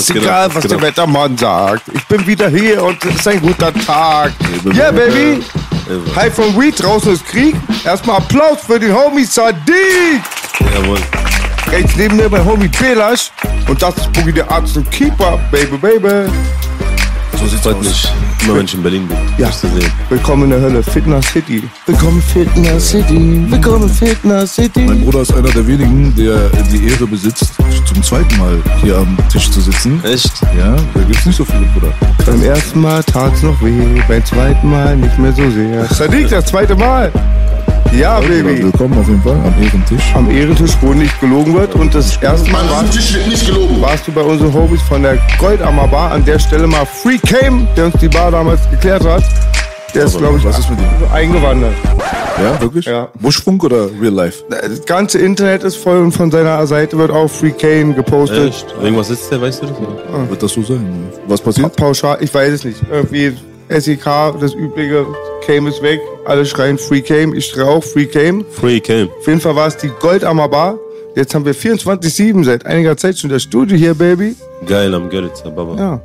[0.00, 0.54] Ist geht egal?
[0.54, 0.82] Was geht der?
[0.82, 1.82] Wettermann sagt.
[1.92, 4.32] Ich bin wieder hier und es ist ein guter Tag.
[4.74, 5.42] Yeah, baby.
[6.14, 7.56] Hi from Weed, draußen ist Krieg.
[7.84, 10.20] Erstmal Applaus für den Homie Sadiq.
[10.74, 10.98] Jawohl.
[11.70, 13.30] Rechts neben mir mein Homie Belasch.
[13.68, 16.30] Und das ist Boogie der Arzt und Keeper, baby, baby.
[17.38, 18.12] So sieht's Freut mich.
[18.42, 19.16] Immer wenn ich in Berlin bin.
[19.38, 19.48] Ja.
[19.52, 19.92] Zu sehen.
[20.08, 21.62] Willkommen in der Hölle, Fitness City.
[21.86, 23.44] Willkommen Fitness City.
[23.48, 24.80] Willkommen Fitness City.
[24.80, 27.52] Mein Bruder ist einer der wenigen, der die Ehre besitzt,
[27.84, 30.02] zum zweiten Mal hier am Tisch zu sitzen.
[30.02, 30.32] Echt?
[30.58, 31.92] Ja, da gibt's nicht so viele, Bruder.
[32.26, 35.84] Beim ersten Mal tat's noch weh, beim zweiten Mal nicht mehr so sehr.
[35.94, 37.12] Sadiq, das zweite Mal.
[37.92, 38.62] Ja, Baby.
[38.62, 40.14] willkommen auf jeden Fall am Ehrentisch.
[40.14, 41.74] am Ehrentisch, wo nicht gelogen wird.
[41.74, 43.80] Und das erste Mal warst, Tisch wird nicht gelogen.
[43.80, 46.12] warst du bei unseren Homies von der Goldammer Bar.
[46.12, 49.24] An der Stelle mal Free Came, der uns die Bar damals geklärt hat.
[49.94, 50.86] Der ist, glaube ich, was ist mit ihm?
[51.12, 51.72] eingewandert.
[52.40, 52.84] Ja, wirklich?
[52.84, 53.08] Ja.
[53.18, 54.44] Buschfunk oder Real Life?
[54.50, 58.50] Das ganze Internet ist voll und von seiner Seite wird auch Free Kane gepostet.
[58.50, 58.66] Echt?
[58.80, 59.76] Irgendwas sitzt der, weißt du das?
[59.78, 60.30] oder?
[60.30, 61.08] Wird das so sein?
[61.26, 61.74] Was passiert?
[61.74, 62.80] Pauschal, ich weiß es nicht.
[62.92, 63.34] Irgendwie
[63.70, 64.04] SEK,
[64.40, 65.06] das übliche,
[65.48, 65.98] Came ist weg.
[66.26, 67.34] Alle schreien Free Came.
[67.34, 68.44] Ich schreie auch Free Came.
[68.50, 69.08] Free Cam.
[69.18, 70.74] Auf jeden Fall war es die Goldammer Bar.
[71.16, 74.36] Jetzt haben wir 24-7 seit einiger Zeit schon das Studio hier, Baby.
[74.66, 75.74] Geil am Görlitzer, Baba.
[75.76, 76.00] Ja.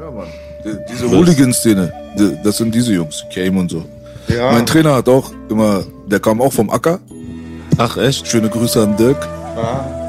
[0.00, 0.26] Ja, Mann.
[0.64, 3.84] Die- Diese Hooligan-Szene, die- das sind diese Jungs, Came und so.
[4.28, 4.50] Ja.
[4.52, 6.98] Mein Trainer hat auch immer, der kam auch vom Acker.
[7.76, 8.26] Ach, echt?
[8.26, 9.28] Schöne Grüße an Dirk.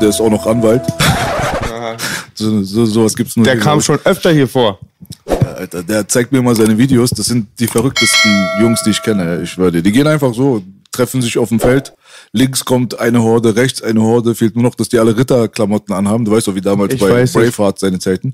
[0.02, 0.82] Der ist auch noch Anwalt.
[2.36, 3.44] so, so, sowas gibt's nur.
[3.46, 4.80] Der kam schon öfter hier vor.
[5.58, 7.10] Alter, der zeigt mir mal seine Videos.
[7.10, 9.42] Das sind die verrücktesten Jungs, die ich kenne.
[9.42, 9.82] Ich dir.
[9.82, 11.94] Die gehen einfach so, treffen sich auf dem Feld.
[12.32, 14.36] Links kommt eine Horde, rechts eine Horde.
[14.36, 16.26] Fehlt nur noch, dass die alle Ritterklamotten anhaben.
[16.26, 17.26] Du weißt doch, wie damals Ich bei.
[17.26, 18.34] Braveheart seine Zeiten.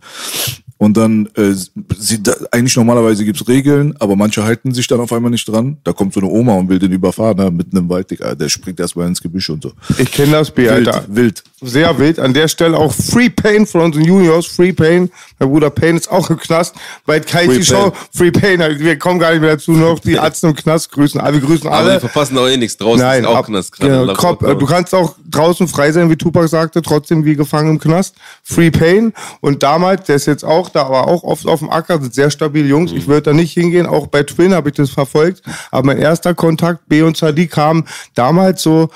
[0.78, 1.54] Und dann, äh,
[1.98, 5.78] sie, da, eigentlich normalerweise gibt's Regeln, aber manche halten sich dann auf einmal nicht dran.
[5.84, 8.36] Da kommt so eine Oma und will den überfahren, ne, mitten im Wald, Digga.
[8.36, 9.72] Der springt erstmal ins Gebüsch und so.
[9.98, 11.06] Ich kenne das B, Wild, Alter.
[11.08, 11.44] wild.
[11.62, 12.20] Sehr wild.
[12.20, 14.46] An der Stelle auch Free Pain von unseren Juniors.
[14.48, 15.10] Free Pain.
[15.40, 16.76] Mein Bruder Pain ist auch im Knast.
[17.06, 17.92] Bei Kai Free die Show.
[17.92, 17.94] Pain.
[18.14, 18.62] Free Pain.
[18.62, 19.72] Also Wir kommen gar nicht mehr dazu.
[19.72, 21.22] Noch die Ärzte im Knast grüßen.
[21.22, 21.36] alle.
[21.42, 21.94] Wir grüßen Aber alle.
[21.94, 23.00] die verpassen auch eh nichts draußen.
[23.00, 24.08] Nein, ist auch ab, Knast gerade.
[24.08, 27.80] ja, Kopf, du kannst auch draußen frei sein, wie Tupac sagte, trotzdem wie gefangen im
[27.80, 28.16] Knast.
[28.44, 29.14] Free Pain.
[29.40, 32.30] Und damals, der ist jetzt auch da, aber auch oft auf dem Acker, sind sehr
[32.30, 32.92] stabile Jungs.
[32.92, 33.86] Ich würde da nicht hingehen.
[33.86, 35.42] Auch bei Twin habe ich das verfolgt.
[35.72, 37.86] Aber mein erster Kontakt, B und Sadi, kam
[38.16, 38.90] damals so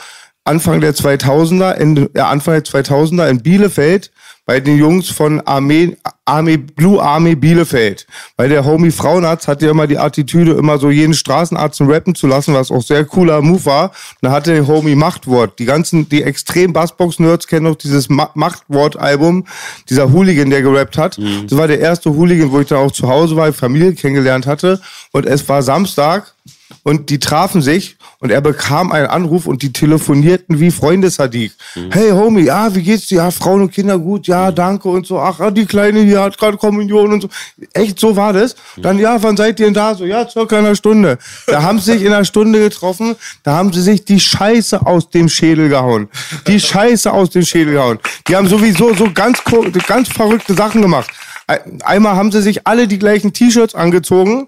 [0.44, 4.12] Anfang der 2000er, Ende, ja, Anfang der 2000er in Bielefeld
[4.48, 8.08] bei den Jungs von Armee, Armee, Blue Army Bielefeld.
[8.38, 12.28] Weil der Homie Frauenarzt hatte ja immer die Attitüde, immer so jeden Straßenarzt rappen zu
[12.28, 13.90] lassen, was auch sehr cooler Move war.
[13.90, 15.60] Und dann hatte der Homie Machtwort.
[15.60, 19.46] Die ganzen, die extrem Bassbox-Nerds kennen noch dieses Ma Machtwort-Album,
[19.90, 21.18] dieser Hooligan, der gerappt hat.
[21.50, 24.80] Das war der erste Hooligan, wo ich dann auch zu Hause war, Familie kennengelernt hatte.
[25.12, 26.34] Und es war Samstag
[26.84, 31.52] und die trafen sich und er bekam einen Anruf und die telefonierten wie Freunde Sadiq.
[31.92, 33.18] Hey Homie, ja, wie geht's dir?
[33.18, 35.20] Ja, Frauen und Kinder gut, ja, danke und so.
[35.20, 37.30] Ach, ah, die Kleine hier hat gerade Kommunion und so.
[37.74, 38.56] Echt, so war das.
[38.78, 39.96] Dann, ja, wann seid ihr denn da?
[39.96, 41.18] So, ja, circa einer Stunde.
[41.46, 45.10] Da haben sie sich in einer Stunde getroffen, da haben sie sich die Scheiße aus
[45.10, 46.10] dem Schädel gehauen.
[46.48, 48.00] Die Scheiße aus dem Schädel gehauen.
[48.28, 49.42] Die haben sowieso so ganz,
[49.88, 51.10] ganz verrückte Sachen gemacht.
[51.48, 54.48] Ein- Einmal haben sie sich alle die gleichen T-Shirts angezogen,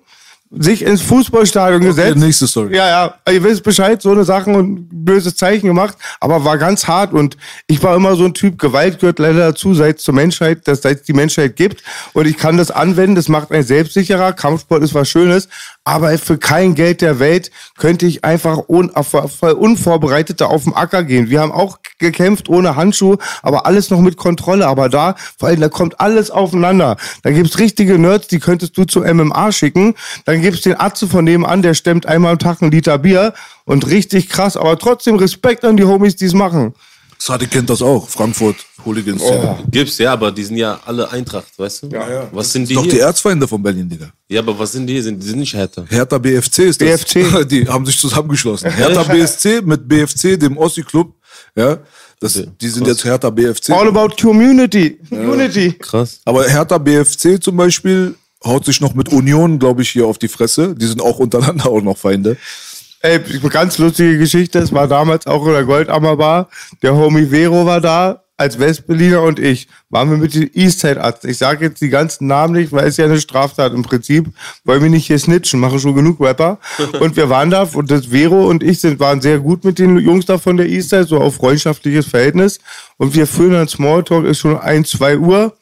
[0.51, 2.17] sich ins Fußballstadion gesetzt.
[2.17, 2.75] nächste Story.
[2.75, 6.87] Ja, ja, ihr wisst Bescheid, so eine Sachen und böses Zeichen gemacht, aber war ganz
[6.87, 7.37] hart und
[7.67, 10.81] ich war immer so ein Typ, Gewalt gehört leider dazu, seit es zur Menschheit, dass
[10.81, 14.81] seit es die Menschheit gibt und ich kann das anwenden, das macht einen selbstsicherer, Kampfsport
[14.81, 15.49] ist was Schönes,
[15.89, 21.03] aber für kein Geld der Welt könnte ich einfach un, unvorbereitet da auf den Acker
[21.03, 21.31] gehen.
[21.31, 25.59] Wir haben auch gekämpft ohne Handschuhe, aber alles noch mit Kontrolle, aber da, vor allem,
[25.59, 26.95] da kommt alles aufeinander.
[27.23, 29.95] Da gibt's richtige Nerds, die könntest du zu MMA schicken,
[30.25, 33.33] dann gibt's den Atze von nebenan, der stemmt einmal am Tag einen Liter Bier
[33.65, 36.75] und richtig krass, aber trotzdem Respekt an die Homies, die es machen.
[37.21, 38.07] Sadi kennt das auch.
[38.07, 38.55] Frankfurt,
[38.85, 39.21] Hooligans.
[39.21, 41.87] Ja, Gibt's, ja, aber die sind ja alle Eintracht, weißt du?
[41.87, 42.29] Ja, ja.
[42.31, 42.93] Was sind die Doch hier?
[42.93, 44.09] die Erzfeinde von Berlin, Digga.
[44.29, 45.01] ja, aber was sind die?
[45.01, 45.85] Sind, die sind nicht härter.
[45.89, 47.03] Hertha BFC ist das.
[47.03, 47.47] BFC.
[47.49, 48.71] Die haben sich zusammengeschlossen.
[48.71, 51.13] Hertha BSC mit BFC, dem Ossi-Club.
[51.55, 51.79] Ja,
[52.21, 53.71] das, die sind jetzt Hertha BFC.
[53.71, 54.97] All about Community.
[55.09, 55.73] Unity.
[55.73, 56.21] Krass.
[56.25, 58.15] Aber Hertha BFC zum Beispiel
[58.45, 60.73] haut sich noch mit Union, glaube ich, hier auf die Fresse.
[60.75, 62.37] Die sind auch untereinander auch noch Feinde.
[63.01, 64.59] Ey, eine ganz lustige Geschichte.
[64.59, 66.49] Es war damals auch in der Goldammer Bar.
[66.81, 69.67] Der Homie Vero war da, als Westberliner und ich.
[69.89, 71.29] Waren wir mit den Eastside-Arzten.
[71.29, 74.27] Ich sage jetzt die ganzen Namen nicht, weil es ja eine Straftat im Prinzip.
[74.63, 76.59] Wollen wir nicht hier snitchen, machen schon genug Rapper.
[76.99, 79.97] Und wir waren da und das Vero und ich sind, waren sehr gut mit den
[79.97, 82.59] Jungs da von der Eastside, so auf freundschaftliches Verhältnis.
[82.97, 85.53] Und wir führen dann Smalltalk, ist schon ein, zwei Uhr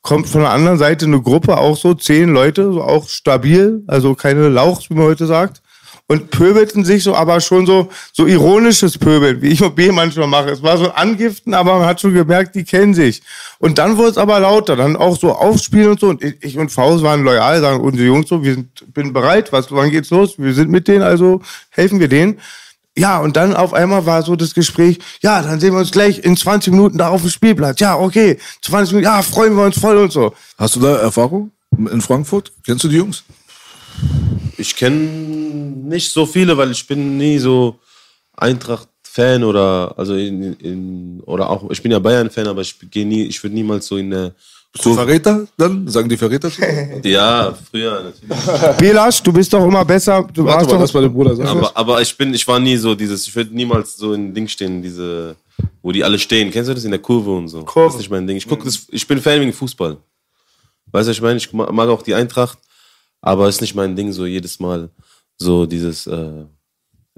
[0.00, 4.14] kommt von der anderen Seite eine Gruppe, auch so zehn Leute, so auch stabil, also
[4.14, 5.62] keine Lauchs, wie man heute sagt.
[6.08, 10.26] Und pöbelten sich so, aber schon so, so ironisches Pöbeln, wie ich und B manchmal
[10.26, 10.50] mache.
[10.50, 13.22] Es war so Angiften, aber man hat schon gemerkt, die kennen sich.
[13.58, 16.08] Und dann wurde es aber lauter, dann auch so aufspielen und so.
[16.08, 19.52] Und ich ich und Faust waren loyal, sagen unsere Jungs so, wir sind, bin bereit,
[19.52, 20.34] was, wann geht's los?
[20.38, 21.40] Wir sind mit denen, also
[21.70, 22.38] helfen wir denen.
[22.96, 26.18] Ja, und dann auf einmal war so das Gespräch, ja, dann sehen wir uns gleich
[26.18, 27.80] in 20 Minuten da auf dem Spielplatz.
[27.80, 30.34] Ja, okay, 20 Minuten, ja, freuen wir uns voll und so.
[30.58, 31.52] Hast du da Erfahrung
[31.90, 32.52] in Frankfurt?
[32.66, 33.24] Kennst du die Jungs?
[34.56, 37.78] Ich kenne nicht so viele, weil ich bin nie so
[38.36, 43.24] Eintracht-Fan oder also in, in oder auch ich bin ja Bayern-Fan, aber ich gehe nie,
[43.24, 44.32] ich würde niemals so in der
[44.72, 45.86] Bist du Verräter dann?
[45.88, 46.62] Sagen die Verräter zu?
[47.04, 48.78] ja früher natürlich.
[48.78, 50.26] Belasch, du bist doch immer besser.
[50.32, 51.48] Du Warte warst mal, doch, lass mal den Bruder sagen.
[51.48, 54.48] Aber, aber ich bin, ich war nie so dieses, ich würde niemals so in Ding
[54.48, 55.36] stehen, diese,
[55.82, 56.50] wo die alle stehen.
[56.50, 57.62] Kennst du das in der Kurve und so?
[57.64, 57.88] Kurve.
[57.88, 58.36] Das ist nicht mein Ding.
[58.36, 59.98] Ich guck das, ich bin Fan wegen Fußball.
[60.92, 61.36] Weißt du, was ich meine?
[61.36, 62.58] Ich mag auch die Eintracht,
[63.22, 64.90] aber ist nicht mein Ding so jedes Mal
[65.38, 66.44] so dieses, äh,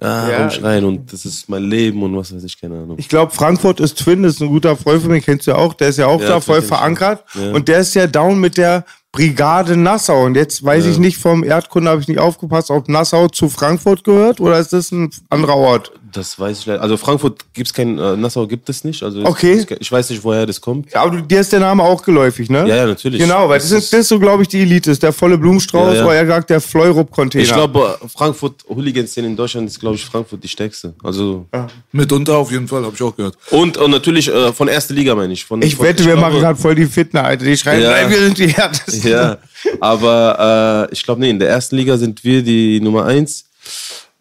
[0.01, 0.39] ja, Ja.
[0.43, 2.97] rumschreien und das ist mein Leben und was weiß ich, keine Ahnung.
[2.99, 5.57] ich glaube, Frankfurt ist Twin, das ist ein guter Freund von mir, kennst du ja
[5.57, 7.25] auch, der ist ja auch Ja, da voll verankert.
[7.35, 7.53] Ja.
[7.53, 10.25] Und der ist ja down mit der Brigade Nassau.
[10.25, 14.03] Und jetzt weiß ich nicht, vom Erdkunde habe ich nicht aufgepasst, ob Nassau zu Frankfurt
[14.03, 15.93] gehört oder ist das ein anderer Ort?
[16.15, 16.81] Das weiß ich leider.
[16.81, 19.03] Also Frankfurt gibt's kein, äh, Nassau gibt es nicht.
[19.03, 19.67] Also Okay.
[19.69, 20.93] Ich, ich weiß nicht, woher das kommt.
[20.93, 22.61] Ja, aber du, dir ist der Name auch geläufig, ne?
[22.69, 23.21] Ja, ja, natürlich.
[23.21, 24.91] Genau, weil das, Das ist, das ist so, glaube ich, die Elite.
[24.91, 26.05] Das ist der volle Blumenstrauß, Ja, ja.
[26.07, 27.43] oder er sagt, der Fleurup-Container.
[27.45, 30.95] Ich glaube, Frankfurt Hooligan-Szene in Deutschland ist, glaube ich, Frankfurt die stärkste.
[31.03, 31.47] Also
[31.91, 33.37] Mitunter auf jeden Fall, habe ich auch gehört.
[33.51, 35.45] Und, und natürlich äh, von erster Liga meine ich.
[35.45, 37.45] Von, Ich von, wette, wir glaube- machen gerade voll die Fitner, Alter.
[37.45, 37.91] Die schreien, Ja.
[37.91, 39.11] nein, wir sind die härtesten.
[39.11, 39.39] Ja,
[39.81, 43.47] aber äh, ich glaube, nee, in der ersten Liga sind wir die Nummer eins.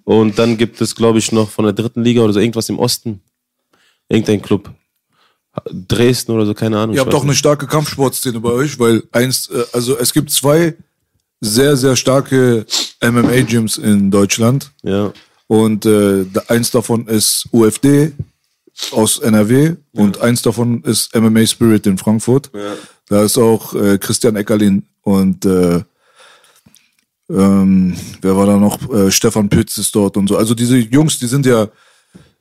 [0.03, 2.79] Und dann gibt es, glaube ich, noch von der dritten Liga oder so irgendwas im
[2.79, 3.21] Osten.
[4.09, 4.69] Irgendein Club.
[5.71, 6.95] Dresden oder so, keine Ahnung.
[6.95, 10.31] Ihr ich habt auch eine starke Kampfsportszene bei euch, weil eins, äh, also es gibt
[10.31, 10.75] zwei
[11.41, 12.65] sehr, sehr starke
[13.01, 14.71] MMA-Gyms in Deutschland.
[14.81, 15.13] Ja.
[15.47, 18.13] Und äh, eins davon ist UFD
[18.91, 22.50] aus NRW und eins davon ist MMA Spirit in Frankfurt.
[23.07, 25.83] Da ist auch äh, Christian Eckerlin und äh,
[27.33, 28.77] ähm, wer war da noch?
[28.94, 30.38] Äh, Stefan Pütz ist dort und so.
[30.38, 31.68] Also diese Jungs, die sind ja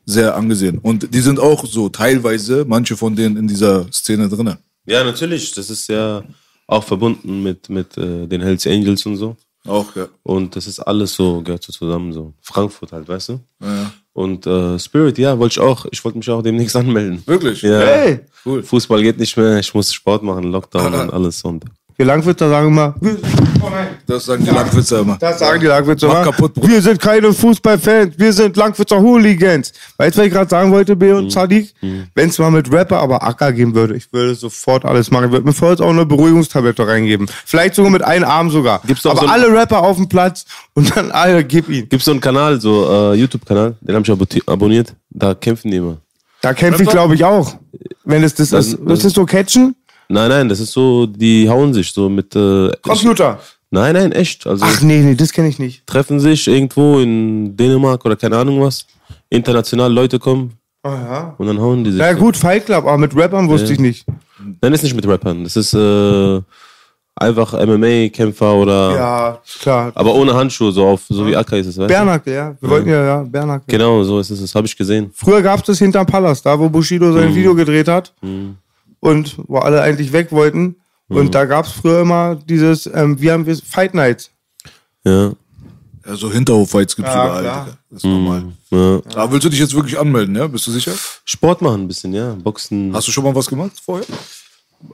[0.05, 0.79] sehr angesehen.
[0.79, 4.59] Und die sind auch so teilweise, manche von denen in dieser Szene drinne.
[4.87, 5.53] ja, natürlich.
[5.55, 6.23] Das ist ja
[6.67, 9.37] auch verbunden mit, mit äh, den Hells Angels und so.
[9.67, 10.09] Auch, ja.
[10.25, 12.35] Und das ist alles so, gehört so zusammen so.
[12.41, 13.41] Frankfurt halt, weißt du?
[13.63, 13.93] ja.
[14.15, 15.87] Und äh, Spirit, ja, wollte ich auch.
[15.91, 17.23] Ich wollte mich auch demnächst anmelden.
[17.25, 17.63] Wirklich?
[17.63, 17.79] Ja.
[17.81, 18.63] Hey, Cool.
[18.63, 21.43] Fußball geht nicht mehr, ich muss Sport machen, Lockdown und alles.
[21.45, 21.65] Und
[22.03, 23.69] wir Langwitzer sagen immer, oh.
[24.07, 25.17] Das sagen die Langwitzer immer.
[25.21, 26.25] Das sagen die Langwitzer Mach immer.
[26.33, 26.69] kaputt, Bruder.
[26.69, 29.73] wir sind keine Fußballfans, wir sind Langwitzer Hooligans.
[29.97, 31.17] Weißt du, was ich gerade sagen wollte, B Mhm.
[31.19, 31.73] und Sadiq?
[32.15, 35.27] Wenn es mal mit Rapper, aber Acker geben würde, ich würde sofort alles machen.
[35.27, 37.29] Ich würde mir vorher jetzt auch eine Beruhigungstablette reingeben.
[37.47, 38.81] Vielleicht sogar mit einem Arm sogar.
[38.87, 40.45] Gibt's doch aber so alle Rapper auf dem Platz
[40.75, 41.89] und dann alle, gib ihn.
[41.89, 44.93] Gibt so einen Kanal, so äh, YouTube-Kanal, den habe ich abonniert.
[45.11, 45.99] Da kämpfen die immer.
[46.41, 47.55] Da kämpfe ich, glaube ich, auch.
[48.05, 48.77] Wenn es das ist.
[48.85, 49.77] Das ist so Catchen?
[50.13, 52.35] Nein, nein, das ist so, die hauen sich so mit.
[52.37, 53.39] Äh, Computer.
[53.71, 54.47] nein, nein, echt.
[54.47, 55.87] Also Ach nee, nee, das kenne ich nicht.
[55.87, 58.87] treffen sich irgendwo in Dänemark oder keine Ahnung was.
[59.31, 60.53] International Leute kommen
[60.85, 61.35] Ah, ja.
[61.39, 62.01] und dann hauen die sich.
[62.01, 64.05] Na gut, Fight Club, aber mit Rappern wusste ich nicht.
[64.39, 65.45] Nein, das ist nicht mit Rappern.
[65.45, 66.41] Das ist äh,
[67.15, 68.95] einfach MMA-Kämpfer oder.
[68.97, 69.93] Ja, klar.
[69.95, 71.95] Aber ohne Handschuhe, so auf, so wie Akka ist es, weißt du?
[71.95, 72.57] Bernacke, ja.
[72.61, 73.65] Wir wollten ja, ja, Bernacke.
[73.69, 74.41] Genau, so ist es.
[74.41, 75.11] Das habe ich gesehen.
[75.15, 77.15] Früher gab es das hinterm Palast, da wo Bushido Mhm.
[77.15, 78.13] sein Video gedreht hat
[79.03, 80.77] und wo alle eigentlich weg wollten.
[81.09, 81.17] Mhm.
[81.17, 84.31] Und da gab es früher immer dieses, ähm, wie haben wir es, Fight Nights.
[85.05, 85.33] Ja.
[86.07, 87.43] Ja, so Hinterhoffights gibt's Ja, überall.
[87.43, 87.69] klar.
[87.91, 88.45] Das ist normal.
[88.71, 89.01] ja.
[89.17, 90.47] Aber willst du dich jetzt wirklich anmelden, ja?
[90.47, 90.93] Bist du sicher?
[91.25, 92.35] Sport machen ein bisschen, ja.
[92.35, 92.93] Boxen.
[92.95, 94.07] Hast du schon mal was gemacht vorher?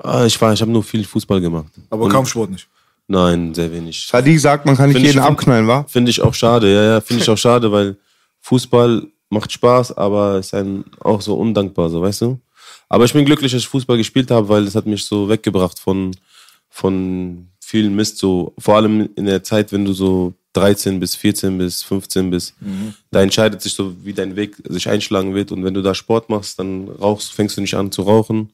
[0.03, 1.73] Ah, ich war, ich habe nur viel Fußball gemacht.
[1.91, 2.67] Aber Und- Kampfsport nicht.
[3.07, 4.07] Nein, sehr wenig.
[4.07, 5.85] Sadiq sagt, man kann nicht Find ich- jeden abknallen, wa?
[5.89, 7.97] Finde ich auch schade, ja, ja, finde ich auch schade, weil
[8.43, 12.39] Fußball macht Spaß, aber ist ein auch so undankbar, so weißt du.
[12.89, 15.79] Aber ich bin glücklich, dass ich Fußball gespielt habe, weil es hat mich so weggebracht
[15.79, 16.15] von
[16.71, 18.19] von vielen Mist.
[18.19, 22.55] So vor allem in der Zeit, wenn du so 13 bis 14 bis 15 bis,
[23.11, 25.53] da entscheidet sich so, wie dein Weg sich einschlagen wird.
[25.53, 28.51] Und wenn du da Sport machst, dann rauchst, fängst du nicht an zu rauchen.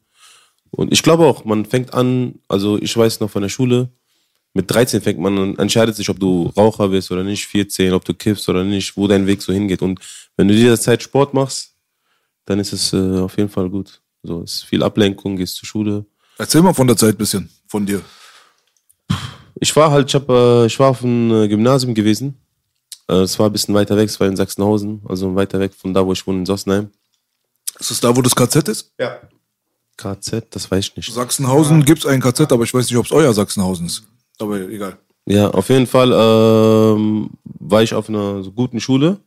[0.70, 3.88] Und ich glaube auch, man fängt an, also ich weiß noch von der Schule,
[4.54, 8.04] mit 13 fängt man an, entscheidet sich, ob du Raucher wirst oder nicht, 14, ob
[8.04, 9.82] du kiffst oder nicht, wo dein Weg so hingeht.
[9.82, 10.00] Und
[10.36, 11.74] wenn du dieser Zeit Sport machst,
[12.44, 14.00] dann ist es äh, auf jeden Fall gut.
[14.24, 16.06] So, es ist viel Ablenkung, gehst zur Schule.
[16.38, 18.00] Erzähl mal von der Zeit ein bisschen, von dir.
[19.60, 22.34] Ich war halt, ich, hab, äh, ich war auf einem äh, Gymnasium gewesen.
[23.08, 25.92] Äh, Es war ein bisschen weiter weg, es war in Sachsenhausen, also weiter weg von
[25.94, 26.90] da, wo ich wohne, in Sossenheim.
[27.78, 28.92] Ist das da, wo das KZ ist?
[28.98, 29.18] Ja.
[29.96, 31.12] KZ, das weiß ich nicht.
[31.12, 34.02] Sachsenhausen gibt's ein KZ, aber ich weiß nicht, ob es euer Sachsenhausen ist.
[34.40, 34.96] Aber egal.
[35.26, 39.20] Ja, auf jeden Fall ähm, war ich auf einer so guten Schule.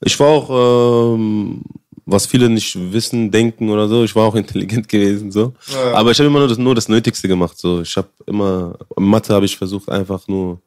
[0.00, 1.62] Ich war auch, ähm,
[2.10, 5.54] was viele nicht wissen, denken oder so, ich war auch intelligent gewesen so.
[5.94, 7.58] Aber ich habe immer nur das, nur das Nötigste gemacht.
[7.58, 10.60] So, ich habe immer Mathe habe ich versucht einfach nur,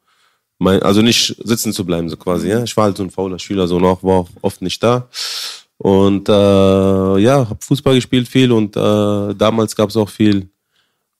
[0.58, 2.48] mein, also nicht sitzen zu bleiben so quasi.
[2.48, 5.08] Ja, ich war halt so ein fauler Schüler, so noch war auch oft nicht da.
[5.78, 6.32] Und äh,
[7.18, 10.48] ja, habe Fußball gespielt viel und äh, damals gab es auch viel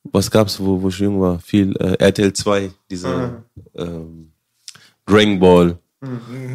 [0.04, 1.38] was gab's, wo, wo ich jung war?
[1.38, 4.32] Viel äh, RTL 2, diese ähm,
[5.06, 5.78] Dragon Ball,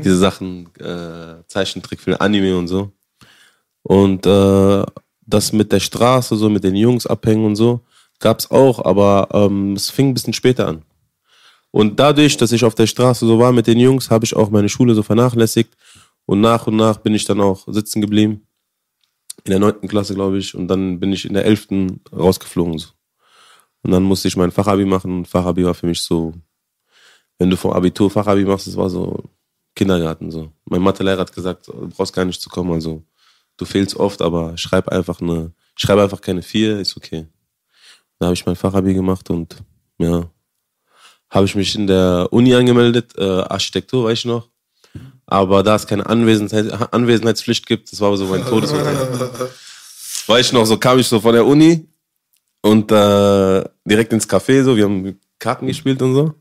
[0.04, 2.92] diese Sachen, äh, Zeichentrickfilme, Anime und so.
[3.88, 4.84] Und äh,
[5.26, 7.80] das mit der Straße, so mit den Jungs abhängen und so,
[8.20, 10.82] gab's auch, aber ähm, es fing ein bisschen später an.
[11.72, 14.50] Und dadurch, dass ich auf der Straße so war mit den Jungs, habe ich auch
[14.50, 15.74] meine Schule so vernachlässigt.
[16.26, 18.46] Und nach und nach bin ich dann auch sitzen geblieben.
[19.46, 20.54] In der neunten Klasse, glaube ich.
[20.54, 22.80] Und dann bin ich in der elften rausgeflogen.
[22.80, 22.90] So.
[23.84, 25.20] Und dann musste ich mein Fachabi machen.
[25.20, 26.34] Und Fachabi war für mich so,
[27.38, 29.24] wenn du vom Abitur Fachabi machst, das war so
[29.76, 30.30] Kindergarten.
[30.30, 30.52] so.
[30.66, 32.74] Mein Mathelehrer hat gesagt, du brauchst gar nicht zu kommen.
[32.74, 33.04] Also
[33.58, 37.28] du fehlst oft, aber schreib einfach eine, schreib einfach keine vier, ist okay.
[38.20, 39.58] Da habe ich mein Fachabi gemacht und
[39.98, 40.30] ja,
[41.30, 44.50] habe ich mich in der Uni angemeldet, äh, Architektur, weiß ich noch.
[45.26, 48.96] Aber da es keine Anwesenheit, Anwesenheitspflicht gibt, das war so mein Todesurteil.
[50.28, 51.88] weiß ich noch, so kam ich so von der Uni
[52.62, 56.34] und äh, direkt ins Café, so, wir haben Karten gespielt und so.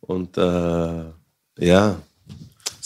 [0.00, 1.04] Und äh,
[1.58, 1.96] ja,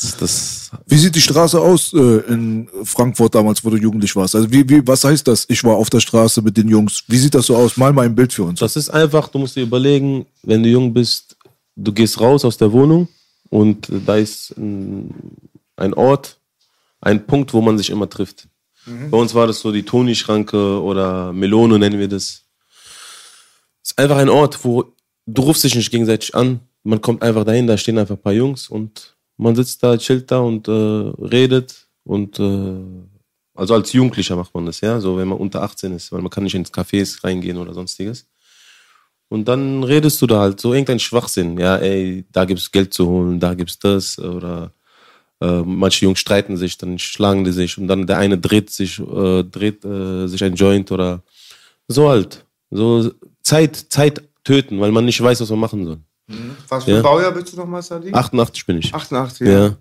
[0.05, 4.35] das, das Wie sieht die Straße aus äh, in Frankfurt damals, wo du jugendlich warst?
[4.35, 5.47] Also wie, wie, was heißt das?
[5.49, 7.05] Ich war auf der Straße mit den Jungs.
[7.09, 7.77] Wie sieht das so aus?
[7.77, 8.61] Mal mal ein Bild für uns.
[8.61, 11.37] Das ist einfach, du musst dir überlegen, wenn du jung bist,
[11.77, 13.09] du gehst raus aus der Wohnung
[13.51, 15.15] und da ist ein,
[15.77, 16.39] ein Ort,
[17.01, 18.49] ein Punkt, wo man sich immer trifft.
[19.11, 22.43] Bei uns war das so die Toni-Schranke oder Melone nennen wir das.
[23.83, 24.93] Es ist einfach ein Ort, wo
[25.27, 28.33] du rufst dich nicht gegenseitig an, man kommt einfach dahin, da stehen einfach ein paar
[28.33, 32.83] Jungs und man sitzt da, chillt da und äh, redet und äh,
[33.55, 36.31] also als Jugendlicher macht man das, ja, so wenn man unter 18 ist, weil man
[36.31, 38.27] kann nicht ins Cafés reingehen oder sonstiges.
[39.29, 41.59] Und dann redest du da halt so irgendein Schwachsinn.
[41.59, 44.19] Ja, ey, da gibt's Geld zu holen, da gibt's das.
[44.19, 44.73] Oder
[45.41, 48.99] äh, manche Jungs streiten sich, dann schlagen die sich und dann der eine dreht sich,
[49.01, 51.23] äh, dreht äh, sich ein Joint oder
[51.89, 52.45] so halt.
[52.71, 53.13] So
[53.43, 55.99] Zeit, Zeit töten, weil man nicht weiß, was man machen soll.
[56.69, 56.97] Was für Ja.
[56.99, 58.13] ein Baujahr bist du nochmal, Sadi?
[58.13, 58.95] 88 bin ich.
[58.95, 59.77] 88, Ja.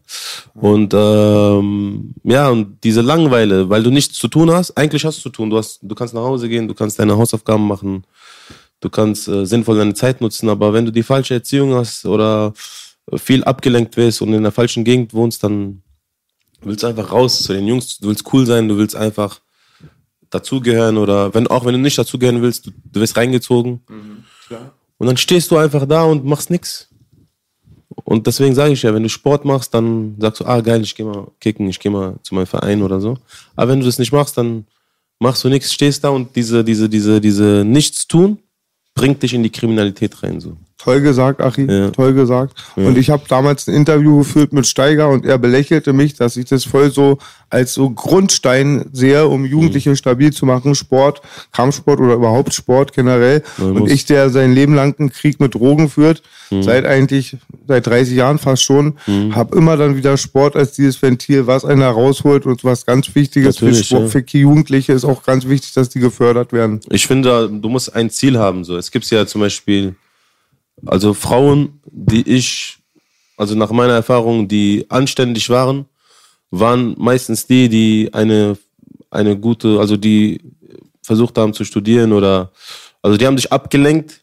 [0.53, 5.21] Und ähm, ja, und diese Langeweile, weil du nichts zu tun hast, eigentlich hast du
[5.23, 5.49] zu tun.
[5.49, 8.03] Du, hast, du kannst nach Hause gehen, du kannst deine Hausaufgaben machen,
[8.81, 12.53] du kannst äh, sinnvoll deine Zeit nutzen, aber wenn du die falsche Erziehung hast oder
[13.15, 15.81] viel abgelenkt wirst und in der falschen Gegend wohnst, dann
[16.61, 19.39] willst du einfach raus zu den Jungs, du willst cool sein, du willst einfach
[20.29, 23.81] dazugehören oder wenn auch wenn du nicht dazugehören willst, du, du wirst reingezogen.
[25.03, 26.87] Und dann stehst du einfach da und machst nix.
[28.05, 30.95] Und deswegen sage ich ja, wenn du Sport machst, dann sagst du, ah geil, ich
[30.95, 33.17] gehe mal kicken, ich gehe mal zu meinem Verein oder so.
[33.57, 34.65] Aber wenn du das nicht machst, dann
[35.19, 38.39] machst du nichts, stehst da und diese, diese, diese, diese Nichtstun
[38.95, 40.39] bringt dich in die Kriminalität rein.
[40.39, 40.55] So.
[40.83, 41.89] Toll gesagt, Achi, Ja.
[41.91, 42.53] toll gesagt.
[42.75, 46.45] Und ich habe damals ein Interview geführt mit Steiger und er belächelte mich, dass ich
[46.45, 49.95] das voll so als so Grundstein sehe, um Jugendliche Mhm.
[49.95, 51.21] stabil zu machen, Sport,
[51.51, 53.43] Kampfsport oder überhaupt Sport generell.
[53.59, 56.63] und muss- ich, der sein Leben lang einen Krieg mit Drogen führt, Mhm.
[56.63, 57.37] seit eigentlich,
[57.67, 58.95] seit 30 Jahren fast schon,
[59.31, 63.13] habe immer dann wieder Sport als dieses Ventil, was einen da rausholt und was ganz
[63.15, 64.07] Wichtiges für, Natürlich, Sport, ja.
[64.09, 66.79] für Jugendliche ist auch ganz wichtig, dass die gefördert werden.
[66.89, 68.63] Ich finde, du musst ein Ziel haben.
[68.63, 68.75] So.
[68.77, 69.95] Es gibt ja zum Beispiel,
[70.85, 72.77] also Frauen, die ich,
[73.37, 75.85] also nach meiner Erfahrung, die anständig waren,
[76.51, 78.57] waren meistens die, die eine,
[79.09, 80.41] eine gute, also die
[81.01, 82.51] versucht haben zu studieren oder,
[83.01, 84.21] also die haben sich abgelenkt.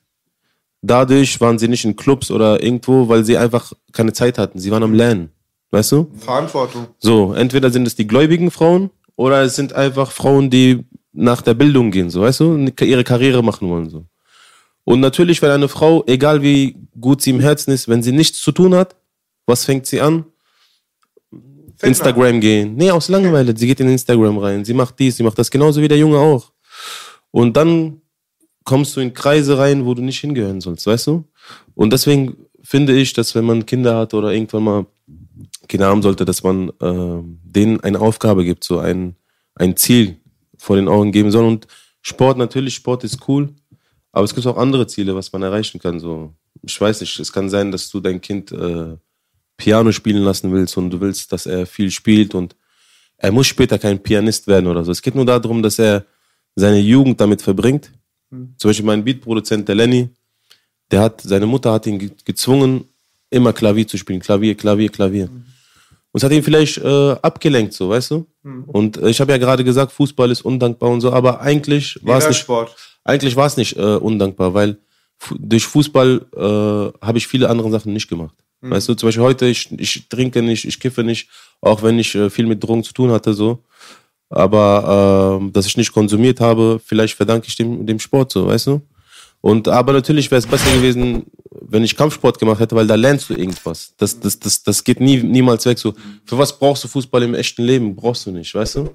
[0.82, 4.58] Dadurch waren sie nicht in Clubs oder irgendwo, weil sie einfach keine Zeit hatten.
[4.58, 5.30] Sie waren am Lernen.
[5.70, 6.10] Weißt du?
[6.16, 6.86] Verantwortung.
[6.98, 11.54] So, entweder sind es die gläubigen Frauen oder es sind einfach Frauen, die nach der
[11.54, 14.04] Bildung gehen, so, weißt du, ihre Karriere machen wollen, so.
[14.84, 18.40] Und natürlich, wenn eine Frau, egal wie gut sie im Herzen ist, wenn sie nichts
[18.40, 18.96] zu tun hat,
[19.46, 20.24] was fängt sie an?
[21.82, 22.76] Instagram gehen.
[22.76, 23.56] Nee, aus Langeweile.
[23.56, 24.64] Sie geht in Instagram rein.
[24.64, 26.52] Sie macht dies, sie macht das genauso wie der Junge auch.
[27.30, 28.02] Und dann
[28.64, 31.24] kommst du in Kreise rein, wo du nicht hingehören sollst, weißt du?
[31.74, 34.86] Und deswegen finde ich, dass wenn man Kinder hat oder irgendwann mal
[35.68, 39.16] Kinder haben sollte, dass man äh, denen eine Aufgabe gibt, so ein,
[39.54, 40.16] ein Ziel
[40.58, 41.44] vor den Augen geben soll.
[41.44, 41.66] Und
[42.02, 43.54] Sport, natürlich, Sport ist cool,
[44.12, 46.00] aber es gibt auch andere Ziele, was man erreichen kann.
[46.00, 48.96] So, ich weiß nicht, es kann sein, dass du dein Kind äh,
[49.56, 52.56] Piano spielen lassen willst und du willst, dass er viel spielt und
[53.18, 54.92] er muss später kein Pianist werden oder so.
[54.92, 56.06] Es geht nur darum, dass er
[56.56, 57.92] seine Jugend damit verbringt.
[58.30, 58.54] Mhm.
[58.56, 60.08] Zum Beispiel mein Beatproduzent, der Lenny,
[60.90, 62.86] der hat, seine Mutter hat ihn gezwungen,
[63.28, 64.20] immer Klavier zu spielen.
[64.20, 65.26] Klavier, Klavier, Klavier.
[65.26, 65.44] Mhm.
[66.12, 68.26] Und es hat ihn vielleicht äh, abgelenkt, so, weißt du?
[68.42, 68.64] Mhm.
[68.64, 72.18] Und äh, ich habe ja gerade gesagt, Fußball ist undankbar und so, aber eigentlich war
[72.18, 72.74] es nicht, Sport.
[73.04, 74.78] eigentlich war es nicht äh, undankbar, weil
[75.38, 78.34] durch Fußball äh, habe ich viele andere Sachen nicht gemacht.
[78.60, 78.70] Mhm.
[78.70, 81.28] Weißt du, zum Beispiel heute, ich, ich trinke nicht, ich kiffe nicht,
[81.60, 83.62] auch wenn ich äh, viel mit Drogen zu tun hatte, so.
[84.30, 88.68] Aber äh, dass ich nicht konsumiert habe, vielleicht verdanke ich dem, dem Sport so, weißt
[88.68, 88.80] du?
[89.40, 91.24] Und aber natürlich wäre es besser gewesen,
[91.70, 93.94] wenn ich Kampfsport gemacht hätte, weil da lernst du irgendwas.
[93.96, 95.78] Das, das, das, das geht nie, niemals weg.
[95.78, 97.94] So, für was brauchst du Fußball im echten Leben?
[97.94, 98.90] Brauchst du nicht, weißt du?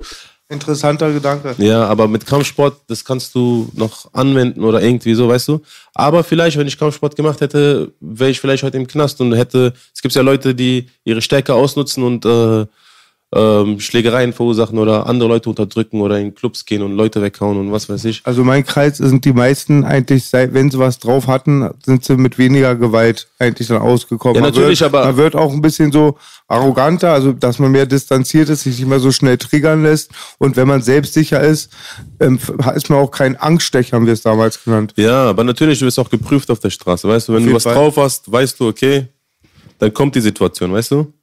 [0.47, 1.55] Interessanter Gedanke.
[1.57, 5.61] Ja, aber mit Kampfsport, das kannst du noch anwenden oder irgendwie so, weißt du?
[5.95, 9.73] Aber vielleicht, wenn ich Kampfsport gemacht hätte, wäre ich vielleicht heute im Knast und hätte,
[9.93, 12.67] es gibt ja Leute, die ihre Stärke ausnutzen und äh,
[13.33, 17.71] ähm, Schlägereien verursachen oder andere Leute unterdrücken oder in Clubs gehen und Leute weghauen und
[17.71, 18.21] was weiß ich.
[18.23, 22.37] Also mein Kreis sind die meisten eigentlich, wenn sie was drauf hatten, sind sie mit
[22.37, 24.35] weniger Gewalt eigentlich dann ausgekommen.
[24.35, 25.05] Ja, natürlich, man wird, aber.
[25.07, 26.17] Man wird auch ein bisschen so
[26.47, 30.11] arroganter, also dass man mehr distanziert ist, sich nicht mehr so schnell triggern lässt.
[30.37, 31.71] Und wenn man selbstsicher ist,
[32.19, 32.39] ähm,
[32.75, 34.93] ist man auch kein Angststecher, haben wir es damals genannt.
[34.95, 37.33] Ja, aber natürlich, du wirst auch geprüft auf der Straße, weißt du?
[37.33, 37.73] Wenn du was Fall.
[37.73, 39.07] drauf hast, weißt du, okay,
[39.79, 41.13] dann kommt die Situation, weißt du?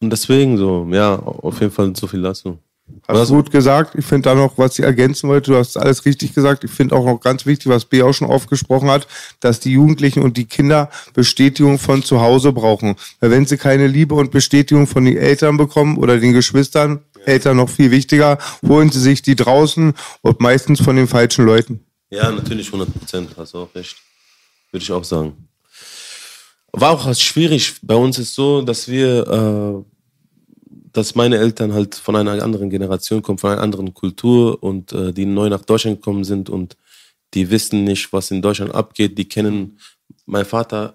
[0.00, 2.58] Und deswegen so, ja, auf jeden Fall so viel dazu.
[3.06, 3.94] Hast du gut gesagt.
[3.96, 6.64] Ich finde da noch, was ich ergänzen wollte, du hast alles richtig gesagt.
[6.64, 9.06] Ich finde auch noch ganz wichtig, was B auch schon aufgesprochen hat,
[9.40, 12.96] dass die Jugendlichen und die Kinder Bestätigung von zu Hause brauchen.
[13.20, 17.00] Weil wenn sie keine Liebe und Bestätigung von den Eltern bekommen oder den Geschwistern.
[17.24, 21.80] Eltern noch viel wichtiger, holen sie sich die draußen und meistens von den falschen Leuten.
[22.10, 23.96] Ja, natürlich 100 Prozent, hast du auch recht.
[24.70, 25.47] Würde ich auch sagen.
[26.72, 27.76] War auch schwierig.
[27.82, 33.22] Bei uns ist so, dass wir, äh, dass meine Eltern halt von einer anderen Generation
[33.22, 36.76] kommen, von einer anderen Kultur und äh, die neu nach Deutschland gekommen sind und
[37.34, 39.16] die wissen nicht, was in Deutschland abgeht.
[39.16, 39.78] Die kennen,
[40.26, 40.94] mein Vater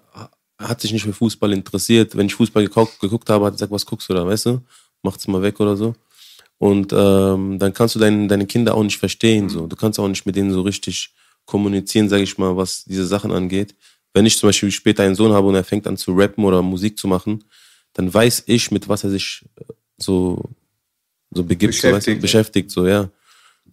[0.58, 2.16] hat sich nicht für Fußball interessiert.
[2.16, 4.60] Wenn ich Fußball geguckt, geguckt habe, hat er gesagt, was guckst du da, weißt du?
[5.02, 5.94] Macht's mal weg oder so.
[6.58, 9.48] Und ähm, dann kannst du dein, deine Kinder auch nicht verstehen.
[9.48, 9.66] So.
[9.66, 11.12] Du kannst auch nicht mit denen so richtig
[11.46, 13.74] kommunizieren, sage ich mal, was diese Sachen angeht
[14.14, 16.62] wenn ich zum Beispiel später einen Sohn habe und er fängt an zu rappen oder
[16.62, 17.44] Musik zu machen,
[17.92, 19.64] dann weiß ich, mit was er sich äh,
[19.98, 20.42] so,
[21.30, 23.10] so begibt, beschäftigt, so, weißt, beschäftigt, so, ja.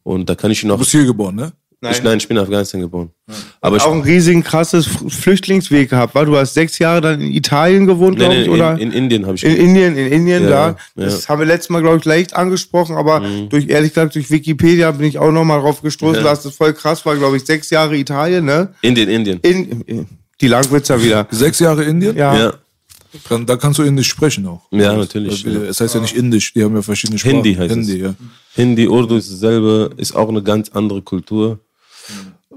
[0.04, 0.75] Und da kann ich ihn noch.
[0.75, 1.54] Du bist hier geboren, ne?
[1.84, 1.93] Nein.
[1.93, 3.10] Ich, nein, ich bin in Afghanistan geboren.
[3.27, 3.34] Ja.
[3.60, 6.25] Aber ich, auch ein riesigen krasses Flüchtlingsweg gehabt, war?
[6.25, 8.73] Du hast sechs Jahre dann in Italien gewohnt, glaube ich, oder?
[8.73, 9.43] In, in Indien habe ich.
[9.43, 10.77] In Indien, in Indien, ja, da.
[10.95, 11.30] Das ja.
[11.30, 13.49] haben wir letztes Mal, glaube ich, leicht angesprochen, aber mhm.
[13.49, 17.04] durch, ehrlich gesagt, durch Wikipedia bin ich auch nochmal drauf gestoßen, dass das voll krass
[17.04, 18.75] war, glaube ich, sechs Jahre Italien, ne?
[18.84, 19.39] Indien, Indien.
[19.41, 20.08] In,
[20.41, 21.27] die Langwitzer wieder.
[21.32, 22.15] Sechs Jahre Indien?
[22.15, 22.38] Ja.
[22.38, 22.54] ja.
[23.30, 24.62] Dann, da kannst du Indisch sprechen auch.
[24.71, 25.45] Ja, natürlich.
[25.45, 27.36] Es heißt ja nicht Indisch, die haben ja verschiedene Sprachen.
[27.43, 28.01] Hindi heißt Hindi, es.
[28.01, 28.15] Ja.
[28.56, 31.60] Hindi, Urdu ist dasselbe, ist auch eine ganz andere Kultur.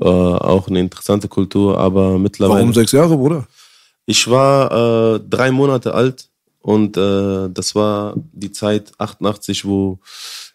[0.00, 2.60] Äh, auch eine interessante Kultur, aber mittlerweile.
[2.60, 3.46] Warum sechs Jahre, Bruder?
[4.06, 6.28] Ich war äh, drei Monate alt
[6.60, 9.98] und äh, das war die Zeit 88, wo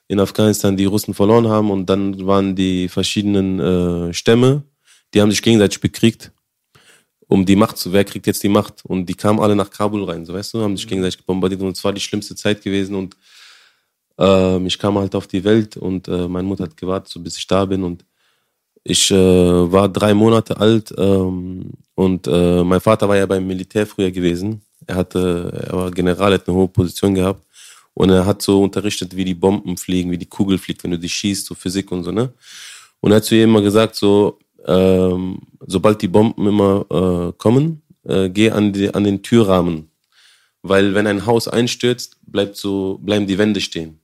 [0.07, 4.63] in Afghanistan die Russen verloren haben und dann waren die verschiedenen äh, Stämme,
[5.13, 6.31] die haben sich gegenseitig bekriegt
[7.29, 8.83] um die Macht zu, wer kriegt jetzt die Macht?
[8.83, 10.89] Und die kamen alle nach Kabul rein, so weißt du, haben sich mhm.
[10.89, 13.15] gegenseitig bombardiert und es war die schlimmste Zeit gewesen und
[14.19, 17.37] äh, ich kam halt auf die Welt und äh, meine Mutter hat gewartet, so bis
[17.37, 18.03] ich da bin und
[18.83, 19.15] ich äh,
[19.71, 24.61] war drei Monate alt ähm, und äh, mein Vater war ja beim Militär früher gewesen.
[24.87, 27.45] Er hatte, er war General, hat eine hohe Position gehabt
[27.93, 30.97] und er hat so unterrichtet, wie die Bomben fliegen, wie die Kugel fliegt, wenn du
[30.97, 32.33] die schießt, so Physik und so ne.
[33.01, 37.81] Und er hat zu ihr immer gesagt so, ähm, sobald die Bomben immer äh, kommen,
[38.03, 39.89] äh, geh an, die, an den Türrahmen.
[40.61, 43.99] Weil wenn ein Haus einstürzt, bleibt so, bleiben die Wände stehen.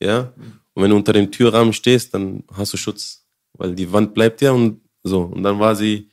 [0.00, 0.32] Ja?
[0.74, 3.24] Und wenn du unter dem Türrahmen stehst, dann hast du Schutz.
[3.54, 5.22] Weil die Wand bleibt ja und so.
[5.22, 6.08] Und dann war sie,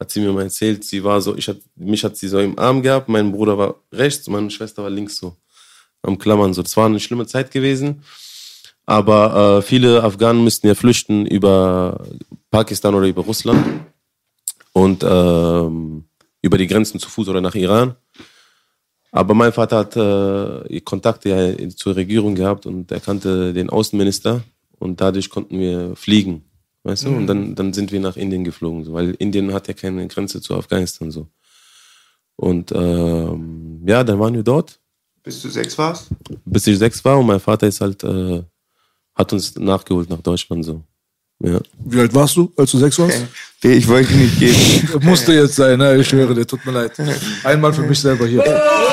[0.00, 2.58] hat sie mir mal erzählt, sie war so, ich hat, mich hat sie so im
[2.58, 5.36] Arm gehabt, mein Bruder war rechts, meine Schwester war links so
[6.02, 6.54] am Klammern.
[6.54, 8.02] So, das war eine schlimme Zeit gewesen.
[8.86, 12.06] Aber äh, viele Afghanen müssten ja flüchten über
[12.50, 13.64] Pakistan oder über Russland
[14.72, 16.04] und ähm,
[16.42, 17.96] über die Grenzen zu Fuß oder nach Iran.
[19.10, 24.42] Aber mein Vater hat äh, Kontakte ja zur Regierung gehabt und er kannte den Außenminister
[24.78, 26.44] und dadurch konnten wir fliegen.
[26.84, 27.08] Weißt du?
[27.08, 30.40] Und dann, dann sind wir nach Indien geflogen, so, weil Indien hat ja keine Grenze
[30.40, 31.26] zu Afghanistan so.
[32.36, 34.78] Und ähm, ja, dann waren wir dort,
[35.22, 36.08] Bis du sechs warst?
[36.44, 38.42] bis ich sechs war und mein Vater ist halt, äh,
[39.14, 40.82] hat uns nachgeholt nach Deutschland so.
[41.40, 41.60] Ja.
[41.84, 43.16] Wie alt warst du, als du sechs warst?
[43.62, 44.88] Nee, Ich wollte nicht gehen.
[45.02, 45.96] Musste jetzt sein, ne?
[45.96, 46.92] ich höre dir, tut mir leid.
[47.44, 48.42] Einmal für mich selber hier.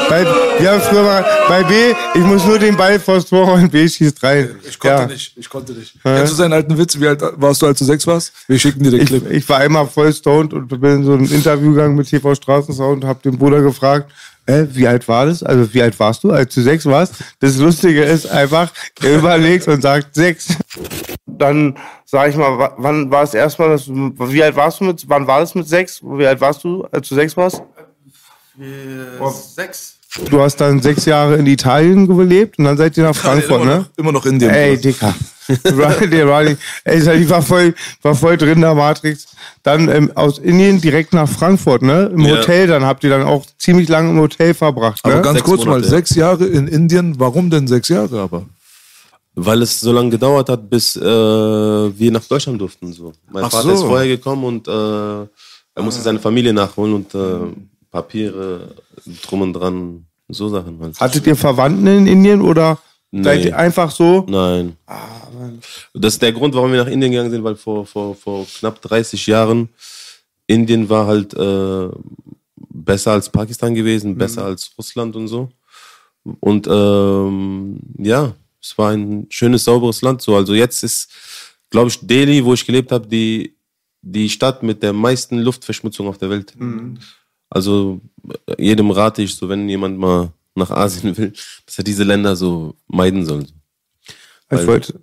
[0.10, 0.24] Bei,
[0.60, 1.74] wir haben früher mal, bei B,
[2.14, 4.56] ich muss nur den Ball vors Tor und B schießt rein.
[4.68, 5.96] Ich konnte nicht, ich konnte nicht.
[6.04, 7.00] Kennst du seinen alten Witz?
[7.00, 8.32] Wie alt warst du, als du sechs warst?
[8.48, 9.32] Wir schicken dir den Ich, Clip.
[9.32, 13.04] ich war einmal voll stoned und bin in so einem Interview gegangen mit TV Straßensound
[13.04, 14.12] und habe den Bruder gefragt,
[14.46, 15.42] äh, wie alt war das?
[15.42, 17.14] Also wie alt warst du, als du sechs warst?
[17.40, 20.50] Das Lustige ist einfach, er überlegt und sagt sechs.
[21.38, 25.04] Dann sag ich mal, wa- wann war es erstmal, dass wie alt warst du mit,
[25.08, 26.02] wann war das mit sechs?
[26.04, 27.62] Wie alt warst du, als du sechs warst?
[29.56, 29.95] Sechs.
[30.30, 33.65] Du hast dann sechs Jahre in Italien gelebt und dann seid ihr nach Frankfurt, immer,
[33.71, 33.78] ne?
[33.80, 34.50] noch, immer noch Indien.
[34.50, 35.13] Ey, Dicker.
[35.65, 36.58] Riley, der Riley.
[36.86, 39.28] Ey, ich war voll, war voll drin in der Matrix.
[39.62, 42.10] Dann ähm, aus Indien direkt nach Frankfurt, ne?
[42.13, 42.38] Im Ja.
[42.38, 45.21] Hotel, dann habt ihr dann auch ziemlich lange im Hotel verbracht, aber ne?
[45.21, 45.89] ganz Sechs kurz mal, Monate.
[45.89, 48.43] sechs Jahre in Indien, warum denn sechs Jahre aber?
[49.38, 52.93] Weil es so lange gedauert hat, bis äh, wir nach Deutschland durften.
[52.93, 53.12] So.
[53.32, 53.74] Mein Ach Vater so.
[53.74, 57.54] ist vorher gekommen und äh, er musste seine Familie nachholen und äh,
[57.91, 58.76] Papiere
[59.28, 61.00] drum und dran, so Sachen halt.
[61.00, 62.78] Hattet ihr Verwandten in Indien oder
[63.12, 63.48] seid Nee.
[63.48, 64.26] ihr einfach so?
[64.28, 64.78] Nein.
[65.93, 68.82] Das ist der Grund, warum wir nach Indien gegangen sind, weil vor, vor, vor knapp
[68.82, 69.69] 30 Jahren
[70.48, 71.89] Indien war halt äh,
[72.56, 75.50] besser als Pakistan gewesen, besser als Russland und so.
[76.39, 78.34] Und ähm, ja,
[78.65, 80.23] es war ein schönes, sauberes Land.
[80.23, 81.10] So, also jetzt ist,
[81.69, 83.56] glaube ich, Delhi, wo ich gelebt habe, die,
[84.01, 86.54] die Stadt mit der meisten Luftverschmutzung auf der Welt.
[87.49, 88.01] Also
[88.47, 91.32] äh, jedem rate ich so, wenn jemand mal nach Asien will,
[91.65, 93.45] dass er diese Länder so meiden soll.
[94.62, 94.94] Ich wollte,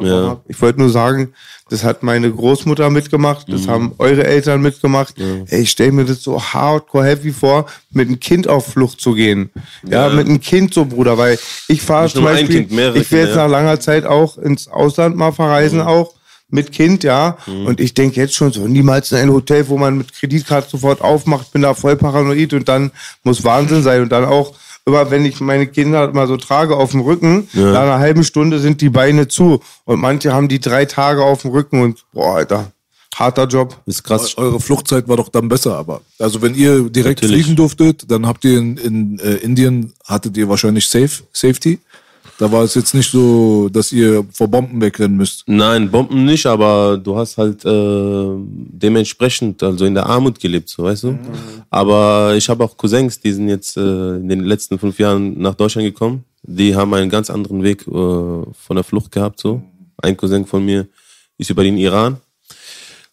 [0.00, 0.02] Ja.
[0.02, 0.40] ja.
[0.48, 1.32] ich wollte nur sagen,
[1.68, 3.52] das hat meine Großmutter mitgemacht, Mhm.
[3.52, 5.14] das haben eure Eltern mitgemacht.
[5.48, 9.14] Ey, ich stelle mir das so hardcore heavy vor, mit einem Kind auf Flucht zu
[9.14, 9.50] gehen.
[9.84, 10.14] Ja, Ja.
[10.14, 13.42] mit einem Kind so, Bruder, weil ich fahre zum Beispiel, Kind, ich will jetzt nach
[13.42, 13.46] ja.
[13.46, 16.12] langer Zeit auch ins Ausland mal verreisen auch.
[16.48, 17.36] Mit Kind, ja.
[17.48, 17.66] Mhm.
[17.66, 21.00] Und ich denke jetzt schon so, niemals in ein Hotel, wo man mit Kreditkarte sofort
[21.00, 22.92] aufmacht, bin da voll paranoid und dann
[23.24, 24.02] muss Wahnsinn sein.
[24.02, 24.54] Und dann auch
[24.86, 28.60] immer, wenn ich meine Kinder mal so trage auf dem Rücken, nach einer halben Stunde
[28.60, 29.60] sind die Beine zu.
[29.84, 32.72] Und manche haben die drei Tage auf dem Rücken und, boah, Alter,
[33.14, 33.76] harter Job.
[33.86, 34.38] Ist krass.
[34.38, 36.02] Eure Fluchtzeit war doch dann besser, aber.
[36.18, 37.44] Also wenn ihr direkt Natürlich.
[37.44, 41.80] fliegen durftet, dann habt ihr in, in äh, Indien, hattet ihr wahrscheinlich Safe, Safety.
[42.38, 45.44] Da war es jetzt nicht so, dass ihr vor Bomben wegrennen müsst.
[45.46, 50.84] Nein, Bomben nicht, aber du hast halt äh, dementsprechend also in der Armut gelebt, so
[50.84, 51.18] weißt du.
[51.70, 55.54] Aber ich habe auch Cousins, die sind jetzt äh, in den letzten fünf Jahren nach
[55.54, 56.24] Deutschland gekommen.
[56.42, 59.40] Die haben einen ganz anderen Weg äh, von der Flucht gehabt.
[59.40, 59.62] So,
[60.02, 60.86] ein Cousin von mir
[61.38, 62.18] ist über den Iran.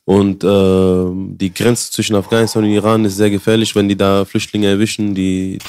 [0.06, 4.68] Und äh, die Grenze zwischen Afghanistan und Iran ist sehr gefährlich, wenn die da Flüchtlinge
[4.68, 5.60] erwischen, die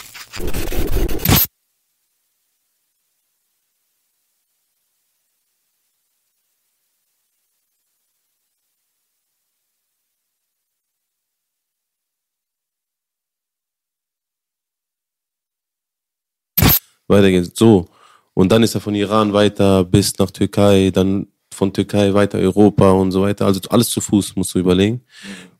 [17.14, 17.58] weiter geht's.
[17.58, 17.86] So.
[18.34, 22.90] Und dann ist er von Iran weiter bis nach Türkei, dann von Türkei weiter Europa
[22.90, 23.46] und so weiter.
[23.46, 25.00] Also alles zu Fuß, musst du überlegen.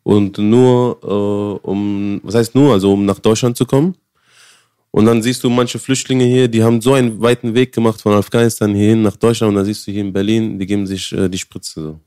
[0.03, 3.95] Und nur, äh, um, was heißt nur, also um nach Deutschland zu kommen.
[4.91, 8.13] Und dann siehst du manche Flüchtlinge hier, die haben so einen weiten Weg gemacht von
[8.13, 9.51] Afghanistan hierhin nach Deutschland.
[9.51, 12.01] Und dann siehst du hier in Berlin, die geben sich äh, die Spritze so.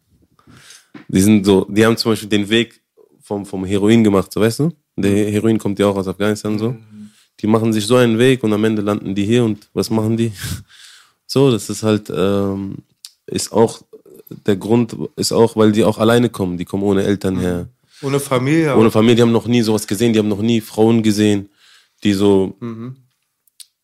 [1.07, 2.81] Die sind so, die haben zum Beispiel den Weg
[3.21, 4.71] vom, vom Heroin gemacht, so weißt du?
[4.95, 6.75] Der Heroin kommt ja auch aus Afghanistan so.
[7.39, 10.17] Die machen sich so einen Weg und am Ende landen die hier und was machen
[10.17, 10.31] die?
[11.29, 12.77] So, das ist halt, ähm,
[13.25, 13.81] ist auch,
[14.45, 16.57] der Grund ist auch, weil die auch alleine kommen.
[16.57, 17.67] Die kommen ohne Eltern her.
[18.01, 18.77] Ohne Familie.
[18.77, 21.49] Ohne Familie, die haben noch nie sowas gesehen, die haben noch nie Frauen gesehen,
[22.01, 22.55] die so,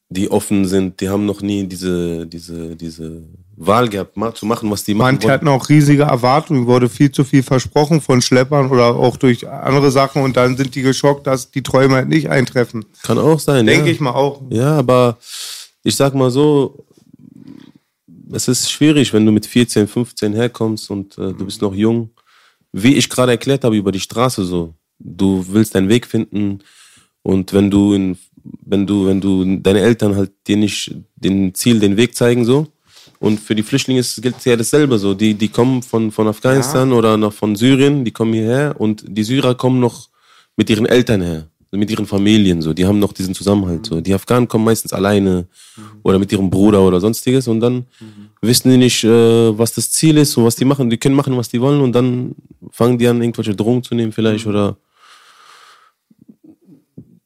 [0.08, 3.24] die offen sind, die haben noch nie diese, diese, diese
[3.56, 7.12] Wahl gehabt, ma- zu machen, was die machen Manche hatten auch riesige Erwartungen, wurde viel
[7.12, 11.28] zu viel versprochen von Schleppern oder auch durch andere Sachen und dann sind die geschockt,
[11.28, 12.86] dass die Träume halt nicht eintreffen.
[13.04, 13.92] Kann auch sein, Denke ja.
[13.92, 14.42] ich mal auch.
[14.50, 15.18] Ja, aber
[15.84, 16.86] ich sag mal so,
[18.32, 22.10] es ist schwierig, wenn du mit 14, 15 herkommst und äh, du bist noch jung.
[22.72, 24.74] Wie ich gerade erklärt habe über die Straße so.
[24.98, 26.60] du willst deinen Weg finden
[27.22, 28.18] und wenn du in,
[28.66, 32.68] wenn du, wenn du deine Eltern halt dir nicht den Ziel, den Weg zeigen so.
[33.24, 35.14] Und für die Flüchtlinge gilt ja dasselbe so.
[35.14, 36.98] Die, die kommen von, von Afghanistan ja.
[36.98, 40.10] oder noch von Syrien, die kommen hierher und die Syrer kommen noch
[40.58, 42.74] mit ihren Eltern her, mit ihren Familien so.
[42.74, 44.02] Die haben noch diesen Zusammenhalt so.
[44.02, 45.48] Die Afghanen kommen meistens alleine
[46.04, 47.86] oder mit ihrem Bruder oder sonstiges und dann
[48.42, 50.90] wissen die nicht, äh, was das Ziel ist und was die machen.
[50.90, 52.36] Die können machen, was die wollen und dann
[52.72, 54.76] fangen die an, irgendwelche Drogen zu nehmen vielleicht oder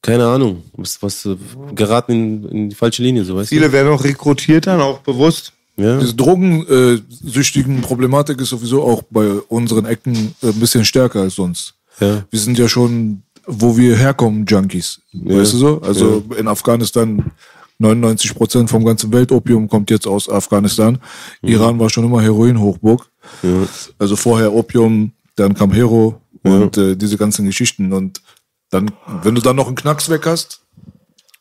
[0.03, 1.35] keine Ahnung, was, was äh,
[1.73, 3.71] geraten in, in die falsche Linie, so weißt Viele du.
[3.71, 5.53] werden auch rekrutiert dann, auch bewusst.
[5.77, 5.99] Ja.
[5.99, 11.75] Diese drogensüchtigen Problematik ist sowieso auch bei unseren Ecken äh, ein bisschen stärker als sonst.
[11.99, 12.25] Ja.
[12.29, 14.99] Wir sind ja schon, wo wir herkommen, Junkies.
[15.13, 15.81] Weißt du so?
[15.81, 17.31] Also in Afghanistan
[17.79, 20.97] 99 Prozent vom ganzen Weltopium kommt jetzt aus Afghanistan.
[21.43, 23.07] Iran war schon immer Heroin-Hochburg.
[23.43, 23.67] Ja.
[23.99, 27.93] Also vorher Opium, dann kam Hero und äh, diese ganzen Geschichten.
[27.93, 28.21] Und
[28.71, 30.61] dann, wenn du dann noch einen Knacks weg hast,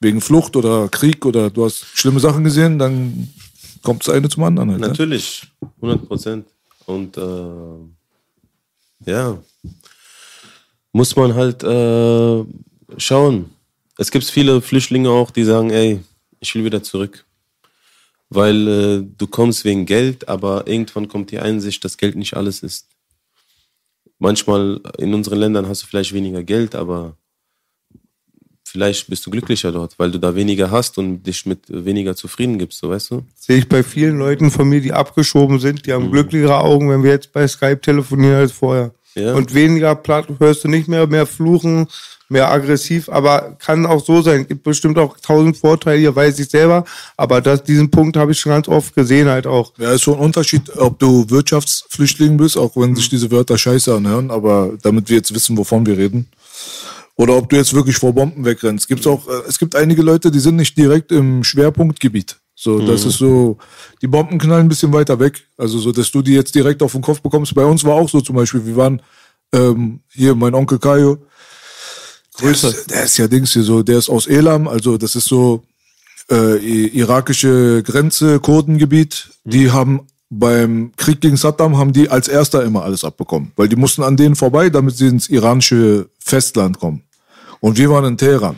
[0.00, 3.28] wegen Flucht oder Krieg oder du hast schlimme Sachen gesehen, dann
[3.86, 4.72] kommt das eine zum anderen.
[4.72, 4.88] Halt, ne?
[4.88, 5.46] Natürlich,
[5.80, 6.46] 100 Prozent.
[6.86, 7.78] Und äh,
[9.08, 9.38] ja,
[10.92, 12.44] muss man halt äh,
[12.98, 13.50] schauen.
[13.96, 16.00] Es gibt viele Flüchtlinge auch, die sagen, ey,
[16.40, 17.24] ich will wieder zurück.
[18.28, 22.64] Weil äh, du kommst wegen Geld, aber irgendwann kommt die Einsicht, dass Geld nicht alles
[22.64, 22.88] ist.
[24.18, 27.16] Manchmal in unseren Ländern hast du vielleicht weniger Geld, aber
[28.68, 32.58] vielleicht bist du glücklicher dort, weil du da weniger hast und dich mit weniger zufrieden
[32.58, 33.22] gibst, so weißt du?
[33.38, 35.94] Sehe ich bei vielen Leuten von mir, die abgeschoben sind, die Mhm.
[35.94, 38.90] haben glücklichere Augen, wenn wir jetzt bei Skype telefonieren als vorher.
[39.14, 39.32] Ja.
[39.34, 41.86] Und weniger platt hörst du nicht mehr, mehr fluchen,
[42.28, 44.46] mehr aggressiv, aber kann auch so sein.
[44.46, 46.84] Gibt bestimmt auch tausend Vorteile, hier weiß ich selber,
[47.16, 49.72] aber das, diesen Punkt habe ich schon ganz oft gesehen halt auch.
[49.78, 53.94] Ja, ist schon ein Unterschied, ob du Wirtschaftsflüchtling bist, auch wenn sich diese Wörter scheiße
[53.94, 56.28] anhören, aber damit wir jetzt wissen, wovon wir reden.
[57.16, 58.88] Oder ob du jetzt wirklich vor Bomben wegrennst.
[58.88, 62.36] Gibt's auch, äh, es gibt einige Leute, die sind nicht direkt im Schwerpunktgebiet.
[62.54, 63.58] So, das ist so,
[64.00, 65.46] die Bomben knallen ein bisschen weiter weg.
[65.58, 67.54] Also so, dass du die jetzt direkt auf den Kopf bekommst.
[67.54, 69.02] Bei uns war auch so zum Beispiel, wir waren
[69.52, 71.18] ähm, hier, mein Onkel Kayo,
[72.40, 75.26] der ist, der ist ja Dings hier so, der ist aus Elam, also das ist
[75.26, 75.62] so
[76.30, 76.56] äh,
[76.88, 79.30] irakische Grenze, Kurdengebiet.
[79.44, 83.76] Die haben beim Krieg gegen Saddam haben die als erster immer alles abbekommen, weil die
[83.76, 87.02] mussten an denen vorbei, damit sie ins iranische Festland kommen.
[87.60, 88.56] Und wir waren in Teheran.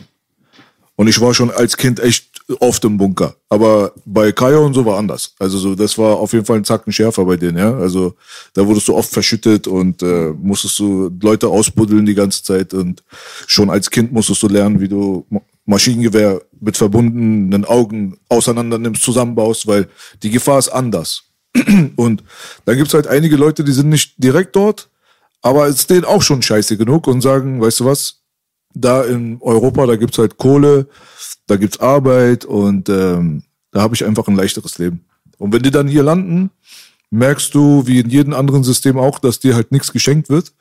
[0.95, 2.27] Und ich war schon als Kind echt
[2.59, 3.35] oft im Bunker.
[3.47, 5.33] Aber bei Kaya und so war anders.
[5.39, 7.73] Also so, das war auf jeden Fall ein Zacken schärfer bei denen, ja.
[7.77, 8.15] Also
[8.53, 12.73] da wurdest du oft verschüttet und äh, musstest du Leute ausbuddeln die ganze Zeit.
[12.73, 13.03] Und
[13.47, 19.03] schon als Kind musstest du lernen, wie du Ma- Maschinengewehr mit verbundenen Augen auseinander nimmst,
[19.03, 19.87] zusammenbaust, weil
[20.23, 21.23] die Gefahr ist anders.
[21.95, 22.23] Und
[22.65, 24.89] dann gibt's halt einige Leute, die sind nicht direkt dort,
[25.41, 28.18] aber es ist denen auch schon scheiße genug und sagen, weißt du was,
[28.73, 30.87] da in Europa, da gibt's halt Kohle,
[31.47, 35.05] da gibt's Arbeit und ähm, da habe ich einfach ein leichteres Leben.
[35.37, 36.51] Und wenn die dann hier landen,
[37.11, 40.53] merkst du, wie in jedem anderen System auch, dass dir halt nichts geschenkt wird.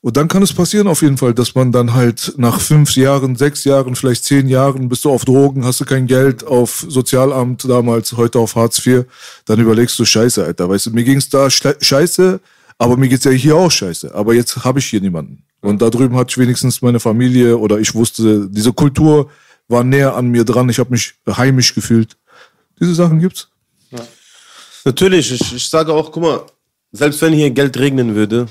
[0.00, 3.36] Und dann kann es passieren auf jeden Fall, dass man dann halt nach fünf Jahren,
[3.36, 7.68] sechs Jahren, vielleicht zehn Jahren, bist du auf Drogen, hast du kein Geld, auf Sozialamt
[7.68, 9.04] damals, heute auf Hartz IV,
[9.44, 12.40] dann überlegst du, scheiße, Alter, weißt du, mir ging's da schle- scheiße,
[12.78, 14.12] aber mir geht's ja hier auch scheiße.
[14.12, 15.44] Aber jetzt habe ich hier niemanden.
[15.62, 19.30] Und da drüben hatte ich wenigstens meine Familie oder ich wusste, diese Kultur
[19.68, 22.16] war näher an mir dran, ich habe mich heimisch gefühlt.
[22.78, 23.48] Diese Sachen gibt's.
[24.84, 26.42] Natürlich, ich, ich sage auch, guck mal,
[26.90, 28.48] selbst wenn hier Geld regnen würde,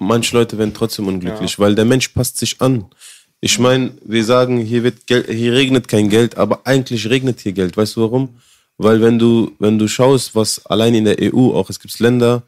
[0.00, 2.86] manche Leute werden trotzdem unglücklich, weil der Mensch passt sich an.
[3.40, 7.52] Ich meine, wir sagen, hier wird Geld, hier regnet kein Geld, aber eigentlich regnet hier
[7.52, 7.76] Geld.
[7.76, 8.40] Weißt du warum?
[8.78, 12.42] Weil wenn du, wenn du schaust, was allein in der EU auch, es gibt Länder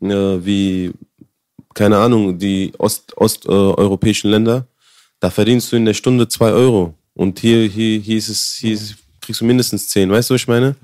[0.00, 0.92] äh, wie,
[1.78, 4.66] keine Ahnung, die ost, osteuropäischen Länder,
[5.20, 6.94] da verdienst du in der Stunde zwei Euro.
[7.14, 10.10] Und hier, hier, hier ist es, hier ist, kriegst du mindestens zehn.
[10.10, 10.74] Weißt du, was ich meine?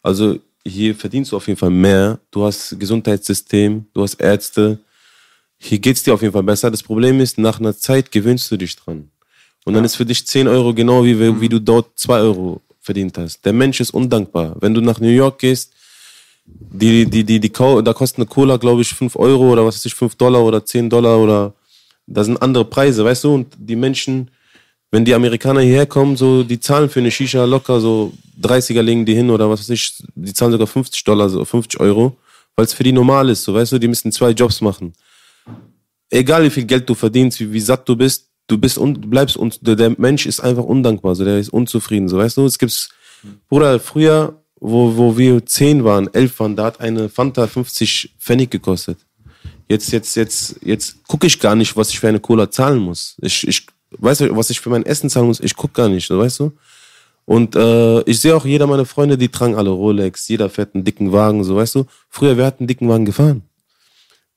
[0.00, 2.20] Also hier verdienst du auf jeden Fall mehr.
[2.30, 4.78] Du hast Gesundheitssystem, du hast Ärzte.
[5.58, 6.70] Hier geht's dir auf jeden Fall besser.
[6.70, 9.10] Das Problem ist, nach einer Zeit gewöhnst du dich dran.
[9.64, 13.18] Und dann ist für dich 10 Euro genau wie, wie du dort 2 Euro verdient
[13.18, 13.44] hast.
[13.44, 14.54] Der Mensch ist undankbar.
[14.60, 15.73] Wenn du nach New York gehst,
[16.46, 19.86] die, die, die, die, da kostet eine Cola, glaube ich, 5 Euro oder was weiß
[19.86, 21.54] ich, 5 Dollar oder 10 Dollar oder
[22.06, 23.34] da sind andere Preise, weißt du?
[23.34, 24.30] Und die Menschen,
[24.90, 29.06] wenn die Amerikaner hierher kommen, so, die zahlen für eine Shisha locker so 30er legen
[29.06, 32.16] die hin oder was weiß ich, die zahlen sogar 50 Dollar, so 50 Euro,
[32.56, 34.92] weil es für die normal ist, so, weißt du, die müssen zwei Jobs machen.
[36.10, 39.36] Egal wie viel Geld du verdienst, wie, wie satt du bist, du bist und bleibst
[39.36, 42.58] und der, der Mensch ist einfach undankbar, so, der ist unzufrieden, so, weißt du, es
[42.58, 42.90] gibt's,
[43.48, 48.50] Bruder, früher, wo, wo wir 10 waren, 11 waren, da hat eine Fanta 50 Pfennig
[48.50, 48.98] gekostet.
[49.68, 53.16] Jetzt, jetzt, jetzt, jetzt gucke ich gar nicht, was ich für eine Cola zahlen muss.
[53.20, 55.40] Ich, ich weiß, was ich für mein Essen zahlen muss.
[55.40, 56.52] Ich gucke gar nicht, weißt du?
[57.24, 60.84] Und äh, ich sehe auch jeder meiner Freunde, die tragen alle Rolex, jeder fährt einen
[60.84, 61.86] dicken Wagen, so weißt du.
[62.10, 63.42] Früher, wer hat einen dicken Wagen gefahren?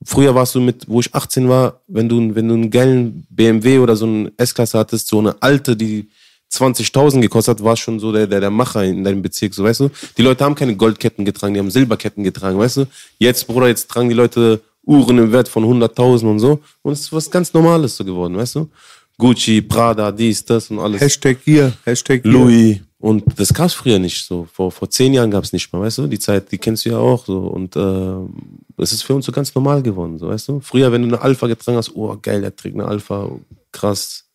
[0.06, 3.80] Früher warst du mit, wo ich 18 war, wenn du, wenn du einen geilen BMW
[3.80, 6.10] oder so einen S-Klasse hattest, so eine alte, die
[6.52, 9.82] 20.000 gekostet hat, war schon so der, der, der Macher in deinem Bezirk, so weißt
[9.82, 9.90] du.
[10.18, 12.86] Die Leute haben keine Goldketten getragen, die haben Silberketten getragen, weißt du.
[13.18, 16.62] Jetzt, Bruder, jetzt tragen die Leute Uhren im Wert von 100.000 und so.
[16.82, 18.70] Und es ist was ganz Normales so geworden, weißt du.
[19.18, 21.02] Gucci, Prada, dies, das und alles.
[21.02, 22.32] Hashtag hier, Hashtag hier.
[22.32, 22.80] Louis.
[23.00, 24.48] Und das gab's früher nicht so.
[24.52, 26.08] Vor, vor zehn Jahren gab's nicht mal, weißt du?
[26.08, 27.40] Die Zeit, die kennst du ja auch so.
[27.40, 30.60] Und äh, es ist für uns so ganz normal geworden, so, weißt du?
[30.62, 33.30] Früher, wenn du eine Alpha getragen hast, oh geil, der trägt eine Alpha,
[33.72, 34.27] krass.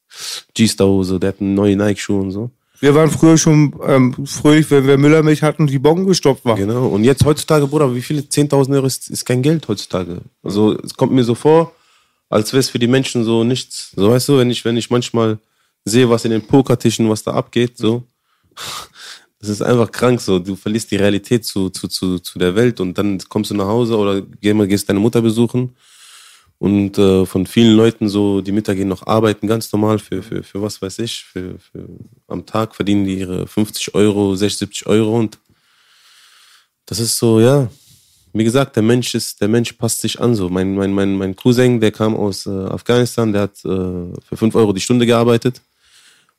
[0.55, 2.51] G-Star-Hose, der hat neue Nike-Schuhe und so.
[2.83, 6.57] Wir waren früher schon ähm, fröhlich, wenn wir Müllermilch hatten und die Bon gestopft war.
[6.57, 6.89] Genau.
[6.89, 10.23] Und jetzt heutzutage, Bruder, wie viele 10.000 Euro ist, ist kein Geld heutzutage?
[10.43, 11.73] Also es kommt mir so vor,
[12.29, 13.93] als wäre es für die Menschen so nichts.
[13.95, 15.39] So weißt du, wenn ich, wenn ich manchmal
[15.85, 18.03] sehe, was in den Pokertischen, was da abgeht, so.
[19.39, 20.39] Das ist einfach krank so.
[20.39, 23.67] Du verlierst die Realität zu, zu, zu, zu der Welt und dann kommst du nach
[23.67, 25.75] Hause oder gehst deine Mutter besuchen.
[26.63, 30.45] Und äh, von vielen Leuten so, die Mütter gehen noch arbeiten, ganz normal für, für,
[30.45, 31.89] für was weiß ich, für, für
[32.29, 35.41] am Tag verdienen die ihre 50 Euro, 60, 70 Euro und
[36.87, 37.69] das ist so, ja,
[38.33, 40.49] wie gesagt, der Mensch ist, der Mensch passt sich an so.
[40.51, 44.55] Mein, mein, mein, mein Cousin, der kam aus äh, Afghanistan, der hat äh, für 5
[44.55, 45.61] Euro die Stunde gearbeitet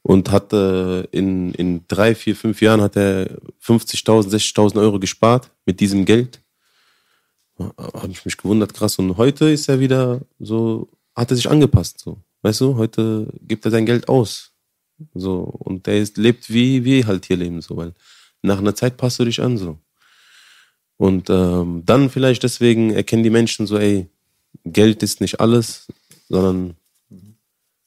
[0.04, 3.28] und hat äh, in, in drei, vier, fünf Jahren hat er
[3.62, 6.40] 50.000, 60.000 Euro gespart mit diesem Geld.
[7.60, 8.98] Habe ich mich gewundert, krass.
[9.00, 12.18] Und heute ist er wieder so, hat er sich angepasst, so.
[12.42, 14.52] Weißt du, heute gibt er sein Geld aus.
[15.14, 17.94] So, und der ist, lebt wie wir halt hier leben, so, weil
[18.42, 19.78] nach einer Zeit passt du dich an, so.
[20.98, 24.08] Und ähm, dann vielleicht deswegen erkennen die Menschen so, ey,
[24.66, 25.88] Geld ist nicht alles,
[26.30, 26.76] sondern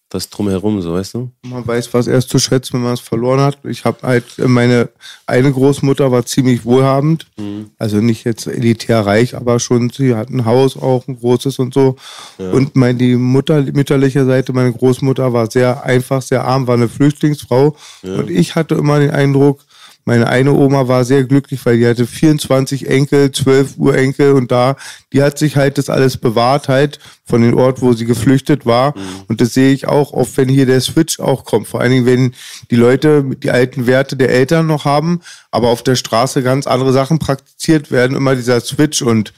[0.09, 1.31] das drumherum, so weißt du?
[1.42, 3.59] Man weiß, was erst zu schätzen, wenn man es verloren hat.
[3.64, 4.88] Ich habe halt, meine
[5.27, 7.71] eine Großmutter war ziemlich wohlhabend, mhm.
[7.79, 11.75] also nicht jetzt elitär reich, aber schon, sie hat ein Haus auch, ein großes und
[11.75, 11.97] so.
[12.38, 12.53] Ja.
[12.53, 16.88] Und meine, die Mutter, mütterliche Seite, meine Großmutter war sehr einfach, sehr arm, war eine
[16.88, 17.77] Flüchtlingsfrau.
[18.03, 18.14] Ja.
[18.14, 19.65] Und ich hatte immer den Eindruck,
[20.07, 24.77] meine eine Oma war sehr glücklich, weil die hatte 24 Enkel, 12 Urenkel und da,
[25.12, 28.97] die hat sich halt das alles bewahrt halt von dem Ort, wo sie geflüchtet war.
[28.97, 29.03] Mhm.
[29.27, 31.66] Und das sehe ich auch oft, wenn hier der Switch auch kommt.
[31.66, 32.35] Vor allen Dingen, wenn
[32.71, 36.92] die Leute die alten Werte der Eltern noch haben, aber auf der Straße ganz andere
[36.92, 39.33] Sachen praktiziert werden, immer dieser Switch und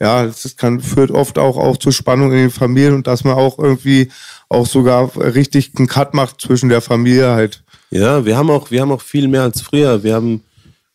[0.00, 3.34] ja, das kann, führt oft auch, auch zu Spannung in den Familien und dass man
[3.34, 4.10] auch irgendwie
[4.48, 7.63] auch sogar richtig einen Cut macht zwischen der Familie halt.
[7.90, 10.02] Ja, wir haben auch, wir haben auch viel mehr als früher.
[10.02, 10.42] Wir haben,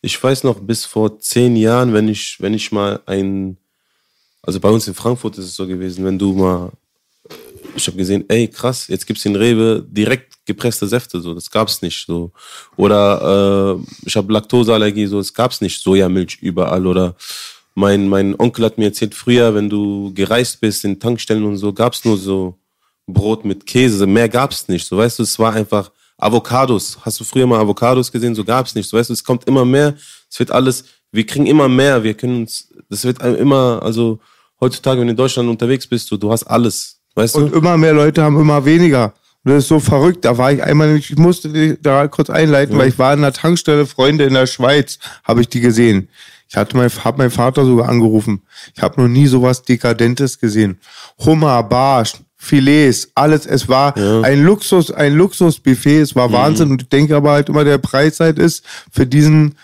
[0.01, 3.57] ich weiß noch, bis vor zehn Jahren, wenn ich, wenn ich mal ein,
[4.41, 6.71] also bei uns in Frankfurt ist es so gewesen, wenn du mal,
[7.75, 11.81] ich habe gesehen, ey krass, jetzt gibt's in Rewe direkt gepresste Säfte, so, das gab's
[11.81, 12.31] nicht, so.
[12.75, 16.87] Oder äh, ich habe Laktoseallergie, so, es gab's nicht Sojamilch überall.
[16.87, 17.15] Oder
[17.75, 21.71] mein, mein Onkel hat mir erzählt, früher, wenn du gereist bist in Tankstellen und so,
[21.71, 22.57] gab's nur so
[23.07, 26.97] Brot mit Käse, mehr gab's nicht, so, weißt du, es war einfach Avocados.
[27.01, 28.35] Hast du früher mal Avocados gesehen?
[28.35, 28.89] So gab es nicht.
[28.89, 29.95] So, weißt du, es kommt immer mehr.
[30.29, 32.03] Es wird alles, wir kriegen immer mehr.
[32.03, 34.19] Wir können uns, das wird immer, also
[34.59, 36.99] heutzutage, wenn du in Deutschland unterwegs bist, du, du hast alles.
[37.15, 37.57] Weißt Und du?
[37.57, 39.13] immer mehr Leute haben immer weniger.
[39.43, 40.25] Und das ist so verrückt.
[40.25, 42.81] Da war ich einmal, ich musste da kurz einleiten, ja.
[42.81, 46.09] weil ich war in der Tankstelle, Freunde in der Schweiz, habe ich die gesehen.
[46.49, 48.41] Ich hatte mein, hab meinen Vater sogar angerufen.
[48.75, 50.79] Ich habe noch nie sowas Dekadentes gesehen.
[51.19, 53.45] Hummer, Barsch, Filets, alles.
[53.45, 54.21] Es war ja.
[54.21, 55.99] ein Luxus, ein Luxusbuffet.
[55.99, 56.33] Es war mhm.
[56.33, 56.71] Wahnsinn.
[56.71, 59.55] Und ich denke aber halt immer, der Preis halt ist für diesen,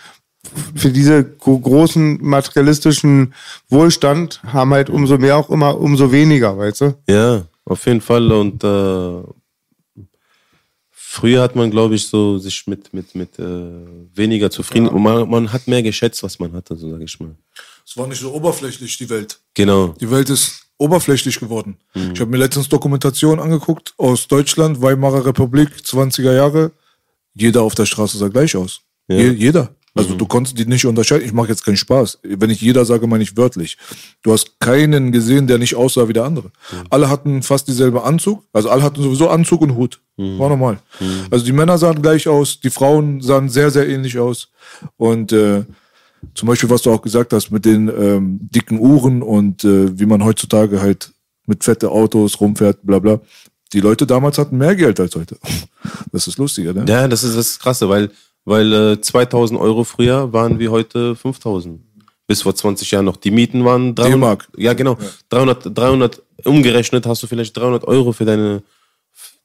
[0.74, 3.32] für diese großen materialistischen
[3.70, 6.94] Wohlstand haben halt umso mehr auch immer umso weniger, weißt du?
[7.08, 8.30] Ja, auf jeden Fall.
[8.30, 9.22] Und äh,
[10.90, 13.72] früher hat man, glaube ich, so sich mit, mit, mit äh,
[14.14, 14.86] weniger zufrieden.
[14.86, 14.92] Ja.
[14.92, 17.34] Und man, man hat mehr geschätzt, was man hatte, so sage ich mal.
[17.86, 19.38] Es war nicht so oberflächlich, die Welt.
[19.54, 19.94] Genau.
[20.00, 21.76] Die Welt ist oberflächlich geworden.
[21.94, 22.12] Mhm.
[22.14, 26.72] Ich habe mir letztens Dokumentation angeguckt aus Deutschland, Weimarer Republik, 20er Jahre.
[27.34, 28.80] Jeder auf der Straße sah gleich aus.
[29.06, 29.16] Ja.
[29.16, 29.70] Je, jeder.
[29.94, 30.18] Also mhm.
[30.18, 31.24] du konntest die nicht unterscheiden.
[31.24, 32.18] Ich mache jetzt keinen Spaß.
[32.22, 33.78] Wenn ich jeder sage, meine ich wörtlich.
[34.22, 36.48] Du hast keinen gesehen, der nicht aussah wie der andere.
[36.48, 36.86] Mhm.
[36.90, 38.42] Alle hatten fast dieselbe Anzug.
[38.52, 40.00] Also alle hatten sowieso Anzug und Hut.
[40.16, 40.38] Mhm.
[40.40, 40.80] War normal.
[40.98, 41.26] Mhm.
[41.30, 44.48] Also die Männer sahen gleich aus, die Frauen sahen sehr, sehr ähnlich aus.
[44.96, 45.64] Und äh,
[46.34, 50.06] zum Beispiel, was du auch gesagt hast mit den ähm, dicken Uhren und äh, wie
[50.06, 51.12] man heutzutage halt
[51.46, 53.20] mit fette Autos rumfährt, bla bla.
[53.72, 55.38] Die Leute damals hatten mehr Geld als heute.
[56.10, 56.84] Das ist lustiger, ne?
[56.88, 58.10] Ja, das ist das Krasse, weil,
[58.44, 61.80] weil äh, 2000 Euro früher waren wie heute 5000.
[62.26, 63.94] bis vor 20 Jahren noch die Mieten waren.
[63.94, 64.48] 300, D-Mark.
[64.56, 64.98] Ja, genau.
[65.28, 68.62] 300, 300 umgerechnet hast du vielleicht 300 Euro für deine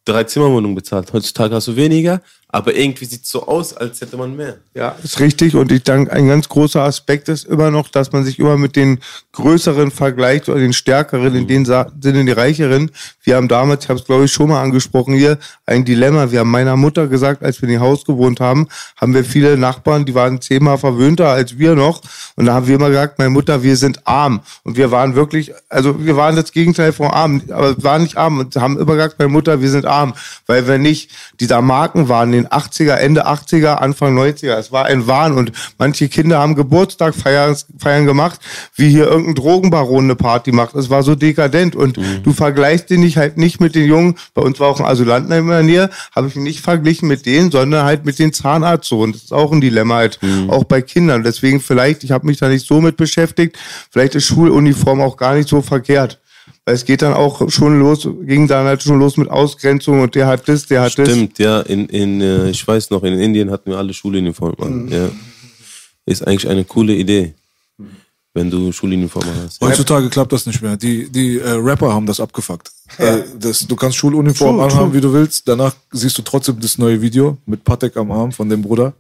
[0.06, 1.14] drei Zimmerwohnung bezahlt.
[1.14, 2.22] Heutzutage hast du weniger,
[2.52, 4.58] aber irgendwie sieht es so aus, als hätte man mehr.
[4.74, 5.56] Ja, ist richtig.
[5.56, 8.76] Und ich denke, ein ganz großer Aspekt ist immer noch, dass man sich immer mit
[8.76, 9.00] den
[9.34, 12.92] größeren vergleicht oder den stärkeren, in den Sa- Sinne die reicheren.
[13.24, 16.32] Wir haben damals, ich habe es glaube ich schon mal angesprochen hier, ein Dilemma.
[16.32, 19.58] Wir haben meiner Mutter gesagt, als wir in dem Haus gewohnt haben, haben wir viele
[19.58, 22.02] Nachbarn, die waren zehnmal verwöhnter als wir noch.
[22.36, 24.42] Und da haben wir immer gesagt, meine Mutter, wir sind arm.
[24.64, 28.18] Und wir waren wirklich, also wir waren das Gegenteil von arm, aber wir waren nicht
[28.18, 30.14] arm und haben immer gesagt, meine Mutter, wir sind arm.
[30.48, 34.56] Weil wir nicht dieser Markenwahn in den 80er, Ende 80er, Anfang 90er.
[34.56, 38.40] Es war ein Wahn und manche Kinder haben Geburtstag feiern, feiern gemacht,
[38.76, 40.76] wie hier irgendein Drogenbaron eine Party macht.
[40.76, 44.16] Es war so dekadent und du vergleichst den nicht halt nicht mit den Jungen.
[44.34, 47.26] Bei uns war auch ein Asylantenheim in der Nähe, habe ich ihn nicht verglichen mit
[47.26, 49.12] denen, sondern halt mit den Zahnarztsohn.
[49.12, 51.24] Das ist auch ein Dilemma halt, auch bei Kindern.
[51.24, 53.58] Deswegen vielleicht, ich habe mich da nicht so mit beschäftigt,
[53.90, 56.21] vielleicht ist Schuluniform auch gar nicht so verkehrt.
[56.66, 60.14] Weil es geht dann auch schon los, ging dann halt schon los mit Ausgrenzung und
[60.14, 61.10] der hat das, der hat das.
[61.10, 61.62] Stimmt, ja.
[61.62, 64.88] In, in, äh, ich weiß noch, in Indien hatten wir alle Schuluniformen an.
[64.90, 65.10] Ja.
[66.06, 67.34] Ist eigentlich eine coole Idee,
[68.36, 69.60] wenn du Schuluniformen hast.
[69.60, 70.78] Heutzutage klappt das nicht mehr.
[70.78, 72.72] Die, die äh, Rapper haben das abgefuckt.
[72.98, 74.94] Äh, das, du kannst Schuluniform True, anhaben, true.
[74.98, 75.48] wie du willst.
[75.48, 78.94] Danach siehst du trotzdem das neue Video mit Patek am Arm von dem Bruder.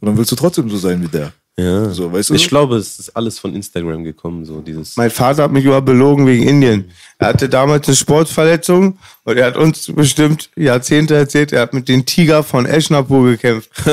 [0.00, 1.32] Und dann willst du trotzdem so sein wie der.
[1.58, 1.88] Ja.
[1.90, 2.34] So, weißt du?
[2.34, 4.96] Ich glaube, es ist alles von Instagram gekommen, so dieses.
[4.96, 6.90] Mein Vater hat mich immer belogen wegen Indien.
[7.18, 11.88] Er hatte damals eine Sportverletzung und er hat uns bestimmt Jahrzehnte erzählt, er hat mit
[11.88, 13.70] den Tiger von Eschnapur gekämpft.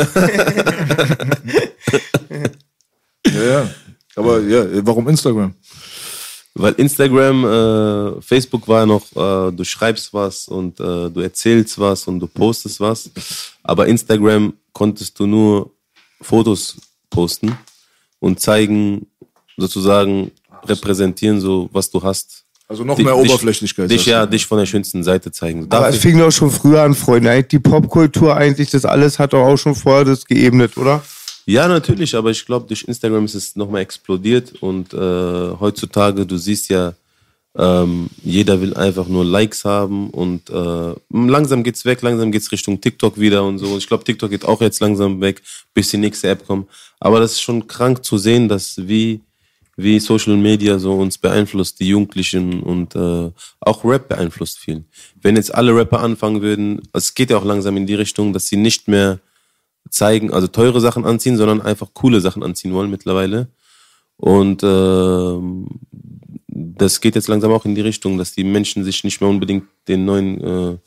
[3.28, 3.70] ja, ja.
[4.16, 5.56] Aber ja, warum Instagram?
[6.56, 12.08] Weil Instagram, äh, Facebook war noch, äh, du schreibst was und äh, du erzählst was
[12.08, 13.10] und du postest was.
[13.64, 15.72] Aber Instagram konntest du nur
[16.22, 16.76] Fotos
[17.14, 17.58] posten
[18.20, 19.06] und zeigen,
[19.58, 20.32] sozusagen
[20.66, 22.44] repräsentieren, so was du hast.
[22.68, 23.92] Also noch mehr dich- Oberflächlichkeit.
[23.92, 25.68] Dich, ja, dich von der schönsten Seite zeigen.
[25.70, 27.44] Aber es fing doch schon früher an, Freunde.
[27.44, 31.04] Die Popkultur, eigentlich das alles hat doch auch schon vorher das geebnet, oder?
[31.46, 34.98] Ja, natürlich, aber ich glaube, durch Instagram ist es nochmal explodiert und äh,
[35.60, 36.94] heutzutage, du siehst ja,
[37.56, 42.82] ähm, jeder will einfach nur Likes haben und äh, langsam geht's weg, langsam geht's Richtung
[42.82, 43.78] TikTok wieder und so.
[43.78, 45.42] Ich glaube, TikTok geht auch jetzt langsam weg,
[45.74, 46.68] bis die nächste App kommt.
[47.00, 49.22] Aber das ist schon krank zu sehen, dass wie,
[49.76, 53.30] wie Social Media so uns beeinflusst, die Jugendlichen und äh,
[53.60, 54.84] auch Rap beeinflusst viel.
[55.22, 58.48] Wenn jetzt alle Rapper anfangen würden, es geht ja auch langsam in die Richtung, dass
[58.48, 59.20] sie nicht mehr
[59.92, 63.50] zeigen, also teure Sachen anziehen, sondern einfach coole Sachen anziehen wollen mittlerweile.
[64.18, 65.68] Und ähm,
[66.78, 69.66] das geht jetzt langsam auch in die Richtung, dass die Menschen sich nicht mehr unbedingt
[69.88, 70.78] den neuen äh,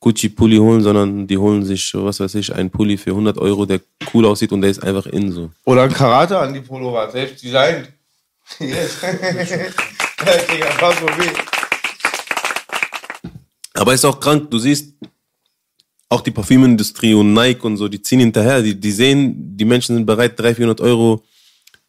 [0.00, 3.80] Gucci-Pulli holen, sondern die holen sich, was weiß ich, einen Pulli für 100 Euro, der
[4.12, 5.50] cool aussieht und der ist einfach in so.
[5.64, 7.90] Oder ein Karate an die Pullover, selbst designt.
[8.58, 8.98] Yes.
[13.74, 14.92] Aber ist auch krank, du siehst,
[16.08, 19.96] auch die Parfümindustrie und Nike und so, die ziehen hinterher, die, die sehen, die Menschen
[19.96, 21.24] sind bereit, 300, 400 Euro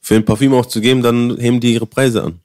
[0.01, 2.39] für ein Parfüm auszugeben, dann heben die ihre Preise an.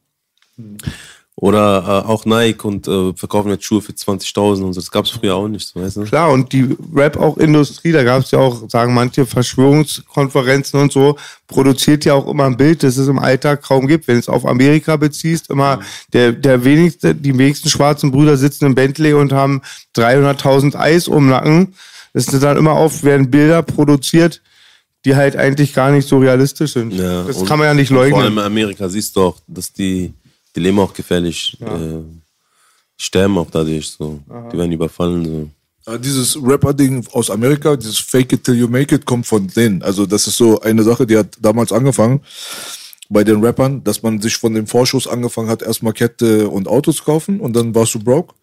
[1.40, 4.80] Oder äh, auch Nike und äh, verkaufen jetzt Schuhe für 20.000 und so.
[4.80, 6.02] Das gab es früher auch nicht, weißt du?
[6.02, 10.92] Klar, und die Rap auch Industrie, da gab es ja auch, sagen manche, Verschwörungskonferenzen und
[10.92, 14.06] so, produziert ja auch immer ein Bild, das es im Alltag kaum gibt.
[14.06, 15.80] Wenn du es auf Amerika beziehst, immer
[16.12, 19.62] der, der wenigste, die wenigsten schwarzen Brüder sitzen im Bentley und haben
[19.96, 21.74] 300.000 Eis um den Nacken.
[22.12, 24.42] Das sind dann immer oft, werden Bilder produziert,
[25.06, 26.92] die halt eigentlich gar nicht so realistisch sind.
[26.92, 28.32] Ja, das kann man ja nicht Vor allem leugnen.
[28.34, 30.12] in Amerika siehst du auch, dass die,
[30.54, 32.02] die leben auch gefährlich, äh,
[32.96, 34.20] sterben auch dadurch so.
[34.52, 35.50] Die werden überfallen so.
[35.86, 39.82] Aber dieses Rapper-Ding aus Amerika, dieses Fake it till you make it, kommt von denen.
[39.82, 42.20] Also das ist so eine Sache, die hat damals angefangen
[43.10, 46.96] bei den Rappern, dass man sich von dem Vorschuss angefangen hat, erstmal Kette und Autos
[46.96, 48.34] zu kaufen und dann warst du broke.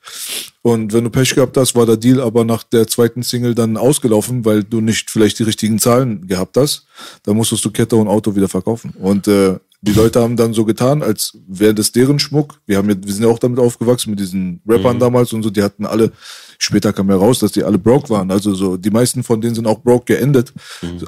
[0.61, 3.77] Und wenn du Pech gehabt hast, war der Deal aber nach der zweiten Single dann
[3.77, 6.85] ausgelaufen, weil du nicht vielleicht die richtigen Zahlen gehabt hast.
[7.23, 8.93] Dann musstest du Kette und Auto wieder verkaufen.
[8.99, 12.59] Und äh, die Leute haben dann so getan, als wäre das deren Schmuck.
[12.65, 15.49] Wir haben ja, wir sind ja auch damit aufgewachsen mit diesen Rappern damals und so.
[15.49, 16.11] Die hatten alle,
[16.57, 18.31] später kam ja raus, dass die alle broke waren.
[18.31, 20.51] Also so, die meisten von denen sind auch broke geendet.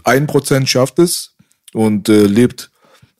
[0.03, 1.35] Ein Prozent schafft es
[1.73, 2.69] und äh, lebt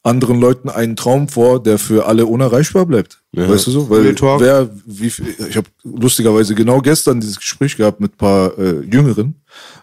[0.03, 3.21] anderen Leuten einen Traum vor, der für alle unerreichbar bleibt.
[3.49, 3.89] Weißt du so?
[3.89, 4.03] Weil
[4.39, 9.35] wer, wie ich habe lustigerweise genau gestern dieses Gespräch gehabt mit ein paar äh, Jüngeren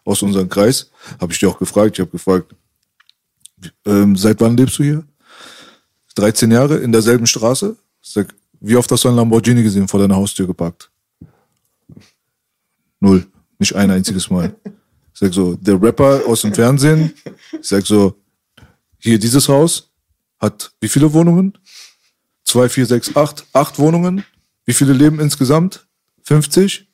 [0.04, 0.90] aus unserem Kreis.
[1.20, 1.92] Habe ich die auch gefragt.
[1.94, 2.54] Ich habe gefragt,
[3.84, 5.04] ähm, seit wann lebst du hier?
[6.16, 7.76] 13 Jahre in derselben Straße?
[8.02, 10.90] Sag, wie oft hast du ein Lamborghini gesehen vor deiner Haustür geparkt?
[13.00, 13.26] Null.
[13.58, 14.54] Nicht ein einziges Mal.
[14.64, 17.14] Ich sag so, der Rapper aus dem Fernsehen,
[17.52, 18.14] ich sag so,
[18.98, 19.90] hier dieses Haus,
[20.38, 21.56] hat wie viele Wohnungen?
[22.44, 24.24] Zwei, vier, sechs, acht, acht Wohnungen.
[24.66, 25.86] Wie viele leben insgesamt?
[26.24, 26.88] 50?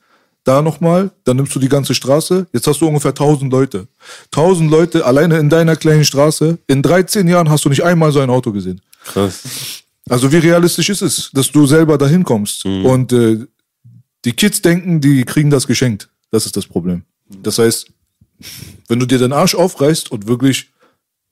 [0.45, 2.47] Da nochmal, dann nimmst du die ganze Straße.
[2.53, 3.87] Jetzt hast du ungefähr 1000 Leute.
[4.27, 6.59] 1000 Leute alleine in deiner kleinen Straße.
[6.67, 8.81] In 13 Jahren hast du nicht einmal so ein Auto gesehen.
[9.05, 9.83] Krass.
[10.09, 12.65] Also wie realistisch ist es, dass du selber dahin kommst?
[12.85, 13.47] Und äh,
[14.25, 16.09] die Kids denken, die kriegen das geschenkt.
[16.31, 17.03] Das ist das Problem.
[17.29, 17.91] Das heißt,
[18.89, 20.71] wenn du dir den Arsch aufreißt und wirklich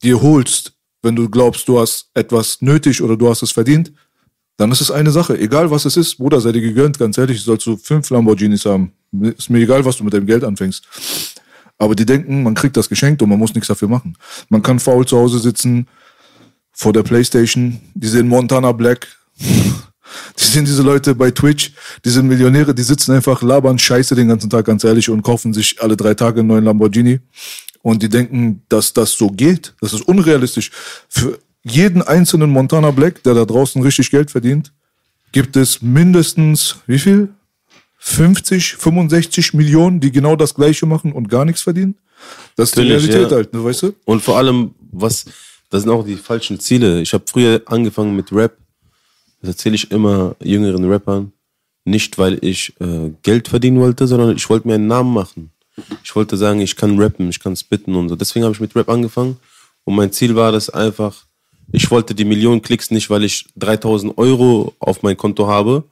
[0.02, 3.92] dir holst, wenn du glaubst, du hast etwas nötig oder du hast es verdient,
[4.56, 5.38] dann ist es eine Sache.
[5.38, 8.92] Egal was es ist, Bruder, sei dir gegönnt, ganz ehrlich, sollst du fünf Lamborghinis haben.
[9.20, 10.86] Ist mir egal, was du mit deinem Geld anfängst.
[11.78, 14.18] Aber die denken, man kriegt das geschenkt und man muss nichts dafür machen.
[14.50, 15.88] Man kann faul zu Hause sitzen,
[16.80, 19.06] vor der Playstation, die sehen Montana Black,
[19.38, 21.72] die sehen diese Leute bei Twitch,
[22.06, 25.52] die sind Millionäre, die sitzen einfach, labern Scheiße den ganzen Tag, ganz ehrlich, und kaufen
[25.52, 27.20] sich alle drei Tage einen neuen Lamborghini.
[27.82, 29.74] Und die denken, dass das so geht.
[29.82, 30.70] Das ist unrealistisch.
[31.10, 34.72] Für jeden einzelnen Montana Black, der da draußen richtig Geld verdient,
[35.32, 37.28] gibt es mindestens, wie viel?
[37.98, 41.96] 50, 65 Millionen, die genau das Gleiche machen und gar nichts verdienen?
[42.56, 43.36] Das ist die Natürlich, Realität ja.
[43.36, 43.92] halt, ne, weißt du?
[44.06, 45.26] Und vor allem, was,
[45.70, 47.00] das sind auch die falschen Ziele.
[47.00, 48.56] Ich habe früher angefangen mit Rap.
[49.40, 51.32] Das erzähle ich immer jüngeren Rappern.
[51.84, 55.50] Nicht, weil ich äh, Geld verdienen wollte, sondern ich wollte mir einen Namen machen.
[56.04, 58.16] Ich wollte sagen, ich kann rappen, ich kann spitten und so.
[58.16, 59.38] Deswegen habe ich mit Rap angefangen.
[59.84, 61.24] Und mein Ziel war das einfach,
[61.72, 65.84] ich wollte die Millionen Klicks nicht, weil ich 3000 Euro auf mein Konto habe,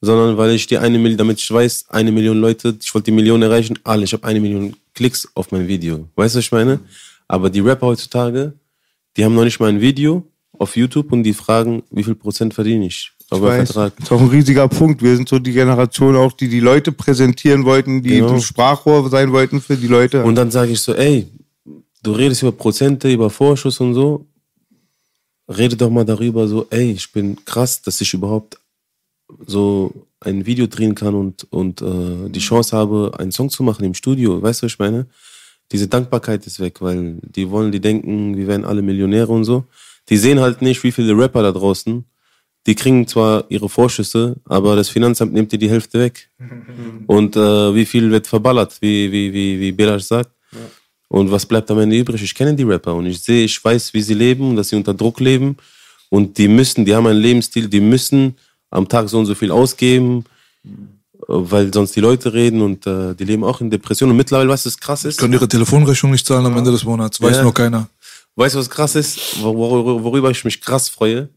[0.00, 3.16] sondern weil ich die eine Million, damit ich weiß, eine Million Leute, ich wollte die
[3.16, 6.08] Million erreichen, alle, ich habe eine Million Klicks auf mein Video.
[6.16, 6.80] Weißt du, was ich meine?
[7.28, 8.54] Aber die Rapper heutzutage,
[9.16, 10.24] die haben noch nicht mal ein Video
[10.58, 13.72] auf YouTube und die fragen, wie viel Prozent verdiene ich auf meinem weiß.
[13.72, 13.96] Vertrag.
[13.96, 15.02] Das ist auch ein riesiger Punkt.
[15.02, 18.34] Wir sind so die Generation auch, die die Leute präsentieren wollten, die Genau.
[18.34, 20.24] ein Sprachrohr sein wollten für die Leute.
[20.24, 21.26] Und dann sage ich so, ey,
[22.02, 24.26] du redest über Prozente, über Vorschuss und so.
[25.48, 28.58] Rede doch mal darüber, so, ey, ich bin krass, dass ich überhaupt
[29.46, 33.84] so ein Video drehen kann und, und äh, die Chance habe, einen Song zu machen
[33.84, 34.40] im Studio.
[34.42, 35.06] Weißt du, was ich meine?
[35.72, 39.64] Diese Dankbarkeit ist weg, weil die wollen, die denken, wir wären alle Millionäre und so.
[40.08, 42.04] Die sehen halt nicht, wie viele Rapper da draußen,
[42.66, 46.28] die kriegen zwar ihre Vorschüsse, aber das Finanzamt nimmt dir die Hälfte weg.
[47.06, 50.30] Und äh, wie viel wird verballert, wie, wie, wie, wie Belash sagt.
[51.08, 52.20] Und was bleibt am Ende übrig?
[52.22, 54.92] Ich kenne die Rapper und ich sehe, ich weiß, wie sie leben dass sie unter
[54.92, 55.56] Druck leben.
[56.08, 58.36] Und die müssen, die haben einen Lebensstil, die müssen
[58.70, 60.24] am Tag so und so viel ausgeben,
[61.26, 64.12] weil sonst die Leute reden und äh, die leben auch in Depressionen.
[64.12, 65.18] Und mittlerweile, weißt du, was krass ist?
[65.18, 67.20] Können ihre Telefonrechnung nicht zahlen am Ende des Monats.
[67.20, 67.42] Weiß Ja.
[67.42, 67.88] nur keiner.
[68.36, 71.28] Weißt du, was krass ist, wor- wor- worüber ich mich krass freue?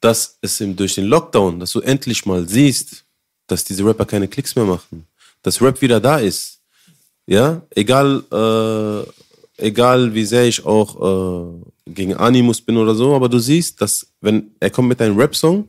[0.00, 3.04] Dass es durch den Lockdown, dass du endlich mal siehst,
[3.46, 5.06] dass diese Rapper keine Klicks mehr machen.
[5.42, 6.58] Dass Rap wieder da ist.
[7.26, 10.90] Ja, egal, äh, egal wie sehr ich auch
[11.56, 15.18] äh, gegen Animus bin oder so, aber du siehst, dass wenn er kommt mit einem
[15.18, 15.68] Rap-Song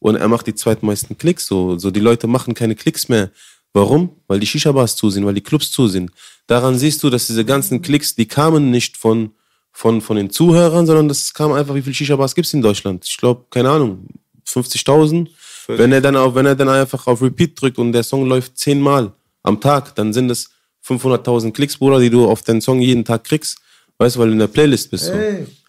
[0.00, 3.30] und er macht die zweitmeisten Klicks, so, so die Leute machen keine Klicks mehr.
[3.72, 4.16] Warum?
[4.26, 6.10] Weil die Shisha-Bars zu sind, weil die Clubs zu sind.
[6.48, 9.30] Daran siehst du, dass diese ganzen Klicks, die kamen nicht von,
[9.70, 13.06] von, von den Zuhörern, sondern das kam einfach, wie viele Shisha-Bars gibt es in Deutschland?
[13.06, 14.08] Ich glaube, keine Ahnung,
[14.48, 15.28] 50.000.
[15.68, 18.58] Wenn er dann auf, wenn er dann einfach auf Repeat drückt und der Song läuft
[18.58, 19.12] zehnmal
[19.44, 20.50] am Tag, dann sind es
[20.84, 23.58] 500.000 Klicks, Bruder, die du auf den Song jeden Tag kriegst.
[23.98, 25.06] Weißt du, weil du in der Playlist bist.
[25.06, 25.12] So.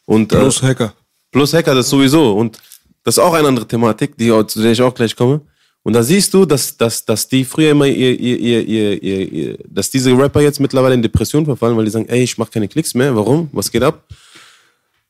[0.05, 0.93] Und, äh, Plus Hacker.
[1.31, 2.33] Plus Hacker, das sowieso.
[2.33, 2.57] Und
[3.03, 5.41] das ist auch eine andere Thematik, die, zu der ich auch gleich komme.
[5.83, 9.31] Und da siehst du, dass, dass, dass die früher immer ihr, ihr, ihr, ihr, ihr,
[9.31, 12.51] ihr, dass diese Rapper jetzt mittlerweile in Depression verfallen, weil die sagen, ey, ich mache
[12.51, 13.15] keine Klicks mehr.
[13.15, 13.49] Warum?
[13.51, 14.05] Was geht ab?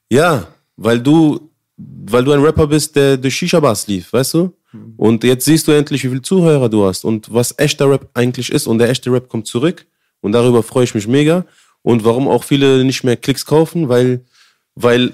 [0.09, 4.53] Ja, weil du, weil du ein Rapper bist, der durch Shisha-Bars lief, weißt du?
[4.95, 8.51] Und jetzt siehst du endlich, wie viele Zuhörer du hast und was echter Rap eigentlich
[8.51, 8.67] ist.
[8.67, 9.85] Und der echte Rap kommt zurück.
[10.21, 11.45] Und darüber freue ich mich mega.
[11.81, 14.23] Und warum auch viele nicht mehr Klicks kaufen, weil,
[14.75, 15.11] weil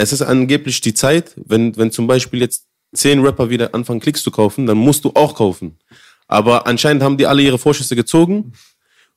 [0.00, 4.22] es ist angeblich die Zeit, wenn, wenn zum Beispiel jetzt zehn Rapper wieder anfangen, Klicks
[4.22, 5.78] zu kaufen, dann musst du auch kaufen.
[6.26, 8.52] Aber anscheinend haben die alle ihre Vorschüsse gezogen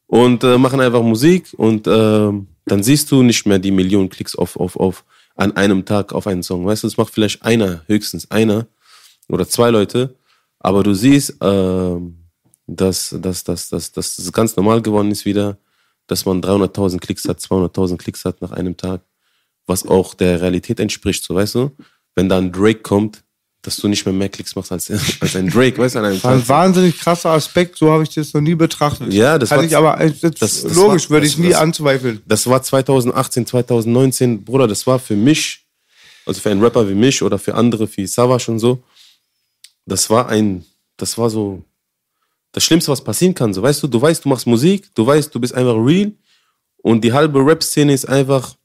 [0.07, 2.31] und äh, machen einfach Musik und äh,
[2.65, 5.05] dann siehst du nicht mehr die Millionen Klicks auf, auf, auf
[5.35, 6.65] an einem Tag auf einen Song.
[6.65, 8.67] Weißt du, das macht vielleicht einer, höchstens einer
[9.29, 10.15] oder zwei Leute,
[10.59, 11.95] aber du siehst, äh,
[12.67, 15.57] dass, dass, dass, dass, dass das ganz normal geworden ist wieder,
[16.07, 19.01] dass man 300.000 Klicks hat, 200.000 Klicks hat nach einem Tag
[19.67, 21.71] was auch der Realität entspricht, so weißt du?
[22.15, 23.23] Wenn da ein Drake kommt,
[23.61, 24.91] dass du nicht mehr mehr Klicks machst als,
[25.21, 28.03] als ein Drake, weißt du, an einem Das war ein wahnsinnig krasser Aspekt, so habe
[28.03, 29.13] ich das noch nie betrachtet.
[29.13, 32.21] Ja, das Kann war- ich aber, das, das- logisch, würde ich nie das- anzweifeln.
[32.25, 35.65] Das war 2018, 2019, Bruder, das war für mich,
[36.25, 38.83] also für einen Rapper wie mich oder für andere wie Savage und so,
[39.85, 40.65] das war ein,
[40.97, 41.63] das war so
[42.51, 43.53] das Schlimmste, was passieren kann.
[43.53, 46.11] So, weißt du, du weißt, du machst Musik, du weißt, du bist einfach real
[46.77, 48.55] und die halbe Rap-Szene ist einfach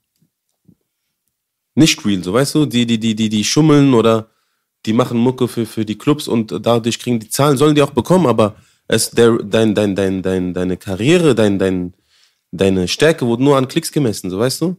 [1.78, 4.28] nicht real, so weißt du, die, die, die, die, die schummeln oder
[4.86, 7.90] die machen Mucke für, für die Clubs und dadurch kriegen die Zahlen, sollen die auch
[7.90, 8.54] bekommen, aber
[8.86, 11.94] es, der, dein, dein, dein, dein, deine Karriere, dein, dein,
[12.52, 14.76] deine Stärke wurde nur an Klicks gemessen, so weißt du?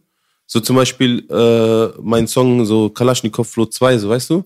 [0.47, 4.43] So zum Beispiel äh, mein Song, so Kalaschnikow Flow 2, so weißt du?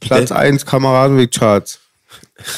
[0.00, 1.80] Platz Der- 1 Kameradenweg Charts.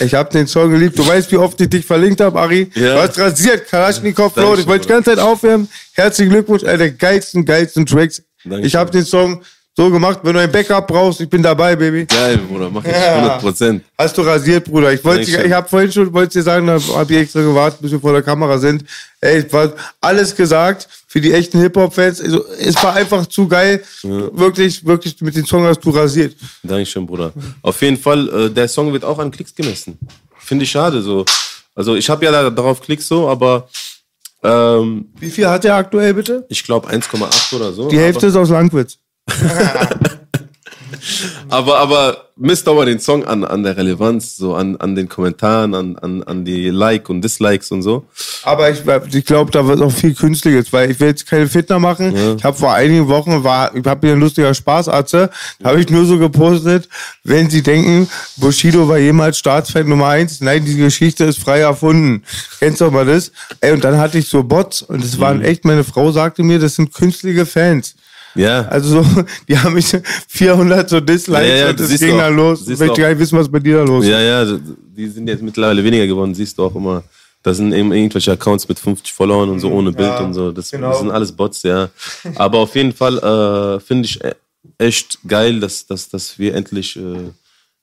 [0.00, 0.98] Ich hab den Song geliebt.
[0.98, 2.68] Du weißt, wie oft ich dich verlinkt habe, Ari.
[2.74, 2.94] Ja.
[2.94, 4.54] Du hast rasiert, Kalaschnikow Flow.
[4.56, 5.68] Ich wollte die ganze Zeit aufwärmen.
[5.92, 8.22] Herzlichen Glückwunsch, einer der geilsten, geilsten Tracks.
[8.44, 8.64] Dankeschön.
[8.66, 9.42] Ich habe den Song
[9.76, 10.18] so gemacht.
[10.22, 12.04] Wenn du ein Backup brauchst, ich bin dabei, Baby.
[12.06, 13.14] Geil, Bruder, mach ich Ja.
[13.16, 13.84] 100 Prozent.
[13.96, 14.92] Hast du rasiert, Bruder.
[14.92, 17.92] Ich wollte, ich habe vorhin schon, wollte dir sagen, da habe ich extra gewartet, bis
[17.92, 18.84] wir vor der Kamera sind.
[19.20, 22.20] Ey, war alles gesagt für die echten Hip-Hop-Fans.
[22.20, 23.82] Also, es war einfach zu geil.
[24.02, 26.34] Wirklich, wirklich mit dem Song hast du rasiert.
[26.64, 27.32] Dankeschön, Bruder.
[27.62, 29.96] Auf jeden Fall, äh, der Song wird auch an Klicks gemessen.
[30.38, 31.24] Finde ich schade so.
[31.76, 33.68] Also ich habe ja da, darauf Klicks so, aber
[34.42, 36.46] ähm, Wie viel hat er aktuell, bitte?
[36.48, 37.88] ich glaube 1,8 oder so.
[37.88, 38.98] Die Hälfte ist aus Langwitz.
[41.48, 45.74] Aber, aber misst aber den Song an, an der Relevanz, so an, an den Kommentaren,
[45.74, 48.06] an, an, an die Like und Dislikes und so.
[48.44, 48.82] Aber ich,
[49.12, 52.14] ich glaube, da wird auch viel Künstliches, weil ich will jetzt keine Fitner machen.
[52.36, 55.90] Ich habe vor einigen Wochen, war, ich habe hier ein lustiger Spaßarze, da habe ich
[55.90, 56.88] nur so gepostet,
[57.24, 62.22] wenn Sie denken, Bushido war jemals Staatsfan Nummer eins, nein, die Geschichte ist frei erfunden.
[62.60, 63.32] Kennst du doch mal das?
[63.60, 66.58] Ey, und dann hatte ich so Bots und es waren echt, meine Frau sagte mir,
[66.58, 67.94] das sind künstliche Fans.
[68.34, 68.62] Ja.
[68.68, 69.86] Also so, die haben mich
[70.28, 72.30] 400 so Dislikes Ja, ja, und es ging auch.
[72.30, 72.68] los.
[72.68, 74.10] Ich möchte gar nicht wissen, was bei dir da los ist.
[74.10, 74.58] Ja, ja,
[74.96, 77.02] die sind jetzt mittlerweile weniger geworden, siehst du auch immer.
[77.42, 80.50] Da sind eben irgendwelche Accounts mit 50 Followern und so ohne Bild Ja, und so.
[80.52, 80.90] Das, genau.
[80.90, 81.88] das sind alles Bots, ja.
[82.34, 84.34] Aber auf jeden Fall äh, finde ich e-
[84.78, 87.30] echt geil, dass, dass, dass wir endlich äh,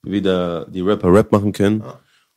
[0.03, 1.83] wieder die Rapper Rap machen können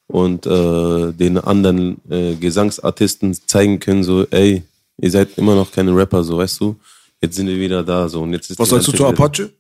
[0.07, 4.63] und äh, den anderen äh, Gesangsartisten zeigen können, so, ey,
[5.01, 6.77] ihr seid immer noch keine Rapper, so, weißt du?
[7.21, 8.23] Jetzt sind wir wieder da, so.
[8.23, 9.51] Und jetzt ist Was sagst du zu Apache?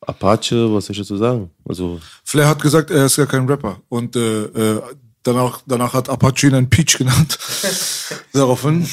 [0.00, 1.50] Apache, was soll ich dazu sagen?
[1.68, 3.80] Also, Flair hat gesagt, er ist ja kein Rapper.
[3.88, 4.82] Und äh, äh,
[5.22, 7.38] danach, danach hat Apache ihn einen Peach genannt.
[8.32, 8.86] Daraufhin.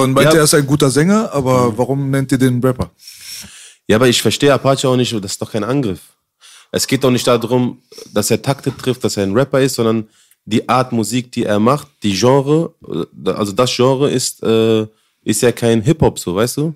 [0.00, 0.38] Und meinte, Ja.
[0.38, 2.90] er ist ein guter Sänger, aber warum nennt ihr den Rapper?
[3.86, 6.00] Ja, aber ich verstehe Apache auch nicht, das ist doch kein Angriff.
[6.72, 7.80] Es geht doch nicht darum,
[8.12, 10.08] dass er Takte trifft, dass er ein Rapper ist, sondern
[10.44, 12.74] die Art Musik, die er macht, die Genre,
[13.24, 14.86] äh, also das Genre ist, äh,
[15.26, 16.74] ist ja kein Hip-Hop, so, weißt du?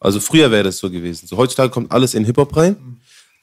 [0.00, 1.26] Also früher wäre das so gewesen.
[1.26, 2.76] So, heutzutage kommt alles in Hip-Hop rein.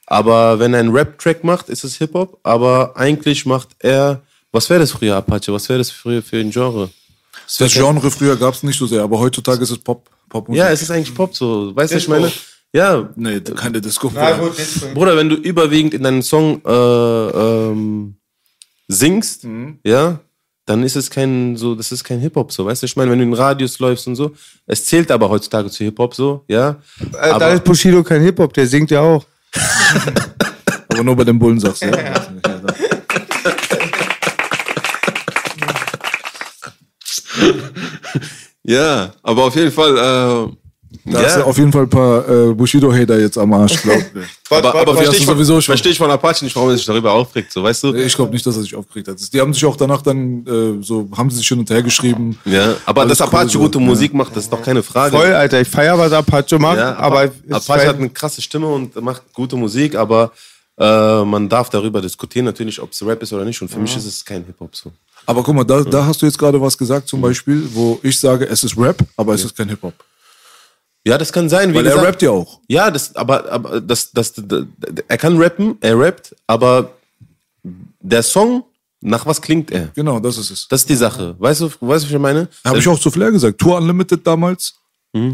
[0.06, 2.40] Aber wenn er einen Rap-Track macht, ist es Hip-Hop.
[2.42, 5.52] Aber eigentlich macht er, was wäre das früher, Apache?
[5.52, 6.90] Was wäre das früher für ein Genre?
[7.58, 10.10] Das Genre früher gab es nicht so sehr, aber heutzutage ist es Pop.
[10.28, 11.74] Pop Ja, es ist eigentlich Pop, so.
[11.76, 12.30] Weißt du, ich meine?
[12.72, 14.10] Ja, Nee, keine Disco.
[14.92, 18.16] Bruder, wenn du überwiegend in deinem Song äh, ähm,
[18.88, 19.46] singst,
[19.84, 20.18] ja,
[20.68, 22.86] dann ist es kein so, das ist kein Hip-Hop so, weißt du?
[22.86, 24.32] Ich meine, wenn du in Radios läufst und so,
[24.66, 26.76] es zählt aber heutzutage zu Hip-Hop so, ja.
[27.20, 29.24] Äh, da ist Bushido kein Hip-Hop, der singt ja auch.
[30.90, 31.86] Aber nur bei den Bullen sagst du.
[31.86, 32.26] Ja.
[38.64, 40.67] ja, aber auf jeden Fall, äh,
[41.04, 44.24] Da hast du auf jeden Fall ein paar äh, Bushido-Hater jetzt am Arsch, glaub mir.
[44.50, 47.12] aber, aber hast verstehe ich, von, versteh ich von Apache nicht, warum er sich darüber
[47.12, 47.94] aufregt, so, weißt du?
[47.94, 49.32] Ich glaube nicht, dass er sich aufgeregt hat.
[49.32, 52.38] Die haben sich auch danach dann äh, so, haben sie sich hin und her geschrieben.
[52.46, 53.84] Ja, aber dass Apache cool so, gute ja.
[53.84, 55.16] Musik macht, das ist doch keine Frage.
[55.16, 55.60] Voll, Alter.
[55.60, 59.22] Ich feier, was Apache macht, Ja, aber aber Apache hat eine krasse Stimme und macht
[59.32, 60.32] gute Musik, aber
[60.78, 63.60] äh, man darf darüber diskutieren, natürlich, ob es Rap ist oder nicht.
[63.60, 64.92] Und für mich ist es kein Hip-Hop so.
[65.26, 68.18] Aber guck mal, da, da hast du jetzt gerade was gesagt, zum Beispiel, wo ich
[68.18, 69.92] sage, es ist Rap, aber es ist kein Hip-Hop.
[71.08, 71.70] Ja, das kann sein.
[71.70, 72.60] Wie Weil gesagt, er rappt ja auch.
[72.68, 74.64] Ja, das, aber, aber das, das, das,
[75.08, 76.90] er kann rappen, er rappt, aber
[78.00, 78.64] der Song,
[79.00, 79.88] nach was klingt er?
[79.94, 80.68] Genau, das ist es.
[80.68, 81.34] Das ist die Sache.
[81.38, 82.48] Weißt du, weißt du, was ich meine?
[82.64, 83.58] Habe ich auch zu Flair gesagt.
[83.58, 84.74] Tour Unlimited damals.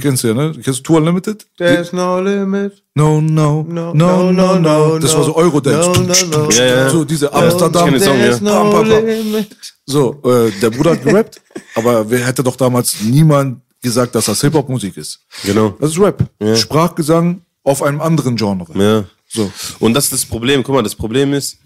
[0.01, 0.53] Kennst du ja, ne?
[0.63, 1.45] Kennst du Tour Unlimited?
[1.59, 2.81] There's no limit.
[2.95, 4.99] No, no, no, no, no, no.
[5.01, 6.01] Das war so Eurodance.
[6.01, 6.51] No, no, no.
[6.51, 6.91] Ja, ja.
[6.91, 7.91] So diese Ich Amsterdam.
[7.91, 8.39] den Song, ja.
[8.41, 8.89] No pam, pam.
[8.89, 9.57] limit.
[9.85, 11.41] So, äh, der Bruder hat gerappt,
[11.75, 15.21] aber wer hätte doch damals niemand gesagt, dass das Hip-Hop-Musik ist.
[15.45, 15.77] Genau.
[15.81, 16.29] Das ist Rap.
[16.57, 18.67] Sprachgesang auf einem anderen Genre.
[18.77, 19.05] Ja.
[19.29, 19.53] So.
[19.79, 20.65] Und das ist das Problem.
[20.65, 21.59] Guck mal, das Problem ist,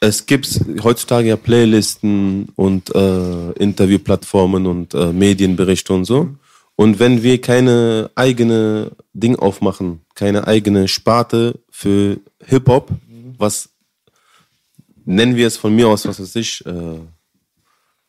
[0.00, 6.30] es gibt heutzutage ja Playlisten und äh, Interviewplattformen und äh, Medienberichte und so.
[6.76, 12.90] Und wenn wir keine eigene Ding aufmachen, keine eigene Sparte für Hip-Hop,
[13.38, 13.70] was
[15.06, 17.00] nennen wir es von mir aus, was weiß ich, äh,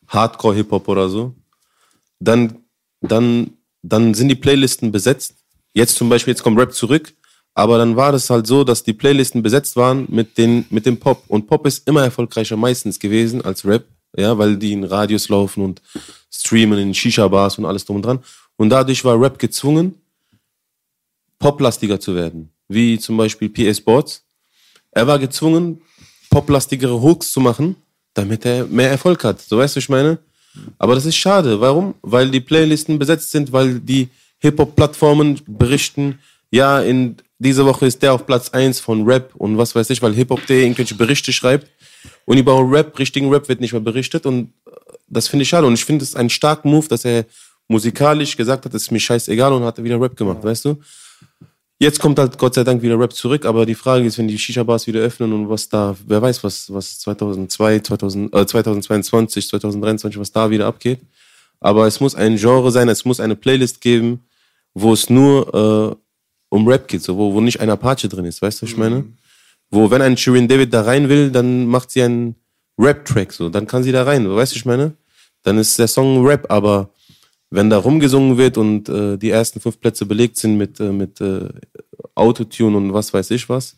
[0.08, 1.34] Hardcore-Hip-Hop oder so,
[2.20, 2.58] dann,
[3.00, 3.50] dann,
[3.82, 5.34] dann sind die Playlisten besetzt.
[5.72, 7.14] Jetzt zum Beispiel, jetzt kommt Rap zurück,
[7.54, 10.98] aber dann war das halt so, dass die Playlisten besetzt waren mit, den, mit dem
[10.98, 11.24] Pop.
[11.28, 13.84] Und Pop ist immer erfolgreicher meistens gewesen als Rap,
[14.16, 15.82] ja, weil die in Radios laufen und
[16.30, 18.20] streamen in Shisha-Bars und alles drum und dran.
[18.56, 19.94] Und dadurch war Rap gezwungen,
[21.38, 24.24] poplastiger zu werden, wie zum Beispiel PA Sports.
[24.90, 25.82] Er war gezwungen,
[26.30, 27.76] poplastigere Hooks zu machen,
[28.14, 29.40] damit er mehr Erfolg hat.
[29.40, 30.18] So weißt du, ich meine?
[30.78, 31.60] Aber das ist schade.
[31.60, 31.94] Warum?
[32.02, 36.18] Weil die Playlisten besetzt sind, weil die Hip-Hop-Plattformen berichten,
[36.50, 40.02] ja, in dieser Woche ist der auf Platz 1 von Rap und was weiß ich,
[40.02, 41.68] weil Hip-Hop.de irgendwelche Berichte schreibt
[42.24, 44.70] und über Rap, richtigen Rap wird nicht mehr berichtet und äh,
[45.08, 47.26] das finde ich schade und ich finde es einen starken Move, dass er
[47.68, 50.78] musikalisch gesagt hat, es ist mir scheißegal und hat wieder Rap gemacht, weißt du?
[51.80, 54.36] Jetzt kommt halt Gott sei Dank wieder Rap zurück, aber die Frage ist, wenn die
[54.36, 60.18] Shisha-Bars wieder öffnen und was da, wer weiß, was, was 2002, 2000, äh, 2022, 2023,
[60.18, 60.98] was da wieder abgeht.
[61.60, 64.24] Aber es muss ein Genre sein, es muss eine Playlist geben,
[64.74, 65.96] wo es nur äh,
[66.48, 68.76] um Rap geht, so, wo, wo nicht ein Apache drin ist, weißt du, was ich
[68.76, 69.04] meine?
[69.70, 72.34] Wo, wenn ein Shirin David da rein will, dann macht sie einen
[72.76, 74.94] Rap-Track, so, dann kann sie da rein, weißt du, was ich meine?
[75.44, 76.90] Dann ist der Song Rap, aber
[77.50, 81.20] wenn da rumgesungen wird und äh, die ersten fünf Plätze belegt sind mit, äh, mit
[81.20, 81.48] äh,
[82.14, 83.76] Autotune und was weiß ich was,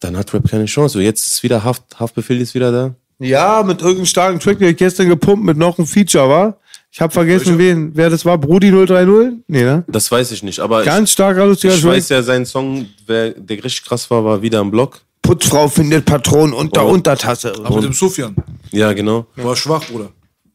[0.00, 0.94] dann hat Rap keine Chance.
[0.94, 2.94] So, jetzt ist wieder Haft, Haftbefehl ist wieder da.
[3.18, 6.56] Ja, mit irgendeinem starken Track, den ich gestern gepumpt mit noch einem Feature, war.
[6.90, 8.38] Ich habe vergessen, wen, wer das war.
[8.38, 9.42] Brudi 030?
[9.46, 9.84] Nee, ne?
[9.88, 13.30] Das weiß ich nicht, aber Ganz starker, lustiger ich, ich weiß ja, sein Song, wer,
[13.32, 15.02] der richtig krass war, war wieder am Block.
[15.20, 16.92] Putzfrau findet Patronen unter Oh.
[16.92, 17.52] Untertasse.
[17.62, 18.34] Aber mit dem Sufjan
[18.72, 19.26] Ja, genau.
[19.36, 20.08] war schwach, Bruder.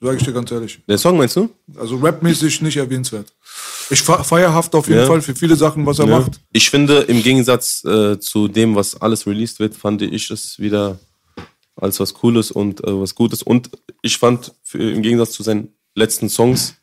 [0.05, 0.79] Sag ich dir ganz ehrlich.
[0.87, 1.49] Der Song meinst du?
[1.77, 3.27] Also rapmäßig nicht erwähnenswert.
[3.89, 5.05] Ich fe- feierhaft auf jeden Ja.
[5.07, 6.19] Fall für viele Sachen, was er Ja.
[6.19, 6.39] macht.
[6.53, 10.99] Ich finde, im Gegensatz äh, zu dem, was alles released wird, fand ich es wieder
[11.75, 13.41] als was Cooles und äh, was Gutes.
[13.43, 13.69] Und
[14.01, 16.75] ich fand, für, im Gegensatz zu seinen letzten Songs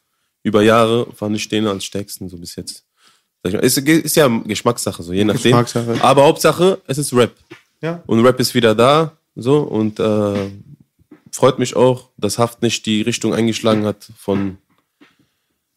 [0.42, 2.84] über Jahre, fand ich den als stärksten so bis jetzt.
[3.44, 5.42] Ist, ist ja Geschmackssache, so je nachdem.
[5.52, 6.02] Geschmackssache.
[6.02, 7.32] Aber Hauptsache, es ist Rap.
[7.80, 8.02] Ja.
[8.06, 10.50] Und Rap ist wieder da, so und äh,
[11.33, 14.59] freut mich auch, dass Haft nicht die Richtung eingeschlagen hat von,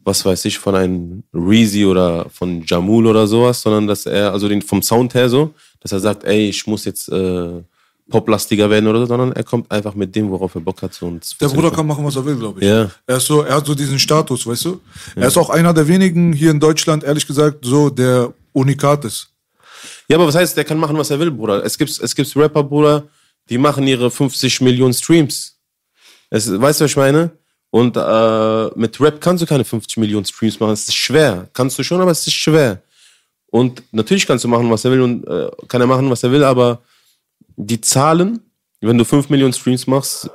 [0.03, 4.47] was weiß ich, von einem Reezy oder von Jamul oder sowas, sondern dass er, also
[4.47, 7.62] den vom Sound her so, dass er sagt, ey, ich muss jetzt äh,
[8.10, 10.93] poplastiger werden oder so, sondern er kommt einfach mit dem, worauf er Bock hat.
[10.93, 12.68] So, Der Bruder kann machen, was er will, glaube ich.
[12.68, 12.91] Ja.
[13.08, 14.82] Er ist so, er hat so diesen Status, weißt du?
[15.16, 19.30] Er ist auch einer der wenigen hier in Deutschland, ehrlich gesagt, so der Unikat ist.
[20.08, 21.64] Ja, aber was heißt, der kann machen, was er will, Bruder?
[21.64, 23.03] Es gibt, es gibt Rapper, Bruder,
[23.49, 25.59] die machen ihre 50 Millionen Streams.
[26.29, 27.31] Es, weißt du, was ich meine?
[27.69, 30.73] Und äh, mit Rap kannst du keine 50 Millionen Streams machen.
[30.73, 31.49] Es ist schwer.
[31.53, 32.81] Kannst du schon, aber es ist schwer.
[33.47, 36.31] Und natürlich kannst du machen, was er will und äh, kann er machen, was er
[36.31, 36.81] will, aber
[37.55, 38.41] die Zahlen,
[38.81, 40.29] wenn du 5 Millionen Streams machst,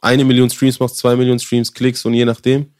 [0.00, 2.72] eine Million Streams machst, zwei Millionen Streams, Klicks und je nachdem,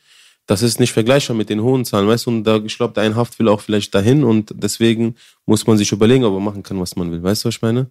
[0.46, 2.30] das ist nicht vergleichbar mit den hohen Zahlen, weißt du?
[2.30, 5.16] Und da, ich glaube, dein Haft will auch vielleicht dahin und deswegen
[5.46, 7.22] muss man sich überlegen, ob er machen kann, was man will.
[7.22, 7.90] Weißt du, was ich meine?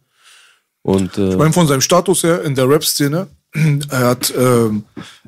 [0.84, 3.28] Und äh, Ich meine, von seinem Status her in der Rap-Szene,
[3.90, 4.84] er hat, ähm,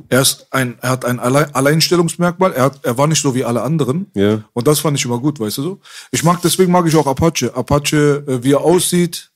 [0.10, 2.54] er ist ein, er hat ein Allein Alleinstellungsmerkmal.
[2.54, 4.08] Er, hat, er war nicht so wie alle anderen.
[4.14, 4.44] Ja.
[4.54, 5.80] Und das fand ich immer gut, weißt du so?
[6.12, 7.56] Ich mag, deswegen mag ich auch Apache.
[7.56, 9.32] Apache, äh, wie er aussieht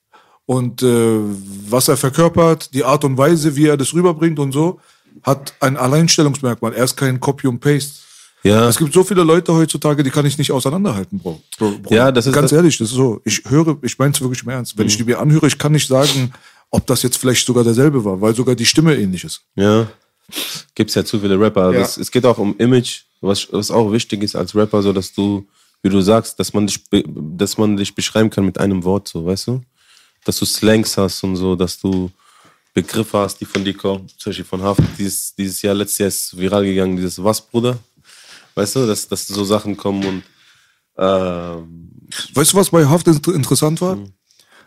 [0.45, 1.19] und äh,
[1.69, 4.79] was er verkörpert, die Art und Weise, wie er das rüberbringt und so,
[5.21, 6.73] hat ein Alleinstellungsmerkmal.
[6.73, 8.01] Er ist kein Copy und Paste.
[8.43, 11.41] Ja, Es gibt so viele Leute heutzutage, die kann ich nicht auseinanderhalten, Bro.
[11.57, 11.93] Bro, Bro.
[11.93, 12.57] Ja, das ist ganz das- Mhm.
[12.57, 13.21] ehrlich, das ist so.
[13.25, 14.77] Ich höre, ich meine es wirklich im Ernst.
[14.77, 16.31] Wenn ich die mir anhöre, ich kann nicht sagen,
[16.71, 19.41] ob das jetzt vielleicht sogar derselbe war, weil sogar die Stimme ähnlich ist.
[19.55, 19.87] ja,
[20.75, 21.73] gibt's ja zu viele Rapper.
[21.73, 21.79] Ja.
[21.79, 25.11] Das, es geht auch um Image, was, was auch wichtig ist als Rapper, so dass
[25.11, 25.45] du,
[25.81, 26.79] wie du sagst, dass man dich,
[27.15, 29.61] dass man dich beschreiben kann mit einem Wort, so, weißt du?
[30.25, 32.11] Dass du Slangs hast und so, dass du
[32.73, 34.81] Begriffe hast, die von dir kommen, zum Beispiel von Haft.
[34.97, 37.77] Dieses, dieses Jahr, letztes Jahr ist viral gegangen, dieses Was, Bruder?
[38.59, 40.23] Weißt du, dass, dass so Sachen kommen und
[40.97, 41.91] ähm,
[42.33, 43.97] Weißt du, was bei Haft inter- interessant war?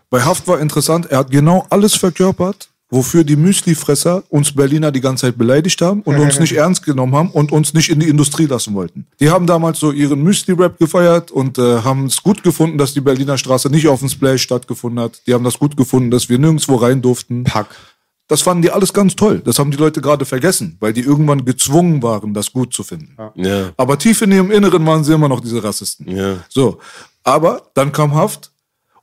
[0.08, 5.00] Bei Haft war interessant, er hat genau alles verkörpert, wofür die Müslifresser uns Berliner die
[5.00, 8.08] ganze Zeit beleidigt haben und uns nicht ernst genommen haben und uns nicht in die
[8.08, 9.06] Industrie lassen wollten.
[9.20, 13.00] Die haben damals so ihren Müsli-Rap gefeiert und äh, haben es gut gefunden, dass die
[13.02, 15.20] Berliner Straße nicht auf dem Splash stattgefunden hat.
[15.26, 17.44] Die haben das gut gefunden, dass wir nirgendwo rein durften.
[17.44, 17.68] Pack.
[18.28, 19.42] Das fanden die alles ganz toll.
[19.44, 23.16] Das haben die Leute gerade vergessen, weil die irgendwann gezwungen waren, das gut zu finden.
[23.34, 26.08] ja, Aber tief in ihrem Inneren waren sie immer noch diese Rassisten.
[26.08, 26.36] Ja.
[26.48, 26.78] So.
[27.24, 28.52] Aber dann kam Haft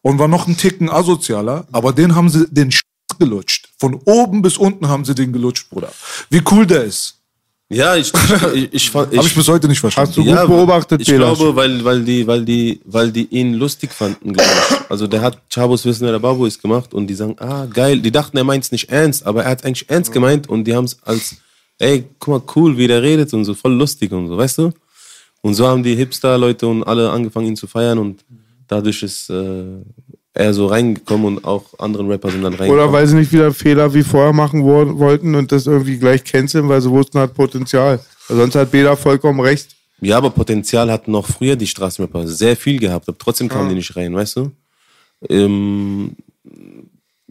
[0.01, 2.81] und war noch ein Ticken asozialer, aber den haben sie den Sch
[3.19, 3.69] gelutscht.
[3.77, 5.91] Von oben bis unten haben sie den gelutscht, Bruder.
[6.29, 7.18] Wie cool der ist.
[7.69, 8.11] Ja, ich,
[8.55, 10.09] ich, ich, fand- Habe ich bis heute nicht verstanden.
[10.09, 11.37] Hast du gut beobachtet, Ich Belasch.
[11.37, 14.89] glaube, weil, weil, die, weil, die, weil die ihn lustig fanden, glaube ich.
[14.91, 17.99] Also der hat Chabos Wissen, der Babu ist gemacht und die sagen, ah, geil.
[18.01, 20.75] Die dachten, er meint es nicht ernst, aber er hat eigentlich ernst gemeint und die
[20.75, 21.35] haben es als,
[21.77, 24.71] ey, guck mal, cool, wie der redet und so, voll lustig und so, weißt du?
[25.41, 28.25] Und so haben die Hipster-Leute und alle angefangen, ihn zu feiern und
[28.67, 29.63] dadurch ist äh,
[30.39, 32.83] er so reingekommen und auch anderen Rapper sind dann reingekommen.
[32.83, 36.23] Oder weil sie nicht wieder Fehler wie vorher machen wo- wollten und das irgendwie gleich
[36.23, 37.99] canceln, weil sie wussten, hat Potenzial.
[38.27, 39.75] Sonst hat Bela vollkommen recht.
[40.01, 43.75] Ja, aber Potenzial hatten noch früher die Straßenrapper sehr viel gehabt, aber trotzdem kamen die
[43.75, 44.51] nicht rein, weißt du?
[45.27, 46.11] Ähm,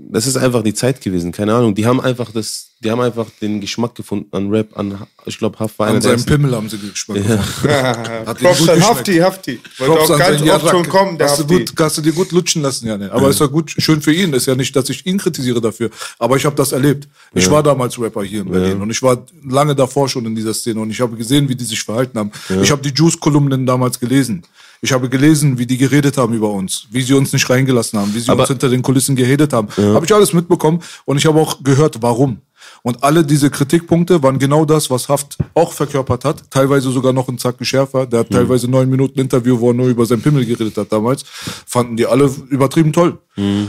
[0.00, 1.74] das ist einfach die Zeit gewesen, keine Ahnung.
[1.74, 4.96] Die haben einfach das, die haben einfach den Geschmack gefunden an Rap, an,
[5.26, 6.24] ich glaube, Huff war einer An seinem.
[6.24, 7.42] Pimmel haben sie Geschmack gefunden.
[8.26, 8.82] Hat Props ihnen gut an geschmeckt.
[8.82, 9.60] Hafti, Hafti.
[9.78, 11.64] Wollte Props auch an ganz seinen oft schon kommen, der hast, du Hafti.
[11.64, 12.96] gut, hast du dir gut lutschen lassen, ja.
[12.96, 13.10] Ne?
[13.10, 14.32] Aber ist doch gut, schön für ihn.
[14.32, 15.90] Ist ja nicht, dass ich ihn kritisiere dafür.
[16.18, 17.08] Aber ich habe das erlebt.
[17.34, 20.54] Ich war damals Rapper hier in Berlin und ich war lange davor schon in dieser
[20.54, 22.30] Szene und ich habe gesehen, wie die sich verhalten haben.
[22.62, 24.44] Ich habe die Juice-Kolumnen damals gelesen.
[24.80, 28.14] Ich habe gelesen, wie die geredet haben über uns, wie sie uns nicht reingelassen haben,
[28.14, 29.68] wie sie Aber- uns hinter den Kulissen gehatet haben.
[29.76, 32.38] Habe ich alles mitbekommen und ich habe auch gehört, warum.
[32.82, 36.50] Und alle diese Kritikpunkte waren genau das, was Haft auch verkörpert hat.
[36.50, 38.06] Teilweise sogar noch einen Zacken schärfer.
[38.06, 41.24] Der hat teilweise neun Minuten Interview, wo er nur über seinen Pimmel geredet hat damals.
[41.66, 43.18] Fanden die alle übertrieben toll.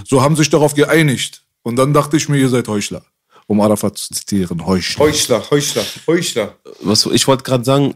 [0.08, 1.44] So haben sich darauf geeinigt.
[1.64, 3.02] Und dann dachte ich mir, ihr seid Heuchler.
[3.48, 5.06] Um Arafat zu zitieren, Heuchler.
[5.06, 6.56] Heuchler, Heuchler, Heuchler.
[6.82, 7.96] was ich wollte gerade sagen,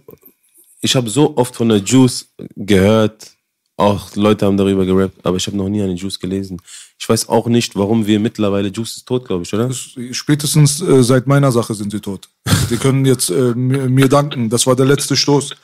[0.84, 3.32] ich habe so oft von der Juice gehört,
[3.78, 6.62] auch Leute haben darüber gerappt, aber ich habe noch nie eine Juice gelesen.
[7.00, 9.72] Ich weiß auch nicht, warum wir mittlerweile Juice ist tot, glaube ich, oder?
[10.12, 12.30] Spätestens äh, seit meiner Sache sind sie tot.
[12.70, 14.50] Die können jetzt äh, mir, mir danken.
[14.50, 15.56] Das war der letzte Stoß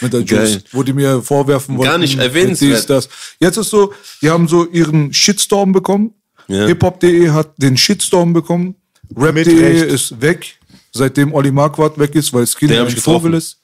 [0.00, 0.62] mit der Juice, Geil.
[0.72, 1.90] wo die mir vorwerfen wollten.
[1.90, 2.88] Gar nicht erwähnenswert.
[2.88, 3.08] das.
[3.38, 6.14] Jetzt ist so, die haben so ihren Shitstorm bekommen.
[6.46, 6.66] Ja.
[6.66, 8.76] Hiphop.de hat den Shitstorm bekommen.
[9.14, 10.58] Rap.de ist weg,
[10.92, 13.58] seitdem Olli Marquardt weg ist, weil Skinny ein Vogel ist.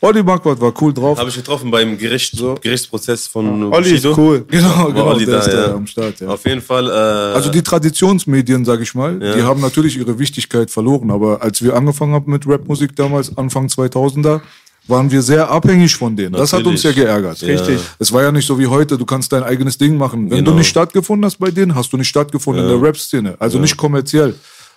[0.00, 1.18] Olli Marquardt war cool drauf.
[1.18, 4.14] Habe ich getroffen beim Gericht, Gerichtsprozess von Olli ist Bushido.
[4.16, 4.44] cool.
[4.48, 5.74] Genau, War genau, Olli der da, ist da ja.
[5.74, 6.20] am Start.
[6.20, 6.28] Ja.
[6.28, 6.86] Auf jeden Fall.
[6.88, 11.10] Äh, Also die Traditionsmedien, sag ich mal, die haben natürlich ihre Wichtigkeit verloren.
[11.10, 14.40] Aber als wir angefangen haben mit Rapmusik damals, Anfang 2000er,
[14.86, 16.34] waren wir sehr abhängig von denen.
[16.34, 17.08] Das hat uns ja Natürlich.
[17.08, 17.40] geärgert.
[17.40, 17.48] Ja.
[17.48, 17.80] Richtig.
[17.98, 20.30] Es war ja nicht so wie heute, du kannst dein eigenes Ding machen.
[20.30, 20.50] Wenn Genau.
[20.50, 23.36] du nicht stattgefunden hast bei denen, hast du nicht stattgefunden in der Rap-Szene.
[23.38, 24.34] Also nicht kommerziell.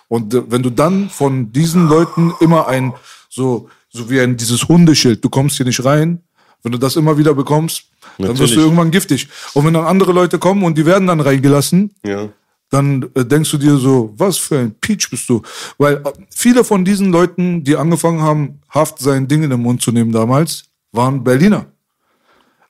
[0.08, 2.94] Und äh, wenn du dann von diesen Leuten immer ein,
[3.28, 6.22] so, so wie ein, dieses Hundeschild, du kommst hier nicht rein,
[6.62, 7.84] wenn du das immer wieder bekommst,
[8.16, 8.54] dann wirst Natürlich.
[8.54, 9.28] du irgendwann giftig.
[9.54, 12.28] Und wenn dann andere Leute kommen und die werden dann reingelassen, ja.
[12.70, 15.42] dann äh, denkst du dir so, was für ein Peach bist du?
[15.76, 19.82] Weil äh, viele von diesen Leuten, die angefangen haben, Haft sein Ding in den Mund
[19.82, 21.66] zu nehmen damals, waren Berliner.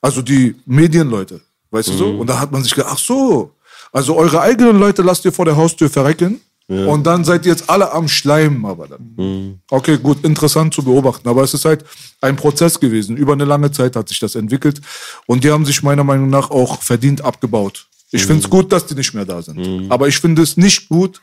[0.00, 2.10] Also die Medienleute, weißt du so?
[2.18, 3.54] Und da hat man sich gedacht, ach so,
[3.90, 7.70] also eure eigenen Leute lasst ihr vor der Haustür verrecken und dann seid ihr jetzt
[7.70, 9.60] alle am Schleimen aber dann.
[9.70, 11.84] Okay, gut, interessant zu beobachten, aber es ist halt
[12.20, 13.16] ein Prozess gewesen.
[13.16, 14.80] Über eine lange Zeit hat sich das entwickelt
[15.26, 17.86] und die haben sich meiner Meinung nach auch verdient abgebaut.
[18.10, 19.90] Ich finde es gut, dass die nicht mehr da sind.
[19.90, 21.20] Aber ich finde es nicht gut,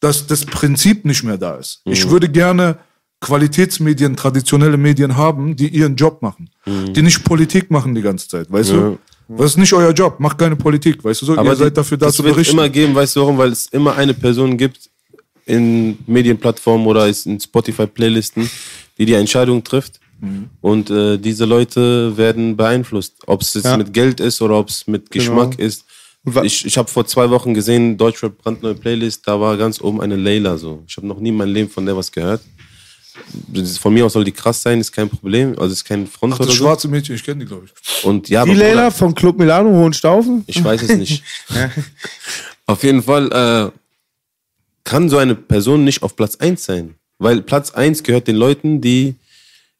[0.00, 1.80] dass das Prinzip nicht mehr da ist.
[1.84, 2.78] Ich würde gerne
[3.20, 6.50] Qualitätsmedien, traditionelle Medien haben, die ihren Job machen.
[6.66, 8.98] Die nicht Politik machen die ganze Zeit, weißt du?
[9.28, 11.34] Das ist nicht euer Job, macht keine Politik, weißt du so?
[11.36, 12.54] Ihr die- seid dafür da zu wird berichten.
[12.56, 13.38] immer geben, weißt du warum?
[13.38, 14.88] Weil es immer eine Person gibt
[15.46, 18.48] in Medienplattformen oder ist in Spotify-Playlisten,
[18.98, 20.00] die die Entscheidung trifft.
[20.20, 20.48] Mhm.
[20.60, 23.14] Und äh, diese Leute werden beeinflusst.
[23.26, 23.76] Ob es jetzt Ja.
[23.76, 25.84] mit Geld ist oder ob es mit Geschmack ist.
[26.24, 30.00] wa- Ich, ich habe vor zwei Wochen gesehen, Deutschrap brandneue Playlist, da war ganz oben
[30.00, 30.82] eine Layla so.
[30.88, 32.40] Ich habe noch nie in meinem Leben von der was gehört.
[33.80, 35.58] Von mir aus soll die krass sein, ist kein Problem.
[35.58, 36.64] Also ist kein Front Ach, oder das so.
[36.64, 38.04] schwarze Mädchen, ich kenne die, glaube ich.
[38.04, 40.44] Und ja, Die Leila vom Club Milano Hohenstaufen?
[40.46, 41.22] ich weiß es nicht.
[42.66, 43.78] Auf jeden Fall äh,
[44.84, 46.94] kann so eine Person nicht auf Platz 1 sein.
[47.18, 49.14] Weil Platz 1 gehört den Leuten, die,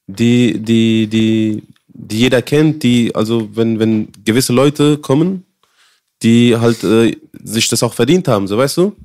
[0.06, 5.44] die, die, die, die jeder kennt, die, also wenn, wenn gewisse Leute kommen,
[6.22, 8.96] die halt äh, sich das auch verdient haben, so weißt du?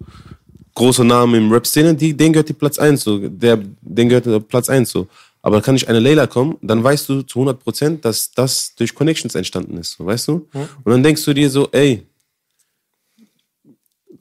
[0.73, 3.17] Große Namen im Rap-Szene, die, denen gehört die Platz 1 so.
[3.17, 5.07] Der, denen gehört der Platz 1 so.
[5.41, 8.93] Aber kann nicht eine Layla kommen, dann weißt du zu 100 Prozent, dass das durch
[8.93, 10.47] Connections entstanden ist, so, weißt du?
[10.83, 12.03] Und dann denkst du dir so, ey,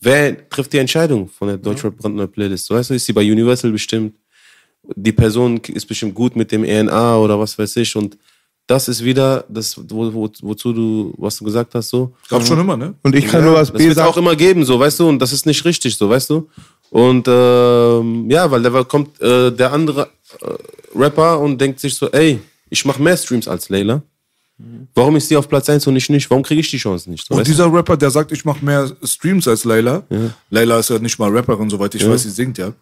[0.01, 2.67] wer trifft die Entscheidung von der Deutschrap brandneue Playlist?
[2.67, 4.15] So, weißt du, ist sie bei Universal bestimmt?
[4.97, 7.95] Die Person ist bestimmt gut mit dem ENA oder was weiß ich.
[7.95, 8.17] Und
[8.71, 12.13] das ist wieder das, wo, wo, wozu du, was du gesagt hast, so.
[12.29, 12.95] Gab schon immer, ne?
[13.03, 14.25] Und ich kann nur was Das B wird es auch sagen.
[14.25, 16.49] immer geben, so, weißt du, und das ist nicht richtig, so, weißt du.
[16.91, 20.09] Und ähm, ja, weil da kommt äh, der andere
[20.41, 24.03] äh, Rapper und denkt sich so, ey, ich mache mehr Streams als Layla.
[24.95, 26.29] Warum ist die auf Platz 1 und ich nicht?
[26.31, 27.27] Warum kriege ich die Chance nicht?
[27.27, 27.53] So, Und weißt du?
[27.53, 30.03] dieser Rapper, der sagt, ich mache mehr Streams als Layla.
[30.51, 32.73] Layla ist ja nicht mal Rapperin, soweit ich weiß, sie singt ja.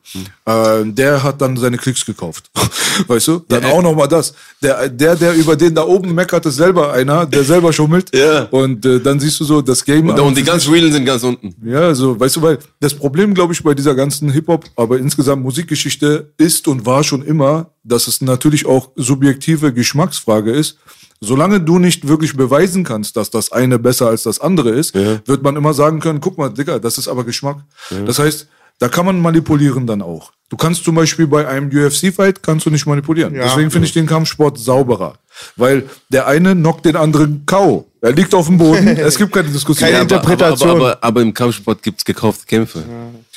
[0.46, 2.50] Äh, der hat dann seine Klicks gekauft.
[3.06, 3.44] weißt du?
[3.48, 4.34] Dann auch noch mal das.
[4.62, 8.14] Der, der, der über den da oben meckert, ist selber einer, der selber schummelt.
[8.14, 8.44] Ja.
[8.44, 10.08] Und äh, dann siehst du so das Game.
[10.08, 11.54] und, und die ganz Realen sind ganz unten.
[11.64, 15.42] Ja, so, weißt du, weil das Problem, glaube ich, bei dieser ganzen Hip-Hop, aber insgesamt
[15.42, 20.78] Musikgeschichte ist und war schon immer, dass es natürlich auch subjektive Geschmacksfrage ist.
[21.20, 25.42] Solange du nicht wirklich beweisen kannst, dass das eine besser als das andere ist, wird
[25.42, 27.58] man immer sagen können, guck mal, Digga, das ist aber Geschmack.
[28.06, 28.46] Das heißt,
[28.78, 30.32] da kann man manipulieren dann auch.
[30.50, 33.34] Du kannst zum Beispiel bei einem UFC-Fight kannst du nicht manipulieren.
[33.34, 33.44] Ja.
[33.44, 35.18] Deswegen finde ich den Kampfsport sauberer.
[35.56, 37.86] Weil der eine knockt den anderen K.O.
[38.00, 39.90] Er liegt auf dem Boden, es gibt keine Diskussion.
[39.90, 40.70] Keine Interpretation.
[40.70, 42.82] Aber, aber, aber, aber im Kampfsport gibt es gekaufte Kämpfe.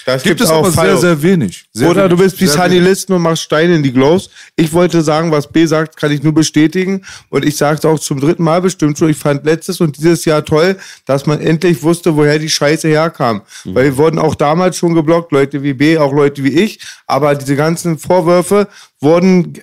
[0.05, 0.97] Das Gibt es aber sehr, Fallo.
[0.97, 1.65] sehr wenig.
[1.73, 2.31] Sehr Oder du wenig.
[2.31, 2.87] bist wie Sehr Sunny wenig.
[2.89, 4.29] Listen und machst Steine in die Gloves.
[4.55, 7.03] Ich wollte sagen, was B sagt, kann ich nur bestätigen.
[7.29, 9.09] Und ich sage es auch zum dritten Mal bestimmt schon.
[9.09, 13.41] Ich fand letztes und dieses Jahr toll, dass man endlich wusste, woher die Scheiße herkam.
[13.65, 16.79] Weil wir wurden auch damals schon geblockt, Leute wie B, auch Leute wie ich.
[17.07, 18.67] Aber diese ganzen Vorwürfe
[18.99, 19.53] wurden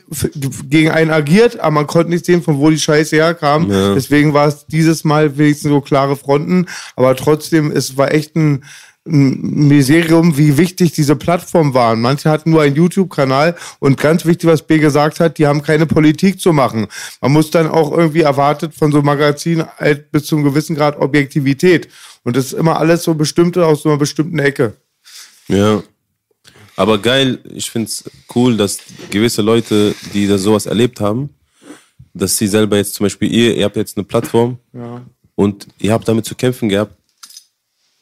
[0.68, 3.70] gegen einen agiert, aber man konnte nicht sehen, von wo die Scheiße herkam.
[3.70, 3.94] Ja.
[3.94, 6.66] Deswegen war es dieses Mal wenigstens so klare Fronten.
[6.96, 8.64] Aber trotzdem, es war echt ein
[9.08, 12.00] Miserium, wie wichtig diese Plattformen waren.
[12.00, 15.86] Manche hatten nur einen YouTube-Kanal und ganz wichtig, was B gesagt hat, die haben keine
[15.86, 16.86] Politik zu machen.
[17.20, 20.76] Man muss dann auch irgendwie erwartet von so einem Magazin halt bis zu einem gewissen
[20.76, 21.88] Grad Objektivität.
[22.24, 24.74] Und das ist immer alles so bestimmte aus so einer bestimmten Ecke.
[25.48, 25.82] Ja.
[26.76, 28.04] Aber geil, ich find's
[28.34, 28.78] cool, dass
[29.10, 31.30] gewisse Leute, die da sowas erlebt haben,
[32.14, 34.58] dass sie selber jetzt zum Beispiel ihr, ihr habt jetzt eine Plattform
[35.34, 36.94] und ihr habt damit zu kämpfen gehabt,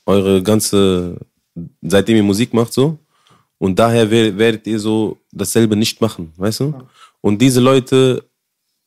[0.06, 1.18] eure ganze,
[1.82, 2.98] seitdem ihr Musik macht so
[3.58, 6.74] und daher wer- werdet ihr so dasselbe nicht machen, weißt du?
[7.20, 8.24] Und diese Leute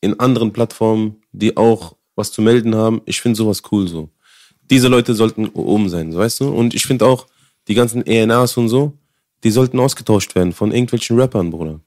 [0.00, 4.08] in anderen Plattformen, die auch was zu melden haben, ich finde sowas cool so.
[4.70, 6.48] Diese Leute sollten oben sein, weißt du?
[6.48, 7.26] Und ich finde auch,
[7.68, 8.94] die ganzen ENAs und so,
[9.44, 11.80] die sollten ausgetauscht werden von irgendwelchen Rappern, Bruder.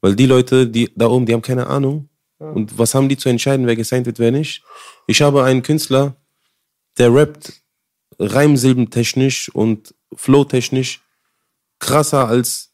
[0.00, 2.08] Weil die Leute, die da oben, die haben keine Ahnung.
[2.38, 4.62] Und was haben die zu entscheiden, wer gesigned wird, wer nicht?
[5.06, 6.16] Ich habe einen Künstler,
[6.98, 7.52] der rappt
[8.20, 11.00] reimsilbentechnisch und flowtechnisch
[11.78, 12.70] krasser als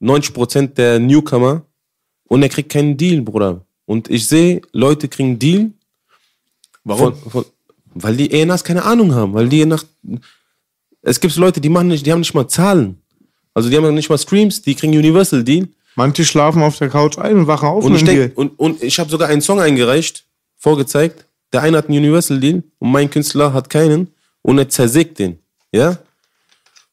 [0.00, 1.62] 90% der Newcomer
[2.28, 3.62] und er kriegt keinen Deal, Bruder.
[3.84, 5.72] Und ich sehe, Leute kriegen Deal.
[6.84, 7.14] Warum?
[7.16, 7.44] Von, von,
[7.94, 9.84] weil die ENAs keine Ahnung haben, weil die nach.
[11.02, 12.98] Es gibt Leute, die machen nicht, die haben nicht mal Zahlen.
[13.52, 15.68] Also die haben nicht mal Streams, die kriegen Universal Deal.
[15.96, 18.98] Manche schlafen auf der Couch ein und wachen auf Und ich, denk, und, und ich
[19.00, 20.24] habe sogar einen Song eingereicht,
[20.56, 21.24] vorgezeigt.
[21.52, 24.08] Der eine hat einen Universal Deal und mein Künstler hat keinen
[24.42, 25.38] und er zersägt den.
[25.72, 25.98] Ja?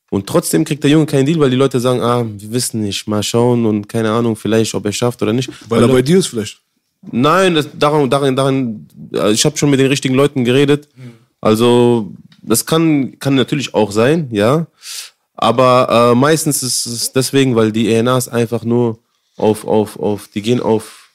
[0.10, 3.08] Und trotzdem kriegt der Junge keinen Deal, weil die Leute sagen, ah, wir wissen nicht,
[3.08, 5.50] mal schauen und keine Ahnung, vielleicht, ob er schafft oder nicht.
[5.70, 6.60] Weil er bei dir ist vielleicht.
[7.12, 10.88] Nein, das, daran, daran, daran, äh, ich habe schon mit den richtigen Leuten geredet.
[11.42, 14.68] Also, das kann, kann natürlich auch sein, ja.
[15.36, 18.98] Aber äh, meistens ist es deswegen, weil die ENAs einfach nur
[19.36, 21.10] auf, auf, auf, die gehen auf,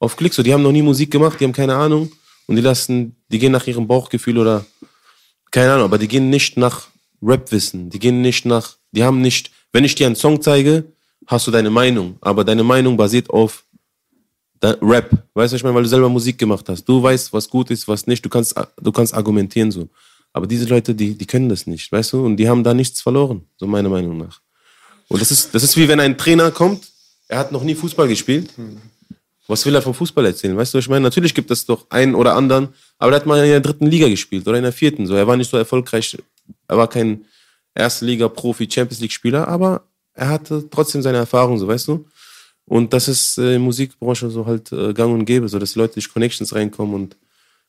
[0.00, 0.34] auf Klick.
[0.34, 2.10] So, die haben noch nie Musik gemacht, die haben keine Ahnung.
[2.46, 4.66] Und die lassen, die gehen nach ihrem Bauchgefühl oder
[5.54, 6.88] keine Ahnung, aber die gehen nicht nach
[7.22, 7.88] Rapwissen.
[7.88, 10.84] Die gehen nicht nach, die haben nicht, wenn ich dir einen Song zeige,
[11.28, 12.16] hast du deine Meinung.
[12.20, 13.64] Aber deine Meinung basiert auf
[14.62, 15.10] Rap.
[15.34, 16.84] Weißt du, was ich meine, weil du selber Musik gemacht hast.
[16.86, 18.24] Du weißt, was gut ist, was nicht.
[18.24, 19.88] Du kannst, du kannst argumentieren so.
[20.32, 22.24] Aber diese Leute, die, die können das nicht, weißt du?
[22.24, 24.40] Und die haben da nichts verloren, so meiner Meinung nach.
[25.06, 26.88] Und das ist, das ist wie wenn ein Trainer kommt,
[27.28, 28.50] er hat noch nie Fußball gespielt.
[29.46, 30.56] Was will er vom Fußball erzählen?
[30.56, 31.02] Weißt du, ich meine?
[31.02, 32.68] Natürlich gibt es doch einen oder anderen,
[32.98, 35.06] aber der hat mal in der dritten Liga gespielt oder in der vierten.
[35.06, 36.16] So, er war nicht so erfolgreich.
[36.68, 37.26] Er war kein
[37.74, 42.06] erste Liga Profi Champions League Spieler, aber er hatte trotzdem seine Erfahrung, so weißt du.
[42.66, 46.10] Und das ist äh, Musikbranche so halt äh, gang und gäbe, so dass Leute durch
[46.10, 47.16] Connections reinkommen und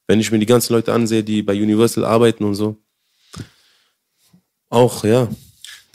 [0.08, 2.78] wenn ich mir die ganzen Leute ansehe, die bei Universal arbeiten und so,
[4.70, 5.28] auch, ja.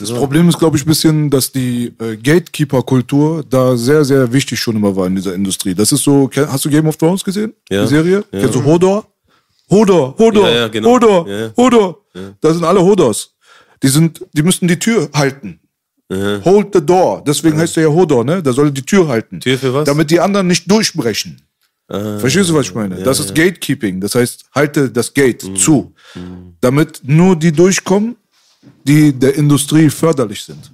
[0.01, 4.59] Das Problem ist, glaube ich, ein bisschen, dass die äh, Gatekeeper-Kultur da sehr, sehr wichtig
[4.59, 5.73] schon immer war in dieser Industrie.
[5.75, 7.53] Das ist so, hast du Game of Thrones gesehen?
[7.69, 7.83] Ja.
[7.83, 8.23] Die Serie?
[8.31, 8.39] Ja.
[8.41, 9.07] Kennst du Hodor?
[9.69, 10.89] Hodor, Hodor, Ja, ja, genau.
[10.95, 11.51] Hodor, Ja, ja.
[11.55, 11.97] Hodor.
[12.41, 13.33] Da sind alle Hodors.
[13.81, 15.59] Die sind, die müssten die Tür halten.
[16.43, 17.23] Hold the door.
[17.25, 18.43] Deswegen heißt er ja Hodor, ne?
[18.43, 19.39] Der soll die Tür halten.
[19.39, 19.85] Tür für was?
[19.85, 21.41] Damit die anderen nicht durchbrechen.
[21.87, 22.95] Verstehst du, was ich meine?
[23.01, 23.99] das ist Gatekeeping.
[23.99, 25.93] Das heißt, halte das Gate zu.
[26.61, 28.15] Damit nur die durchkommen,
[28.83, 30.71] die der Industrie förderlich sind.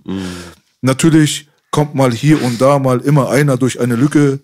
[0.82, 4.40] Natürlich kommt mal hier und da mal immer einer durch eine Lücke,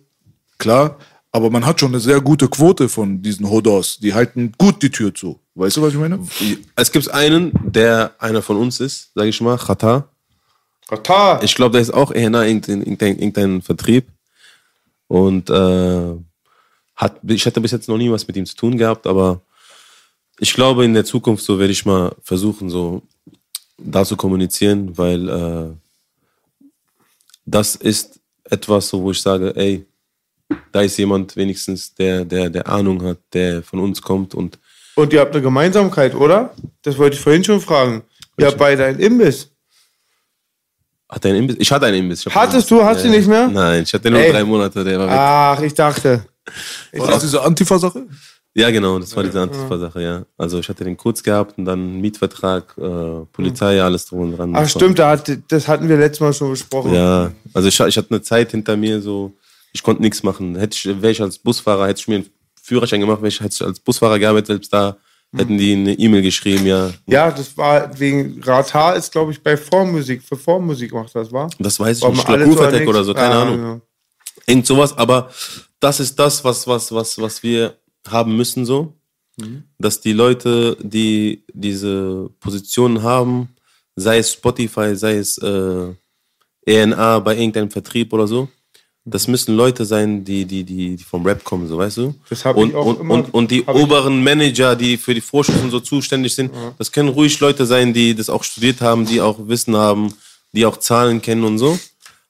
[0.57, 0.97] klar,
[1.31, 3.97] aber man hat schon eine sehr gute Quote von diesen Hodors.
[3.97, 5.39] Die halten gut die Tür zu.
[5.55, 6.19] Weißt du, was ich meine?
[6.75, 10.09] Es gibt einen, der einer von uns ist, sage ich mal, Chata.
[10.87, 11.43] Katar.
[11.43, 14.07] Ich glaube, der ist auch eher nah irgendein, irgendein, irgendein Vertrieb.
[15.07, 16.15] Und äh,
[16.95, 19.41] hat, ich hatte bis jetzt noch nie was mit ihm zu tun gehabt, aber
[20.39, 23.03] ich glaube, in der Zukunft so werde ich mal versuchen, so
[23.77, 25.69] da zu kommunizieren, weil äh,
[27.45, 28.19] das ist
[28.49, 29.85] etwas, so, wo ich sage, ey,
[30.71, 34.59] da ist jemand wenigstens, der, der, der Ahnung hat, der von uns kommt und
[34.95, 36.53] Und ihr habt eine Gemeinsamkeit, oder?
[36.83, 38.03] Das wollte ich vorhin schon fragen.
[38.37, 39.49] Ihr habt beide einen Imbiss.
[41.09, 41.57] hat er einen Imbiss.
[41.59, 42.25] Ich hatte einen Imbiss.
[42.25, 42.85] Ich Hattest einen du?
[42.85, 43.47] Hast du nicht mehr?
[43.47, 44.31] Nein, ich hatte nur Ey.
[44.31, 45.15] drei Monate, der war weg.
[45.17, 46.25] Ach, ich dachte.
[46.93, 48.05] War das diese Antifa-Sache?
[48.55, 50.25] Ja, genau, das war diese Antifa-Sache, ja.
[50.37, 54.53] Also ich hatte den kurz gehabt und dann Mietvertrag, äh, Polizei, alles drum und dran.
[54.55, 56.93] Ach stimmt, da hat, das hatten wir letztes Mal schon besprochen.
[56.93, 59.33] Ja, also ich, ich hatte eine Zeit hinter mir so,
[59.71, 60.55] Ich konnte nichts machen.
[60.55, 62.29] Hätte ich, wäre ich als Busfahrer, hätte ich mir einen
[62.61, 64.97] Führerschein gemacht, wäre ich, hätte ich als Busfahrer gearbeitet, selbst da
[65.35, 66.91] hätten die eine E-Mail geschrieben, ja.
[67.07, 71.49] Ja, das war wegen Ratar ist, glaube ich, bei Vormusik, für Vormusik macht das, war?
[71.57, 72.29] Das weiß ich War nicht.
[72.29, 73.59] Alles oder oder so, keine Ja, Ahnung.
[73.63, 73.81] ja.
[74.45, 75.31] Irgend sowas, aber
[75.79, 77.75] das ist das, was, was, was, was wir
[78.07, 78.93] haben müssen, so.
[79.79, 83.49] Dass die Leute, die diese Positionen haben,
[83.95, 85.93] sei es Spotify, sei es äh,
[86.65, 88.47] ENA bei irgendeinem Vertrieb oder so,
[89.05, 92.15] das müssen Leute sein, die, die, die, die vom Rap kommen, so weißt du?
[92.29, 95.21] Das hab und, ich auch und, immer- und, und die oberen Manager, die für die
[95.21, 99.05] Vorschuss und so zuständig sind, das können ruhig Leute sein, die das auch studiert haben,
[99.05, 100.13] die auch Wissen haben,
[100.53, 101.77] die auch Zahlen kennen und so.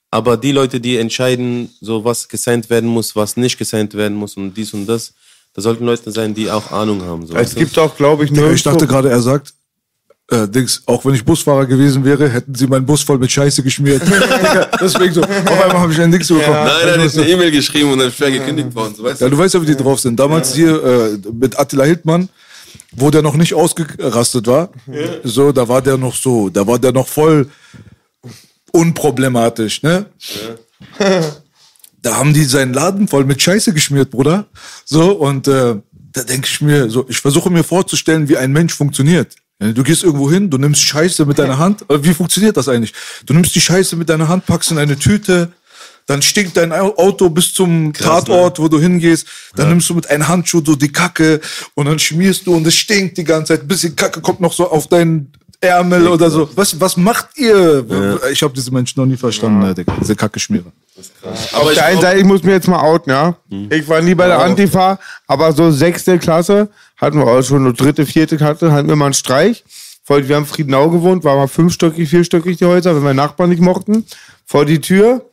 [0.09, 4.37] Aber die Leute, die entscheiden, so was gesigned werden muss, was nicht gesigned werden muss
[4.37, 5.13] und dies und das,
[5.53, 7.25] das sollten Leute sein, die auch Ahnung haben.
[7.27, 8.51] So, Es gibt auch, glaube ich, nur.
[8.51, 9.53] ich dachte gerade, er sagt,
[10.31, 13.61] äh, Dings, auch wenn ich Busfahrer gewesen wäre, hätten sie meinen Bus voll mit Scheiße
[13.61, 14.01] geschmiert.
[14.81, 16.47] Deswegen so, auf einmal habe ich ein Dings bekommen.
[16.65, 18.95] Nein, nein, ist eine E-Mail geschrieben und dann schwer gekündigt worden.
[18.95, 19.37] So, weißt Ja, du?
[19.37, 20.17] weißt ja, wie die drauf sind.
[20.19, 22.29] Damals hier äh, mit Attila Hildmann,
[22.93, 24.69] wo der noch nicht ausgerastet war,
[25.23, 27.49] so, da war der noch so, da war der noch voll
[28.71, 30.05] unproblematisch, ne?
[32.03, 34.45] Da haben die seinen Laden voll mit Scheiße geschmiert, Bruder.
[34.85, 35.75] So, und äh,
[36.11, 39.35] da denke ich mir, so, ich versuche mir vorzustellen, wie ein Mensch funktioniert.
[39.61, 41.85] Ja, Du gehst irgendwo hin, du nimmst Scheiße mit deiner Hand.
[41.89, 42.93] Wie funktioniert das eigentlich?
[43.25, 45.53] Du nimmst die Scheiße mit deiner Hand, packst in eine Tüte,
[46.05, 49.25] dann stinkt dein Au- Auto bis zum Tatort, wo du hingehst.
[49.55, 51.39] Dann nimmst du mit einem Handschuh so die Kacke
[51.75, 53.61] und dann schmierst du und es stinkt die ganze Zeit.
[53.61, 55.31] Ein bisschen Kacke kommt noch so auf deinen
[55.63, 56.49] Ärmel oder so.
[56.55, 58.21] Was, was macht ihr?
[58.31, 59.73] Ich habe diese Menschen noch nie verstanden, ja.
[59.73, 60.71] Digga, diese Kacke-Schmierer.
[61.53, 63.35] Auf ich der einen Seite, ich muss mir jetzt mal outen, ja.
[63.69, 67.73] Ich war nie bei der Antifa, aber so sechste Klasse hatten wir auch schon eine
[67.73, 69.63] dritte, vierte Klasse, hatten wir mal einen Streich.
[70.05, 74.05] Wir haben Friedenau gewohnt, war mal fünfstöckig, vierstöckig die Häuser, wenn wir Nachbarn nicht mochten.
[74.45, 75.25] Vor die Tür,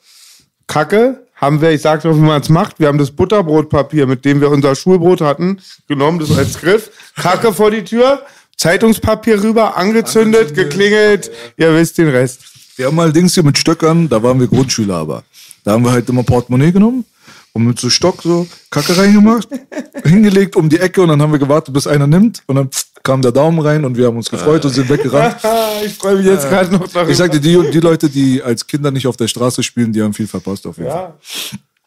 [0.68, 4.24] Kacke, haben wir, ich sag noch, wie man es macht, wir haben das Butterbrotpapier, mit
[4.24, 5.59] dem wir unser Schulbrot hatten,
[5.89, 8.22] genommen, das als Griff, Kacke vor die Tür,
[8.61, 12.43] Zeitungspapier rüber, angezündet, geklingelt, ihr wisst den Rest.
[12.77, 15.25] Wir haben mal Dings hier mit Stöckern, da waren wir Grundschüler aber.
[15.65, 17.07] Da haben wir halt immer Portemonnaie genommen
[17.55, 19.49] und mit so Stock so Kacke reingemacht,
[20.05, 22.69] hingelegt um die Ecke und dann haben wir gewartet, bis einer nimmt und dann
[23.03, 25.37] kam der Daumen rein und wir haben uns gefreut und sind weggerannt.
[25.87, 27.11] ich freue mich jetzt gerade noch darüber.
[27.11, 30.03] Ich sag dir, die, die Leute, die als Kinder nicht auf der Straße spielen, die
[30.03, 31.15] haben viel verpasst auf jeden Fall.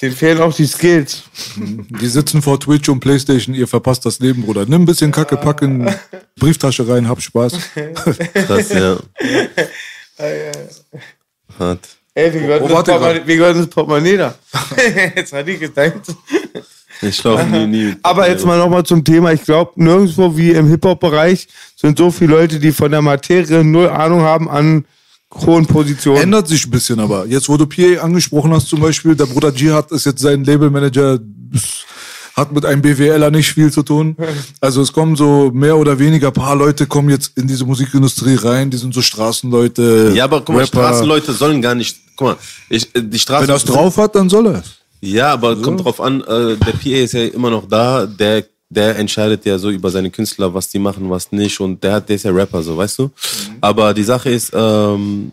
[0.03, 1.23] Den fehlen auch die Skills.
[1.55, 4.65] Die sitzen vor Twitch und Playstation, ihr verpasst das Leben, Bruder.
[4.65, 5.89] Nimm ein bisschen Kacke, packen,
[6.37, 7.53] Brieftasche rein, hab Spaß.
[8.33, 8.97] Krass, ja.
[11.57, 11.87] Hart.
[12.15, 14.35] Ey, wie gehört, Wo das, Portemonnaie, wie gehört das Portemonnaie da?
[15.15, 16.01] jetzt hat die gedacht.
[17.01, 17.95] Ich laufe nie, nie.
[18.03, 19.31] Aber jetzt mal nochmal zum Thema.
[19.31, 21.47] Ich glaube, nirgendwo wie im Hip-Hop-Bereich
[21.77, 24.83] sind so viele Leute, die von der Materie null Ahnung haben an
[25.45, 26.21] hohen Positionen.
[26.21, 29.51] Ändert sich ein bisschen, aber jetzt, wo du PA angesprochen hast, zum Beispiel, der Bruder
[29.53, 31.19] Jihad ist jetzt sein Labelmanager,
[32.35, 34.15] hat mit einem BWLer nicht viel zu tun.
[34.59, 38.69] Also es kommen so mehr oder weniger paar Leute kommen jetzt in diese Musikindustrie rein,
[38.69, 40.13] die sind so Straßenleute.
[40.15, 40.79] Ja, aber guck mal, Rapper.
[40.79, 41.97] Straßenleute sollen gar nicht.
[42.15, 42.37] Guck mal,
[42.69, 43.47] ich, äh, die Straßen.
[43.47, 44.83] Wenn er es drauf hat, dann soll er es.
[45.01, 48.97] Ja, aber kommt drauf an, äh, der PA ist ja immer noch da, der, der
[48.97, 51.59] entscheidet ja so über seine Künstler, was die machen, was nicht.
[51.59, 53.11] Und der hat, der ist ja Rapper, so, weißt du?
[53.61, 55.31] Aber die Sache ist, ähm,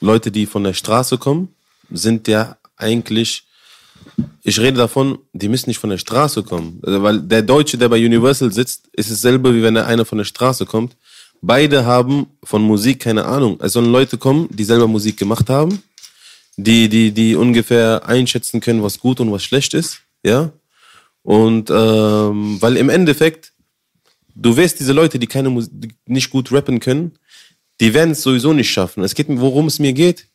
[0.00, 1.48] Leute, die von der Straße kommen,
[1.90, 3.44] sind ja eigentlich,
[4.42, 6.80] ich rede davon, die müssen nicht von der Straße kommen.
[6.82, 10.18] Also, weil der Deutsche, der bei Universal sitzt, ist dasselbe, wie wenn der einer von
[10.18, 10.96] der Straße kommt.
[11.42, 13.58] Beide haben von Musik keine Ahnung.
[13.60, 15.82] Es sollen Leute kommen, die selber Musik gemacht haben,
[16.56, 20.52] die, die, die ungefähr einschätzen können, was gut und was schlecht ist, ja.
[21.22, 23.52] Und ähm, weil im Endeffekt,
[24.34, 27.12] du wirst diese Leute, die keine Musik, die nicht gut rappen können,
[27.80, 29.02] die werden es sowieso nicht schaffen.
[29.02, 30.26] Es geht, worum es mir geht,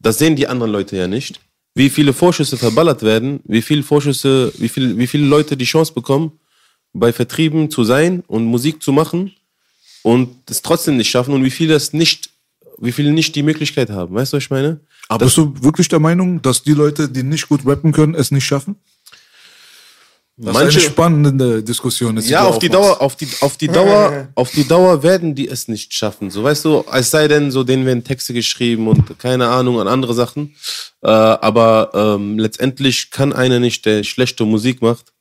[0.00, 1.40] das sehen die anderen Leute ja nicht.
[1.74, 5.92] Wie viele Vorschüsse verballert werden, wie viele Vorschüsse, wie viel, wie viele Leute die Chance
[5.92, 6.32] bekommen,
[6.92, 9.32] bei Vertrieben zu sein und Musik zu machen
[10.02, 12.30] und es trotzdem nicht schaffen und wie viele das nicht,
[12.78, 14.14] wie viele nicht die Möglichkeit haben.
[14.14, 14.80] Weißt du, was ich meine?
[15.08, 18.30] Aber bist du wirklich der Meinung, dass die Leute, die nicht gut rappen können, es
[18.30, 18.76] nicht schaffen?
[20.40, 22.16] Das Manche- ist eine spannende Diskussion.
[22.16, 22.68] jetzt, Ja, auf die.
[22.68, 26.30] Dauer, auf die, auf die Dauer, auf die Dauer werden die es nicht schaffen.
[26.30, 29.88] So, weißt du, es sei denn, so denen werden Texte geschrieben und keine Ahnung an
[29.88, 30.54] andere Sachen.
[31.02, 35.12] Äh, aber ähm, letztendlich kann einer nicht, der schlechte Musik macht,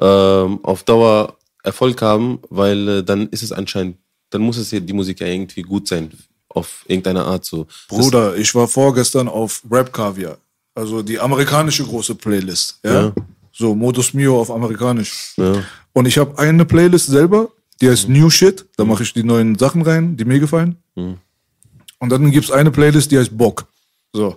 [0.00, 3.96] ähm, auf Dauer Erfolg haben, weil äh, dann ist es anscheinend,
[4.30, 6.10] dann muss es die Musik ja irgendwie gut sein,
[6.48, 7.66] auf irgendeine Art so.
[7.88, 10.38] Bruder, ich war vorgestern auf Rap Caviar.
[10.74, 12.78] Also die amerikanische große Playlist.
[12.84, 12.92] Ja.
[13.06, 13.12] Ja.
[13.52, 15.34] So, Modus Mio auf amerikanisch.
[15.36, 15.62] Ja.
[15.92, 17.50] Und ich habe eine Playlist selber,
[17.80, 18.64] die heißt New Shit.
[18.76, 20.76] Da mache ich die neuen Sachen rein, die mir gefallen.
[20.94, 23.66] Und dann gibt's eine Playlist, die heißt Bock.
[24.14, 24.34] So,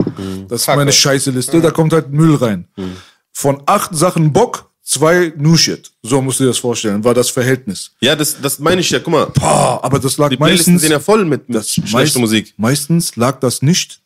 [0.47, 1.61] das ist meine scheiße Liste.
[1.61, 2.67] Da kommt halt Müll rein.
[3.31, 5.91] Von acht Sachen Bock, zwei New Shit.
[6.03, 7.91] So musst du dir das vorstellen, war das Verhältnis.
[7.99, 8.99] Ja, das, das meine ich ja.
[8.99, 11.71] Guck mal, Boah, aber das lag die Playlisten meistens sind ja voll mit, mit das
[11.71, 12.53] schlechter meist- Musik.
[12.57, 13.99] Meistens lag das nicht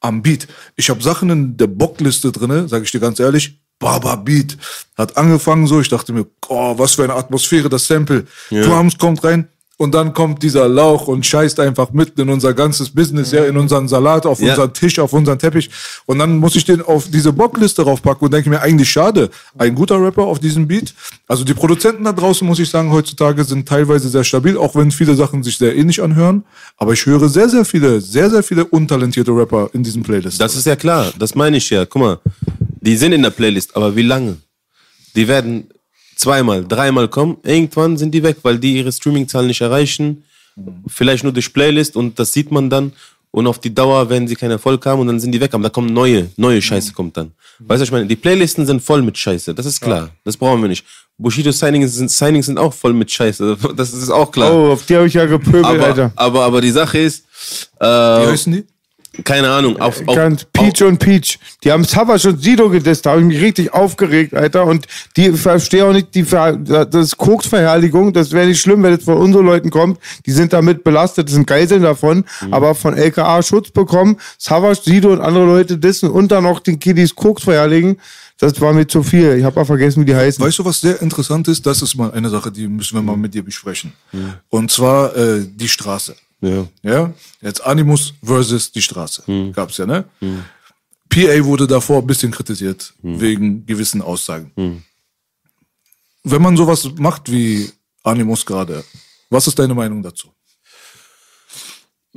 [0.00, 0.46] am Beat.
[0.76, 3.58] Ich habe Sachen in der Bockliste drinne, sage ich dir ganz ehrlich.
[3.80, 4.56] Baba Beat
[4.96, 8.26] hat angefangen so, ich dachte mir, oh, was für eine Atmosphäre das Sample.
[8.50, 9.48] Drums kommt rein
[9.78, 13.56] und dann kommt dieser Lauch und scheißt einfach mitten in unser ganzes Business, ja, in
[13.56, 14.50] unseren Salat, auf Ja.
[14.50, 15.70] unseren Tisch, auf unseren Teppich.
[16.04, 19.30] Und dann muss ich den auf diese Bockliste raufpacken und denke mir, eigentlich schade.
[19.56, 20.92] Ein guter Rapper auf diesem Beat.
[21.26, 24.90] Also die Produzenten da draußen, muss ich sagen, heutzutage sind teilweise sehr stabil, auch wenn
[24.90, 26.44] viele Sachen sich sehr ähnlich anhören.
[26.76, 30.38] Aber ich höre sehr, sehr viele, sehr, sehr viele untalentierte Rapper in diesem Playlist.
[30.38, 31.86] Das ist ja klar, das meine ich ja.
[31.86, 32.18] Guck mal,
[32.80, 34.36] die sind in der Playlist, aber wie lange?
[35.14, 35.68] Die werden
[36.16, 40.24] zweimal, dreimal kommen, irgendwann sind die weg, weil die ihre Streamingzahlen nicht erreichen.
[40.86, 42.92] Vielleicht nur durch Playlist und das sieht man dann.
[43.32, 45.54] Und auf die Dauer werden sie keinen Erfolg haben und dann sind die weg.
[45.54, 47.30] Aber da kommen neue, neue Scheiße kommt dann.
[47.60, 48.06] Weißt du, ich meine?
[48.06, 50.10] Die Playlisten sind voll mit Scheiße, das ist klar.
[50.24, 50.84] Das brauchen wir nicht.
[51.16, 54.52] Bushido Signings sind, Signings sind auch voll mit Scheiße, das ist auch klar.
[54.52, 56.12] Oh, auf die habe ich ja gepöbelt, aber, Alter.
[56.16, 57.24] aber, aber die Sache ist,
[57.78, 58.64] Wie äh, heißen die?
[59.24, 61.38] Keine Ahnung, auf, auf, Ganz Peach und Peach.
[61.64, 63.04] Die haben Savage und Sido gedisst.
[63.04, 64.66] Da habe ich mich richtig aufgeregt, Alter.
[64.66, 68.12] Und die verstehe auch nicht, die Ver das ist Koksverherrlichung.
[68.12, 69.98] Das wäre nicht schlimm, wenn es von unseren Leuten kommt.
[70.26, 72.24] Die sind damit belastet, das sind Geiseln davon.
[72.50, 76.78] Aber von LKA Schutz bekommen, Savage, Sido und andere Leute dissen und dann noch den
[76.78, 77.98] Kiddies Koks verherrlichen.
[78.38, 79.34] Das war mir zu viel.
[79.34, 80.42] Ich habe mal vergessen, wie die heißen.
[80.42, 81.66] Weißt du, was sehr interessant ist?
[81.66, 83.92] Das ist mal eine Sache, die müssen wir mal mit dir besprechen.
[84.48, 86.14] Und zwar äh, die Straße.
[86.40, 86.66] Ja.
[86.82, 89.24] Ja, jetzt Animus versus die Straße.
[89.52, 90.04] Gab's ja, ne?
[91.08, 94.84] PA wurde davor ein bisschen kritisiert, wegen gewissen Aussagen.
[96.22, 97.70] Wenn man sowas macht wie
[98.02, 98.84] Animus gerade,
[99.28, 100.32] was ist deine Meinung dazu?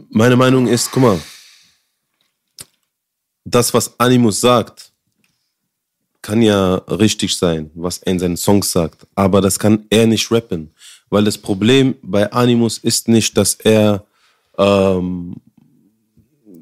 [0.10, 1.22] Meine Meinung ist, guck mal,
[3.46, 4.92] das, was Animus sagt,
[6.22, 10.32] kann ja richtig sein, was er in seinen Songs sagt, aber das kann er nicht
[10.32, 10.74] rappen,
[11.10, 14.06] weil das Problem bei Animus ist nicht, dass er,
[14.58, 15.36] ähm,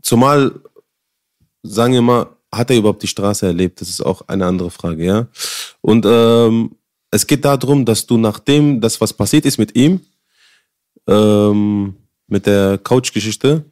[0.01, 0.51] zumal,
[1.63, 3.79] sagen wir mal, hat er überhaupt die Straße erlebt?
[3.81, 5.27] Das ist auch eine andere Frage, ja.
[5.81, 6.71] Und ähm,
[7.09, 10.01] es geht darum, dass du nachdem das, was passiert ist mit ihm,
[11.07, 11.95] ähm,
[12.27, 13.65] mit der Couch-Geschichte,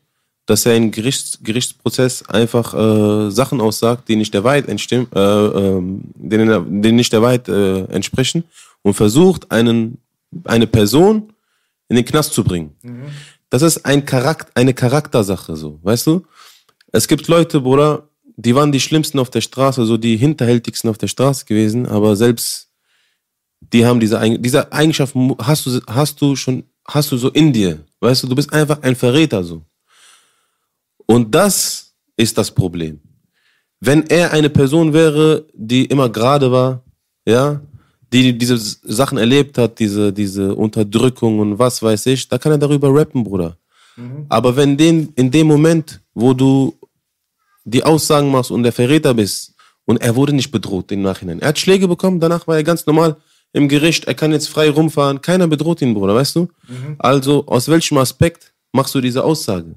[0.45, 5.19] dass er im Gerichts, Gerichtsprozess einfach äh, Sachen aussagt, die nicht der Wahrheit entstimmen, äh,
[5.19, 8.43] ähm, denen, denen nicht der Wahrheit äh, entsprechen
[8.81, 9.99] und versucht, einen,
[10.45, 11.33] eine Person
[11.87, 12.75] in den Knast zu bringen.
[13.49, 16.25] Das ist ein Charakter, eine Charaktersache, so, weißt du?
[16.91, 20.97] Es gibt Leute, Bruder, die waren die schlimmsten auf der Straße, so die hinterhältigsten auf
[20.97, 22.69] der Straße gewesen, aber selbst
[23.59, 27.51] die haben diese, Eig- diese Eigenschaft, hast du, hast du schon, hast du so in
[27.51, 27.83] dir.
[27.99, 29.63] Weißt du, du bist einfach ein Verräter so.
[31.05, 33.01] Und das ist das Problem.
[33.81, 36.83] Wenn er eine Person wäre, die immer gerade war,
[37.25, 37.61] ja,
[38.11, 42.57] die diese Sachen erlebt hat, diese, diese Unterdrückung und was weiß ich, da kann er
[42.57, 43.57] darüber rappen, Bruder.
[44.29, 46.73] Aber wenn den, in dem Moment, wo du
[47.65, 49.53] die Aussagen machst und der Verräter bist
[49.85, 51.39] und er wurde nicht bedroht im Nachhinein.
[51.39, 53.17] Er hat Schläge bekommen, danach war er ganz normal
[53.53, 56.49] im Gericht, er kann jetzt frei rumfahren, keiner bedroht ihn, Bruder, weißt du?
[56.99, 59.75] Also, aus welchem Aspekt machst du diese Aussage?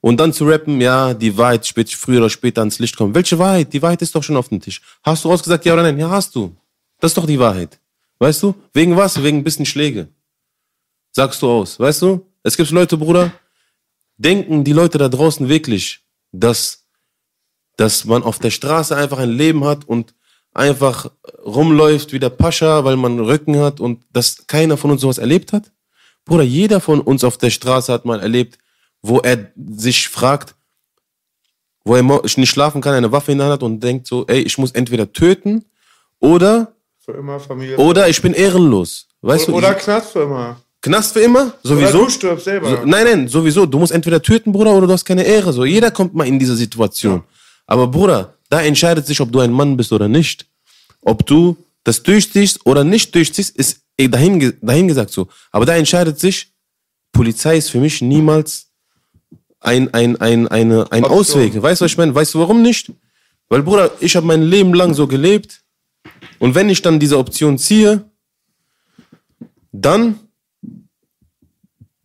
[0.00, 3.14] Und dann zu rappen, ja, die Wahrheit wird früher oder später ans Licht kommen.
[3.14, 3.72] Welche Wahrheit?
[3.72, 4.82] Die Wahrheit ist doch schon auf dem Tisch.
[5.02, 5.98] Hast du ausgesagt, ja oder nein?
[5.98, 6.54] Ja, hast du.
[7.02, 7.80] Das ist doch die Wahrheit.
[8.20, 8.54] Weißt du?
[8.72, 9.20] Wegen was?
[9.20, 10.06] Wegen ein bisschen Schläge.
[11.10, 11.80] Sagst du aus.
[11.80, 12.24] Weißt du?
[12.44, 13.32] Es gibt Leute, Bruder,
[14.18, 16.86] denken die Leute da draußen wirklich, dass,
[17.76, 20.14] dass man auf der Straße einfach ein Leben hat und
[20.54, 21.10] einfach
[21.44, 25.52] rumläuft wie der Pascha, weil man Rücken hat und dass keiner von uns sowas erlebt
[25.52, 25.72] hat?
[26.24, 28.58] Bruder, jeder von uns auf der Straße hat mal erlebt,
[29.00, 30.54] wo er sich fragt,
[31.84, 34.42] wo er nicht schlafen kann, eine Waffe in der Hand hat und denkt so, ey,
[34.42, 35.64] ich muss entweder töten
[36.20, 36.71] oder,
[37.04, 37.76] Für immer Familie.
[37.78, 39.08] oder ich bin ehrenlos.
[39.22, 40.60] Weißt du, oder Knast für immer.
[40.80, 41.46] Knast für immer?
[41.46, 42.04] Oder Sowieso?
[42.04, 42.70] du stirbst selber.
[42.70, 43.66] So, nein, nein, sowieso.
[43.66, 45.52] Du musst entweder töten, Bruder, oder du hast keine Ehre.
[45.52, 47.22] So, jeder kommt mal in diese Situation.
[47.66, 50.46] Aber Bruder, da entscheidet sich, ob du ein Mann bist oder nicht.
[51.00, 55.28] Ob du das durchziehst oder nicht durchziehst, ist eh dahin, dahin gesagt so.
[55.50, 56.52] Aber da entscheidet sich,
[57.12, 58.68] Polizei ist für mich niemals
[59.60, 61.18] ein, ein, ein, eine, ein Option.
[61.18, 61.62] Ausweg.
[61.62, 62.14] Weißt du, was ich meine?
[62.14, 62.92] Weißt du, warum nicht?
[63.48, 65.61] Weil, Bruder, ich habe mein Leben lang so gelebt.
[66.42, 68.10] Und wenn ich dann diese Option ziehe,
[69.70, 70.18] dann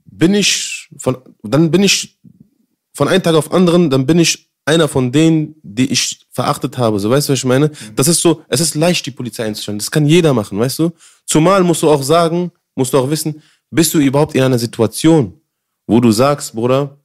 [0.05, 2.19] bin ich von, dann bin ich
[2.93, 6.99] von einem Tag auf anderen, dann bin ich einer von denen, die ich verachtet habe.
[6.99, 7.71] So, weißt du, was ich meine?
[7.95, 9.79] Das ist so, es ist leicht, die Polizei einzustellen.
[9.79, 10.91] Das kann jeder machen, weißt du?
[11.25, 13.41] Zumal musst du auch sagen, musst du auch wissen,
[13.71, 15.41] bist du überhaupt in einer Situation,
[15.87, 16.95] wo du sagst, Bruder,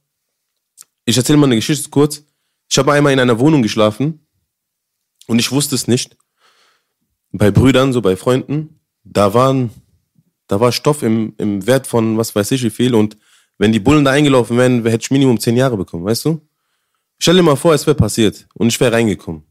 [1.03, 2.21] ich erzähle mal eine Geschichte kurz.
[2.69, 4.19] Ich habe einmal in einer Wohnung geschlafen
[5.25, 6.15] und ich wusste es nicht.
[7.33, 9.71] Bei Brüdern, so bei Freunden, da waren,
[10.47, 13.17] da war Stoff im, im Wert von was weiß ich wie viel und
[13.57, 16.41] wenn die Bullen da eingelaufen wären, hätte ich Minimum zehn Jahre bekommen, weißt du?
[17.17, 19.43] Stell dir mal vor, es wäre passiert und ich wäre reingekommen.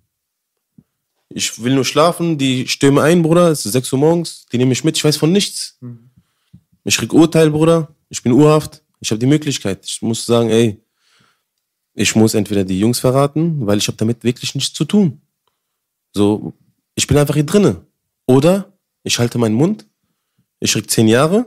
[1.29, 4.69] Ich will nur schlafen, die stürmen ein, Bruder, es ist 6 Uhr morgens, die nehmen
[4.69, 5.79] mich mit, ich weiß von nichts.
[6.85, 9.85] Ich krieg Urteil, Bruder, ich bin urhaft, ich habe die Möglichkeit.
[9.87, 10.81] Ich muss sagen, ey,
[11.95, 15.21] ich muss entweder die Jungs verraten, weil ich habe damit wirklich nichts zu tun.
[16.13, 16.53] So,
[16.95, 17.87] ich bin einfach hier drinne.
[18.27, 19.87] Oder ich halte meinen Mund,
[20.61, 21.47] ich krieg zehn Jahre,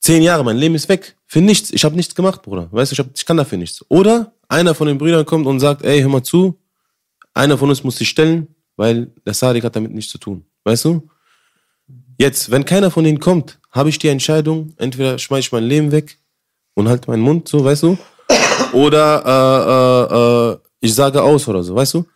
[0.00, 1.16] zehn Jahre, mein Leben ist weg.
[1.26, 1.70] Für nichts.
[1.72, 2.68] Ich habe nichts gemacht, Bruder.
[2.70, 3.84] Weißt du, ich, hab, ich kann dafür nichts.
[3.88, 6.60] Oder einer von den Brüdern kommt und sagt, ey, hör mal zu,
[7.32, 10.44] einer von uns muss sich stellen, weil der Sadik hat damit nichts zu tun.
[10.62, 11.08] Weißt du?
[12.18, 15.90] Jetzt, wenn keiner von denen kommt, habe ich die Entscheidung, entweder schmeiße ich mein Leben
[15.90, 16.18] weg
[16.74, 17.98] und halte meinen Mund, so, weißt du?
[18.72, 22.06] Oder äh, äh, äh, ich sage aus oder so, weißt du?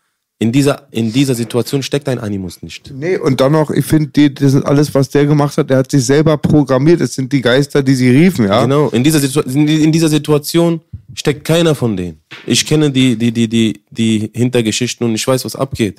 [0.41, 2.93] In dieser, in dieser Situation steckt ein Animus nicht.
[2.95, 5.91] Nee, und dann noch, ich finde, das ist alles, was der gemacht hat, der hat
[5.91, 7.01] sich selber programmiert.
[7.01, 8.63] Es sind die Geister, die sie riefen, ja.
[8.63, 10.81] Genau, in dieser, Situ in dieser Situation
[11.15, 12.21] steckt keiner von denen.
[12.47, 15.99] Ich kenne die, die, die, die, die Hintergeschichten und ich weiß, was abgeht.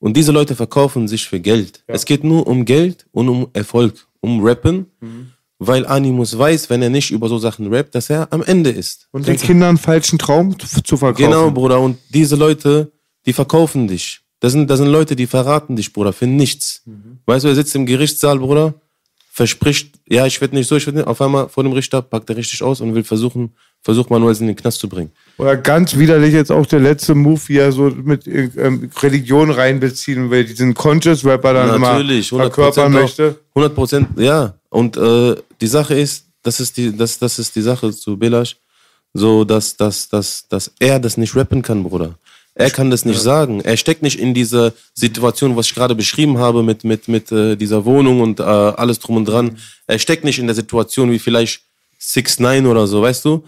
[0.00, 1.84] Und diese Leute verkaufen sich für Geld.
[1.86, 4.86] Es geht nur um Geld und um Erfolg, um Rappen,
[5.60, 9.06] weil Animus weiß, wenn er nicht über so Sachen rappt, dass er am Ende ist.
[9.12, 11.30] Und den Kindern falschen Traum zu verkaufen.
[11.30, 11.80] Genau, Bruder.
[11.80, 12.90] Und diese Leute,
[13.26, 14.20] die verkaufen dich.
[14.40, 16.82] Das sind, das sind Leute, die verraten dich, Bruder, für nichts.
[17.26, 18.74] Weißt du, er sitzt im Gerichtssaal, Bruder,
[19.34, 21.08] verspricht, ja, ich werde nicht so, ich werde nicht.
[21.08, 24.48] Auf einmal vor dem Richter packt er richtig aus und will versuchen, versucht Manuel in
[24.48, 25.10] den Knast zu bringen.
[25.38, 30.30] Oder ganz widerlich jetzt auch der letzte Move, wie er so mit ähm, Religion reinbeziehen
[30.30, 33.38] will, diesen Conscious-Rapper dann Natürlich, immer 100 verkörpern möchte.
[33.54, 34.54] 100 Prozent, ja.
[34.68, 38.56] Und äh, die Sache ist, das ist die, das, das ist die Sache zu Belash,
[39.14, 42.18] so dass, dass, dass, dass er das nicht rappen kann, Bruder.
[42.54, 43.60] Er kann das nicht sagen.
[43.62, 47.56] Er steckt nicht in dieser Situation, was ich gerade beschrieben habe, mit, mit, mit äh,
[47.56, 49.58] dieser Wohnung und äh, alles drum und dran.
[49.86, 51.62] Er steckt nicht in der Situation wie vielleicht
[51.98, 53.44] 6 9 oder so, weißt du?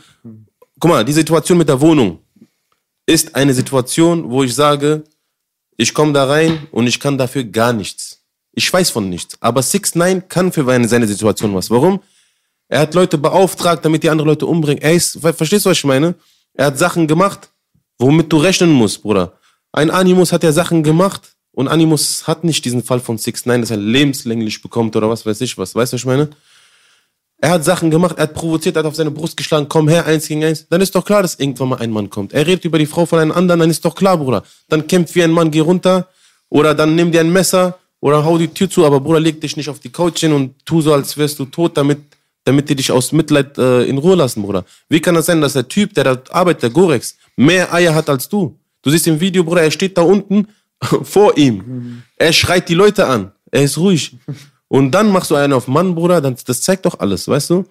[0.81, 2.19] Guck mal, die Situation mit der Wohnung
[3.07, 5.05] ist eine Situation, wo ich sage,
[5.77, 8.21] ich komme da rein und ich kann dafür gar nichts.
[8.53, 9.37] Ich weiß von nichts.
[9.41, 11.69] Aber 6 9 kann für seine seine Situation was.
[11.71, 12.01] Warum?
[12.69, 14.83] Er hat Leute beauftragt, damit die andere Leute umbringen.
[14.83, 16.15] Er ist, ver- verstehst du, was ich meine?
[16.55, 17.51] Er hat Sachen gemacht,
[17.99, 19.33] womit du rechnen musst, Bruder.
[19.73, 23.61] Ein Animus hat ja Sachen gemacht und Animus hat nicht diesen Fall von 6 9
[23.61, 25.75] dass er lebenslänglich bekommt oder was weiß ich was.
[25.75, 26.31] Weißt du, was ich meine?
[27.39, 30.07] Er hat Sachen gemacht, er hat provoziert, er hat auf seine Brust geschlagen, komm her,
[30.07, 30.67] eins gegen eins.
[30.69, 32.33] Dann ist doch klar, dass irgendwann mal ein Mann kommt.
[32.33, 34.45] Er redet über die Frau von einem anderen, dann ist doch klar, Bruder.
[34.69, 36.09] Dann kämpft wie ein Mann, geh runter.
[36.49, 39.57] Oder dann nimm dir ein Messer oder hau die Tür zu, aber Bruder, leg dich
[39.57, 41.99] nicht auf die Couch hin und tu so, als wärst du tot, damit,
[42.45, 44.65] damit die dich aus Mitleid äh, in Ruhe lassen, Bruder.
[44.89, 48.09] Wie kann das sein, dass der Typ, der da arbeitet, der Gorex, mehr Eier hat
[48.09, 48.59] als du?
[48.83, 50.49] Du siehst im Video, Bruder, er steht da unten
[51.03, 52.03] vor ihm.
[52.17, 53.33] Er schreit die Leute an.
[53.51, 54.17] Er ist ruhig.
[54.69, 57.65] Und dann machst du einen auf Mann, Bruder, dann, das zeigt doch alles, weißt du?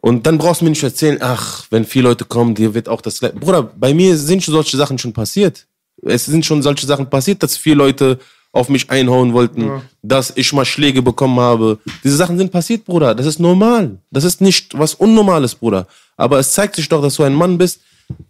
[0.00, 3.00] Und dann brauchst du mir nicht erzählen, ach, wenn vier Leute kommen, dir wird auch
[3.00, 3.20] das.
[3.20, 5.66] Bruder, bei mir sind schon solche Sachen schon passiert.
[6.02, 8.18] Es sind schon solche Sachen passiert, dass vier Leute
[8.52, 9.70] auf mich einhauen wollten,
[10.02, 11.78] dass ich mal Schläge bekommen habe.
[12.02, 13.14] Diese Sachen sind passiert, Bruder.
[13.14, 13.98] Das ist normal.
[14.10, 15.86] Das ist nicht was Unnormales, Bruder.
[16.16, 17.80] Aber es zeigt sich doch, dass du ein Mann bist.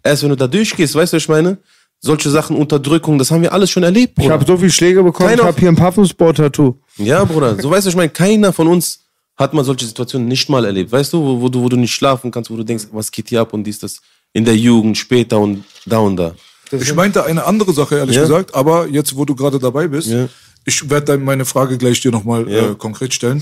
[0.03, 1.57] Erst wenn du da durchgehst, weißt du, was ich meine?
[2.01, 4.33] Solche Sachen, Unterdrückung, das haben wir alles schon erlebt, Ich Bruder.
[4.35, 6.75] habe so viele Schläge bekommen, Keiner- ich habe hier ein Puffersport-Tattoo.
[6.97, 9.01] Ja, Bruder, so weißt du, ich meine, keiner von uns
[9.37, 10.91] hat mal solche Situationen nicht mal erlebt.
[10.91, 13.29] Weißt du, wo, wo du, wo du nicht schlafen kannst, wo du denkst, was geht
[13.29, 14.01] hier ab und dies, das
[14.33, 16.33] in der Jugend, später und da und da.
[16.71, 18.21] Ich meinte eine andere Sache, ehrlich Ja.
[18.23, 20.29] gesagt, aber jetzt, wo du gerade dabei bist, Ja.
[20.65, 22.71] ich werde dann meine Frage gleich dir nochmal Ja.
[22.71, 23.41] äh, konkret stellen.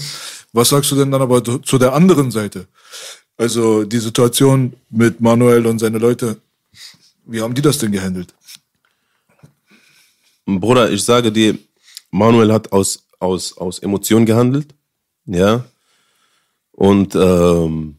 [0.53, 2.67] Was sagst du denn dann aber zu zu der anderen Seite?
[3.37, 6.37] Also die Situation mit Manuel und seine Leute,
[7.25, 8.33] wie haben die das denn gehandelt?
[10.45, 11.57] Bruder, ich sage dir,
[12.11, 14.73] Manuel hat aus, aus, aus Emotionen gehandelt.
[15.25, 15.65] Ja.
[16.71, 17.97] Und ähm,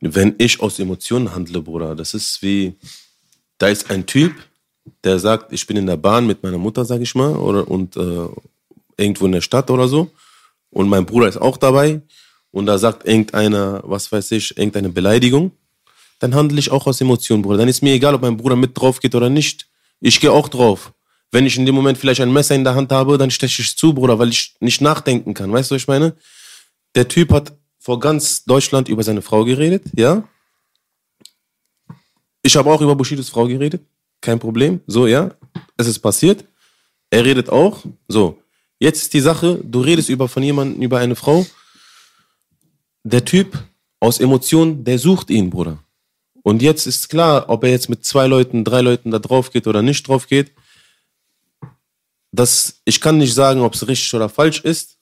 [0.00, 2.74] wenn ich aus Emotionen handle, Bruder, das ist wie,
[3.58, 4.34] da ist ein Typ,
[5.04, 7.96] der sagt, ich bin in der Bahn mit meiner Mutter, sag ich mal, oder und
[7.96, 8.28] äh,
[8.96, 10.10] irgendwo in der Stadt oder so.
[10.70, 12.02] Und mein Bruder ist auch dabei.
[12.50, 15.52] Und da sagt irgendeiner, was weiß ich, irgendeine Beleidigung.
[16.18, 17.58] Dann handle ich auch aus Emotionen, Bruder.
[17.58, 19.68] Dann ist mir egal, ob mein Bruder mit drauf geht oder nicht.
[20.00, 20.92] Ich gehe auch drauf.
[21.30, 23.76] Wenn ich in dem Moment vielleicht ein Messer in der Hand habe, dann steche ich
[23.76, 25.52] zu, Bruder, weil ich nicht nachdenken kann.
[25.52, 26.14] Weißt du, was ich meine?
[26.94, 30.24] Der Typ hat vor ganz Deutschland über seine Frau geredet, ja?
[32.48, 33.82] Ich habe auch über Bushidos Frau geredet.
[34.22, 34.80] Kein Problem.
[34.86, 35.34] So, ja.
[35.76, 36.46] Es ist passiert.
[37.10, 37.84] Er redet auch.
[38.08, 38.38] So.
[38.78, 41.44] Jetzt ist die Sache, du redest über von jemandem, über eine Frau.
[43.04, 43.62] Der Typ
[44.00, 45.84] aus Emotionen, der sucht ihn, Bruder.
[46.42, 49.66] Und jetzt ist klar, ob er jetzt mit zwei Leuten, drei Leuten da drauf geht
[49.66, 50.52] oder nicht drauf geht.
[52.32, 54.96] Das, ich kann nicht sagen, ob es richtig oder falsch ist.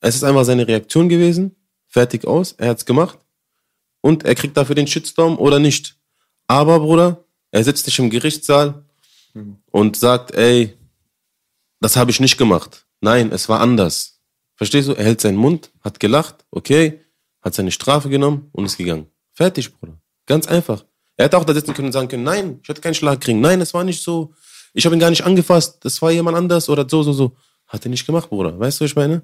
[0.00, 1.56] Es ist einfach seine Reaktion gewesen.
[1.88, 2.52] Fertig aus.
[2.58, 3.18] Er hat's gemacht.
[4.02, 5.96] Und er kriegt dafür den Shitstorm oder nicht.
[6.50, 8.84] Aber, Bruder, er sitzt sich im Gerichtssaal
[9.70, 10.76] und sagt, ey,
[11.78, 12.86] das habe ich nicht gemacht.
[13.00, 14.18] Nein, es war anders.
[14.56, 14.94] Verstehst du?
[14.94, 17.02] Er hält seinen Mund, hat gelacht, okay,
[17.40, 19.06] hat seine Strafe genommen und ist gegangen.
[19.32, 20.00] Fertig, Bruder.
[20.26, 20.84] Ganz einfach.
[21.16, 23.40] Er hätte auch da sitzen können und sagen können, nein, ich hatte keinen Schlag kriegen.
[23.40, 24.34] Nein, es war nicht so.
[24.74, 25.84] Ich habe ihn gar nicht angefasst.
[25.84, 27.36] Das war jemand anders oder so, so, so.
[27.68, 28.58] Hat er nicht gemacht, Bruder.
[28.58, 29.22] Weißt du, was ich meine?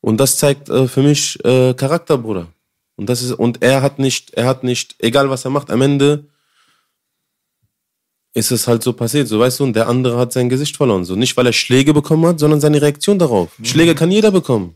[0.00, 2.53] Und das zeigt äh, für mich äh, Charakter, Bruder.
[2.96, 5.82] Und das ist, und er hat nicht, er hat nicht, egal was er macht, am
[5.82, 6.26] Ende
[8.34, 11.04] ist es halt so passiert, so weißt du, und der andere hat sein Gesicht verloren.
[11.04, 13.56] So nicht, weil er Schläge bekommen hat, sondern seine Reaktion darauf.
[13.62, 14.74] Schläge kann jeder bekommen.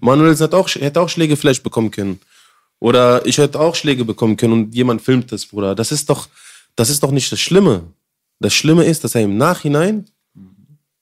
[0.00, 2.20] Manuel hat auch, hätte auch Schläge vielleicht bekommen können.
[2.78, 5.74] Oder ich hätte auch Schläge bekommen können und jemand filmt das, Bruder.
[5.74, 6.28] Das ist doch,
[6.74, 7.84] das ist doch nicht das Schlimme.
[8.38, 10.06] Das Schlimme ist, dass er im Nachhinein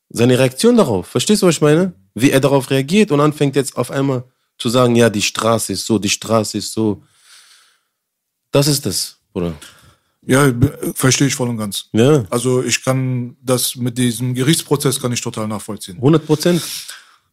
[0.08, 1.92] seine Reaktion darauf, verstehst du, was ich meine?
[2.14, 4.24] Wie er darauf reagiert und anfängt jetzt auf einmal
[4.64, 7.02] zu sagen, ja, die Straße ist so, die Straße ist so.
[8.50, 9.52] Das ist das, Bruder.
[10.26, 10.50] Ja,
[10.94, 11.84] verstehe ich voll und ganz.
[11.92, 15.96] Ja, Also ich kann das mit diesem Gerichtsprozess kann ich total nachvollziehen.
[15.96, 16.62] 100 Prozent.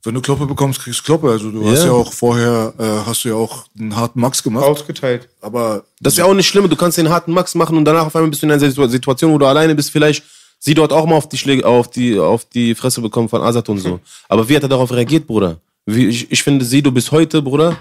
[0.04, 1.30] Wenn du Kloppe bekommst, kriegst du Kloppe.
[1.32, 1.86] Also du hast Ja.
[1.86, 4.66] ja auch vorher, äh, hast du ja auch einen harten Max gemacht.
[4.66, 5.30] Ausgeteilt.
[5.40, 6.68] Aber Das ist ja auch nicht schlimm.
[6.70, 8.88] Du kannst den harten Max machen und danach auf einmal bist du in einer Situ-
[8.90, 9.90] Situation, wo du alleine bist.
[9.92, 10.24] Vielleicht
[10.60, 13.70] sie dort auch mal auf die Schläge, auf die, auf die Fresse bekommen von Azad
[13.70, 14.00] und so.
[14.28, 15.62] Aber wie hat er darauf reagiert, Bruder?
[15.96, 17.78] Wie, ich, ich finde, Sido bis heute, Bruder,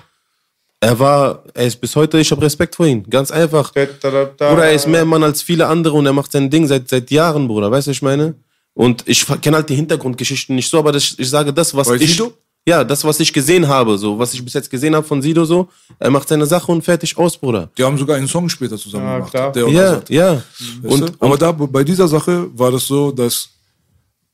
[0.81, 3.03] er war, er ist bis heute, ich habe Respekt vor ihm.
[3.09, 3.73] Ganz einfach.
[3.73, 7.11] Bruder, er ist mehr Mann als viele andere und er macht sein Ding seit, seit
[7.11, 7.71] Jahren, Bruder.
[7.71, 8.35] Weißt du, was ich meine?
[8.73, 11.97] Und ich kenne halt die Hintergrundgeschichten nicht so, aber das, ich sage das, was Bei
[11.97, 12.13] ich.
[12.13, 12.33] Sido?
[12.69, 15.45] Ja, das, was ich gesehen habe, so, was ich bis jetzt gesehen habe von Sido,
[15.47, 15.69] so,
[15.99, 17.71] er macht seine Sache und fertig aus, Bruder.
[17.77, 19.31] die haben sogar einen Song später zusammen Ja, gemacht.
[19.33, 19.53] klar.
[19.53, 20.11] Der Ja, Azad.
[20.11, 20.33] ja.
[20.35, 20.45] Weißt
[20.83, 21.13] Und, du?
[21.27, 23.49] aber da bei dieser Sache war das so, dass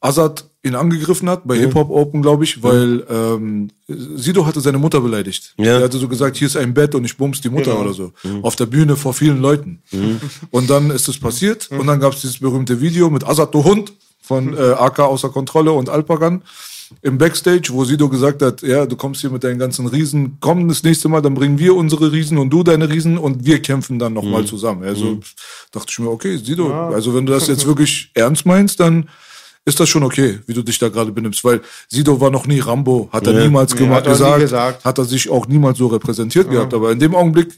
[0.01, 4.79] Azad ihn angegriffen hat, bei Hip Hop Open, glaube ich, weil ähm, Sido hatte seine
[4.79, 5.55] Mutter beleidigt.
[5.59, 5.79] Ja.
[5.79, 7.85] Er hatte so gesagt, hier ist ein Bett und ich bums die Mutter Genau.
[7.85, 8.13] oder so.
[8.43, 9.83] Auf der Bühne vor vielen Leuten.
[10.51, 13.65] Und dann ist es passiert und dann gab es dieses berühmte Video mit Azad, du
[13.65, 16.43] Hund, von äh, AK außer Kontrolle und Alpagan
[17.03, 20.69] im Backstage, wo Sido gesagt hat, ja, du kommst hier mit deinen ganzen Riesen, komm
[20.69, 23.99] das nächste Mal, dann bringen wir unsere Riesen und du deine Riesen und wir kämpfen
[23.99, 24.85] dann nochmal mal zusammen.
[24.85, 25.19] Also
[25.73, 29.09] dachte ich mir, okay, Sido, also wenn du das jetzt wirklich ernst meinst, dann
[29.67, 32.61] ist das schon okay, wie du dich da gerade benimmst, weil Sido war noch nie
[32.61, 33.43] Rambo, hat er Ja.
[33.45, 34.85] niemals Nee, gemacht, hat er nie gesagt, gesagt.
[34.85, 37.49] hat er sich auch niemals so repräsentiert gehabt, aber in dem Augenblick,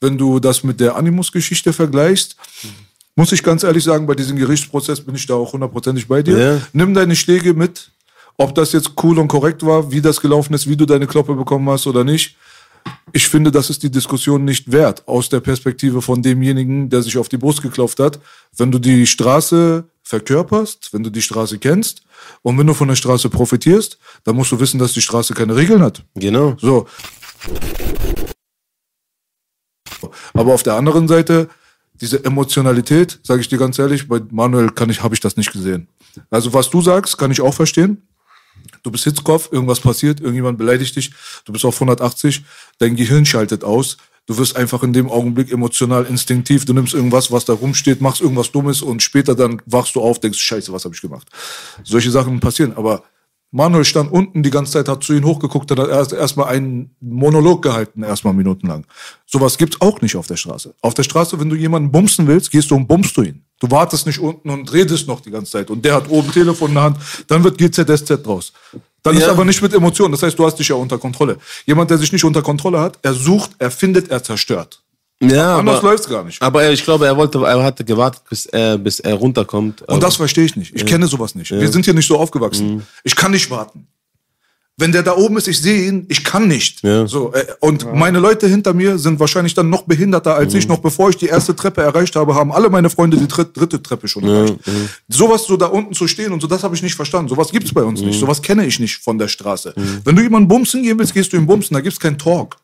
[0.00, 2.36] wenn du das mit der Animus-Geschichte vergleichst,
[3.16, 6.38] muss ich ganz ehrlich sagen, bei diesem Gerichtsprozess bin ich da auch hundertprozentig bei dir.
[6.38, 6.60] Ja.
[6.72, 7.90] Nimm deine Schläge mit,
[8.36, 11.34] ob das jetzt cool und korrekt war, wie das gelaufen ist, wie du deine Kloppe
[11.34, 12.36] bekommen hast oder nicht.
[13.12, 17.18] Ich finde, das ist die Diskussion nicht wert, aus der Perspektive von demjenigen, der sich
[17.18, 18.20] auf die Brust geklopft hat.
[18.56, 22.02] Wenn du die Straße verkörperst, wenn du die Straße kennst
[22.42, 25.56] und wenn du von der Straße profitierst, dann musst du wissen, dass die Straße keine
[25.56, 26.04] Regeln hat.
[26.14, 26.56] genau.
[26.60, 26.86] So.
[30.32, 31.48] Aber auf der anderen Seite,
[32.00, 35.52] diese Emotionalität, sage ich dir ganz ehrlich, bei Manuel kann ich, habe ich das nicht
[35.52, 35.88] gesehen.
[36.30, 38.06] Also was du sagst, kann ich auch verstehen.
[38.84, 41.12] Du bist Hitzkopf, irgendwas passiert, irgendjemand beleidigt dich,
[41.44, 42.44] du bist auf 180,
[42.78, 43.96] dein Gehirn schaltet aus.
[44.26, 46.64] Du wirst einfach in dem Augenblick emotional instinktiv.
[46.64, 50.18] Du nimmst irgendwas, was da rumsteht, machst irgendwas Dummes und später dann wachst du auf,
[50.18, 51.28] denkst, scheiße, was habe ich gemacht?
[51.84, 52.76] Solche Sachen passieren.
[52.76, 53.04] Aber
[53.52, 57.62] Manuel stand unten die ganze Zeit, hat zu ihm hochgeguckt, hat erst erstmal einen Monolog
[57.62, 58.84] gehalten, erstmal minutenlang.
[59.24, 60.74] Sowas gibt's auch nicht auf der Straße.
[60.82, 63.44] Auf der Straße, wenn du jemanden bumsen willst, gehst du und bummst du ihn.
[63.60, 65.70] Du wartest nicht unten und redest noch die ganze Zeit.
[65.70, 66.98] Und der hat oben Telefon in der Hand,
[67.28, 68.52] dann wird GZSZ draus.
[69.06, 69.30] Dann ist Ja.
[69.30, 70.12] aber nicht mit Emotionen.
[70.12, 71.38] Das heißt, du hast dich ja unter Kontrolle.
[71.64, 74.82] Jemand, der sich nicht unter Kontrolle hat, er sucht, er findet, er zerstört.
[75.20, 76.42] Ja, Anders aber, läuft's gar nicht.
[76.42, 79.80] aber er- ich glaube, er wollte, er hatte gewartet, bis er, bis er runterkommt.
[79.82, 80.74] Und das verstehe ich nicht.
[80.74, 81.50] Ich kenne sowas nicht.
[81.50, 82.86] Wir sind hier nicht so aufgewachsen.
[83.04, 83.86] Ich kann nicht warten.
[84.78, 86.82] Wenn der da oben ist, ich sehe ihn, ich kann nicht.
[86.82, 87.06] Ja.
[87.06, 90.68] So, äh, und meine Leute hinter mir sind wahrscheinlich dann noch behinderter als ich.
[90.68, 93.82] Noch bevor ich die erste Treppe erreicht habe, haben alle meine Freunde die dritt, dritte
[93.82, 94.56] Treppe schon erreicht.
[95.08, 97.28] Sowas so da unten zu stehen und so, das habe ich nicht verstanden.
[97.30, 98.20] Sowas gibt's bei uns nicht.
[98.20, 99.72] Sowas kenne ich nicht von der Straße.
[100.04, 101.72] Wenn du jemanden bumsen gehen willst, gehst du ihm bumsen.
[101.72, 102.56] Da gibt's keinen Talk.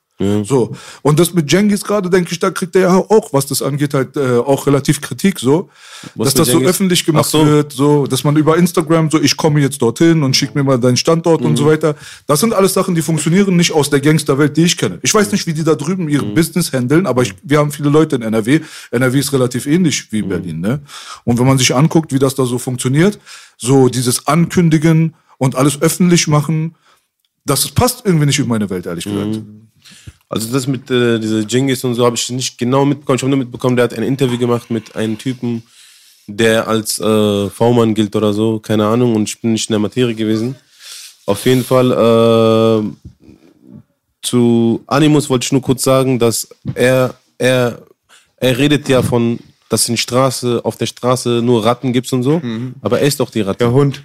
[0.44, 0.72] So.
[1.02, 3.94] Und das mit Jengis gerade, denke ich, da kriegt er ja auch, was das angeht,
[3.94, 5.68] halt äh, auch relativ Kritik so.
[6.14, 6.68] Was dass das so Cengiz?
[6.70, 7.46] öffentlich gemacht Ach so.
[7.46, 10.78] wird, so, dass man über Instagram so, ich komme jetzt dorthin und schick mir mal
[10.78, 11.56] deinen Standort und Mhm.
[11.56, 11.94] so weiter.
[12.26, 14.98] Das sind alles Sachen, die funktionieren nicht aus der Gangsterwelt, die ich kenne.
[15.02, 16.34] Ich weiß nicht, wie die da drüben ihr Mhm.
[16.34, 18.60] Business handeln, aber ich, wir haben viele Leute in NRW.
[18.90, 20.06] NRW ist relativ ähnlich Mhm.
[20.16, 20.80] wie Berlin, ne?
[21.24, 23.18] Und wenn man sich anguckt, wie das da so funktioniert,
[23.56, 26.74] so dieses Ankündigen und alles öffentlich machen,
[27.44, 29.26] das passt irgendwie nicht in meine Welt, ehrlich gesagt.
[29.36, 29.68] Mhm.
[30.28, 33.16] Also das mit äh, dieser Jingis und so habe ich nicht genau mitbekommen.
[33.16, 35.62] Ich habe nur mitbekommen, der hat ein Interview gemacht mit einem Typen,
[36.26, 39.80] der als äh, V-Mann gilt oder so, keine Ahnung, und ich bin nicht in der
[39.80, 40.56] Materie gewesen.
[41.26, 43.12] Auf jeden Fall äh,
[44.22, 47.82] zu Animus wollte ich nur kurz sagen, dass er, er,
[48.36, 49.38] er redet ja von,
[49.68, 52.40] dass in Straße, auf der Straße nur Ratten gibt und so,
[52.80, 53.58] aber er ist doch die Ratte.
[53.58, 54.02] Der Hund.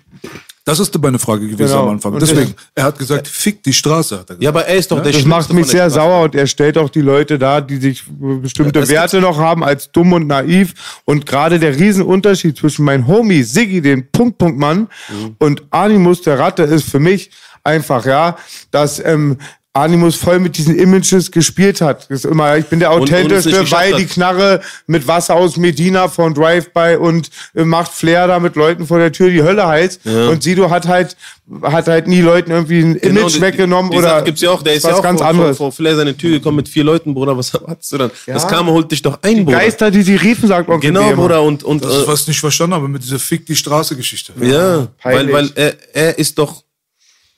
[0.67, 1.83] Das ist meine Frage gewesen Genau.
[1.83, 2.11] am Anfang.
[2.13, 4.43] Und Deswegen, er hat gesagt, fick die Straße, hat er gesagt.
[4.43, 5.95] Ja, aber er ist doch der Das macht mich sehr Straße.
[5.95, 9.63] sauer und er stellt auch die Leute da, die sich bestimmte Ja, Werte noch haben,
[9.63, 10.73] als dumm und naiv.
[11.05, 15.35] Und gerade der Riesenunterschied zwischen meinem Homie Siggi, den Punkt-Punkt-Mann, Mhm.
[15.39, 17.31] und Animus, der Ratte, ist für mich
[17.63, 18.35] einfach, ja,
[18.71, 19.37] dass ähm,
[19.77, 22.09] Animus voll mit diesen Images gespielt hat.
[22.09, 26.33] Das ist immer, ich bin der authentischste, weil die Knarre mit Wasser aus Medina von
[26.33, 29.99] Drive-By und äh, macht Flair da mit Leuten vor der Tür die Hölle heiß.
[30.05, 31.15] Und Sido hat halt,
[31.61, 34.51] hat halt nie Leuten irgendwie ein Genau, Image die- weggenommen die oder Sache gibt's ja
[34.51, 35.57] auch, der ist was ja auch ganz vor, anderes.
[35.57, 37.37] Vor, vor Flair seine Tür gekommen mit vier Leuten, Bruder.
[37.37, 38.11] Was hattest du dann?
[38.25, 38.49] Das Ja.
[38.49, 39.57] Karma holt dich doch ein, Bruder.
[39.59, 41.11] Geister, die sie riefen, sagt Onkel Genau.
[41.13, 41.41] Bruder.
[41.43, 44.33] Und, und Das ist, äh, was ich nicht verstanden habe mit dieser Fick die Straße-Geschichte.
[44.41, 45.33] ja, weil, peinlich.
[45.35, 46.63] weil er, er ist doch.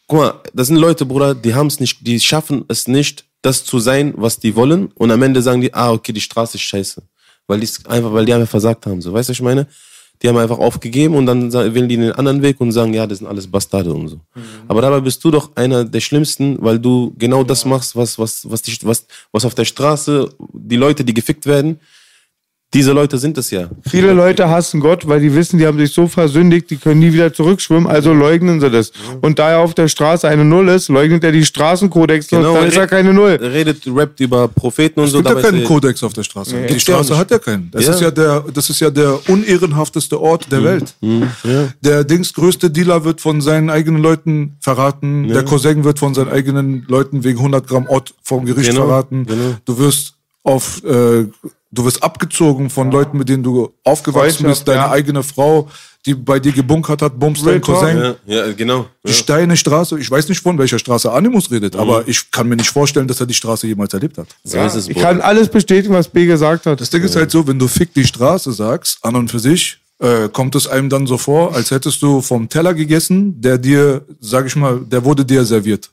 [0.10, 3.64] Guck mal, das sind Leute, Bruder, die haben es nicht, die schaffen es nicht, das
[3.64, 4.88] zu sein, was die wollen.
[4.96, 7.04] Und am Ende sagen die, ah, okay, die Straße ist scheiße.
[7.46, 9.04] Weil die einfach, weil die einfach versagt haben.
[9.04, 9.68] So, weißt du, was ich meine?
[10.20, 13.20] Die haben einfach aufgegeben und dann wählen die den anderen Weg und sagen, ja, das
[13.20, 14.16] sind alles Bastarde und so.
[14.16, 14.42] Mhm.
[14.68, 18.50] Aber dabei bist du doch einer der Schlimmsten, weil du genau das machst, was, was,
[18.50, 21.80] was, die, was, was auf der Straße, die Leute, die gefickt werden,
[22.74, 23.68] diese Leute sind es ja.
[23.90, 27.12] Viele Leute hassen Gott, weil die wissen, die haben sich so versündigt, die können nie
[27.12, 28.92] wieder zurückschwimmen, also leugnen sie das.
[29.22, 32.68] Und da er auf der Straße eine Null ist, leugnet er die Straßenkodex und dann
[32.68, 33.40] ist er keine Null.
[33.42, 35.24] Er redet, rappt über Propheten und Es so.
[35.24, 36.56] gibt ja keinen Kodex auf der Straße.
[36.62, 37.72] die Gibt's ja Straße hat ja keinen.
[37.72, 37.92] Das, Ja.
[37.94, 40.50] Ist ja der, das ist ja der unehrenhafteste Ort Mhm.
[40.52, 40.96] der Welt.
[41.82, 45.28] Der Dings größte Dealer wird von seinen eigenen Leuten verraten.
[45.28, 49.26] Der Cousin wird von seinen eigenen Leuten wegen 100 Gramm Ort vom Gericht Genau, verraten.
[49.26, 49.56] genau.
[49.66, 50.14] Du wirst
[50.44, 51.26] auf, äh,
[51.72, 54.68] du wirst abgezogen von Leuten, mit denen du aufgewachsen bist.
[54.68, 54.92] Deine ja.
[54.92, 55.68] eigene Frau,
[56.06, 57.62] die bei dir gebunkert hat, bummst Real dein.
[57.62, 57.98] Cousin.
[57.98, 58.16] Ja,
[58.48, 58.86] ja, genau.
[59.04, 59.14] Die Ja.
[59.14, 61.80] Steine Straße, ich weiß nicht von welcher Straße Animus redet, Mhm.
[61.82, 64.28] aber ich kann mir nicht vorstellen, dass er die Straße jemals erlebt hat.
[64.44, 66.80] So ist es, Ich kann alles bestätigen, was B gesagt hat.
[66.82, 69.78] Das Ding ist halt so, wenn du Fick die Straße sagst, an und für sich,
[70.02, 74.06] äh, kommt es einem dann so vor, als hättest du vom Teller gegessen, der dir,
[74.22, 75.90] sag ich mal, der wurde dir serviert.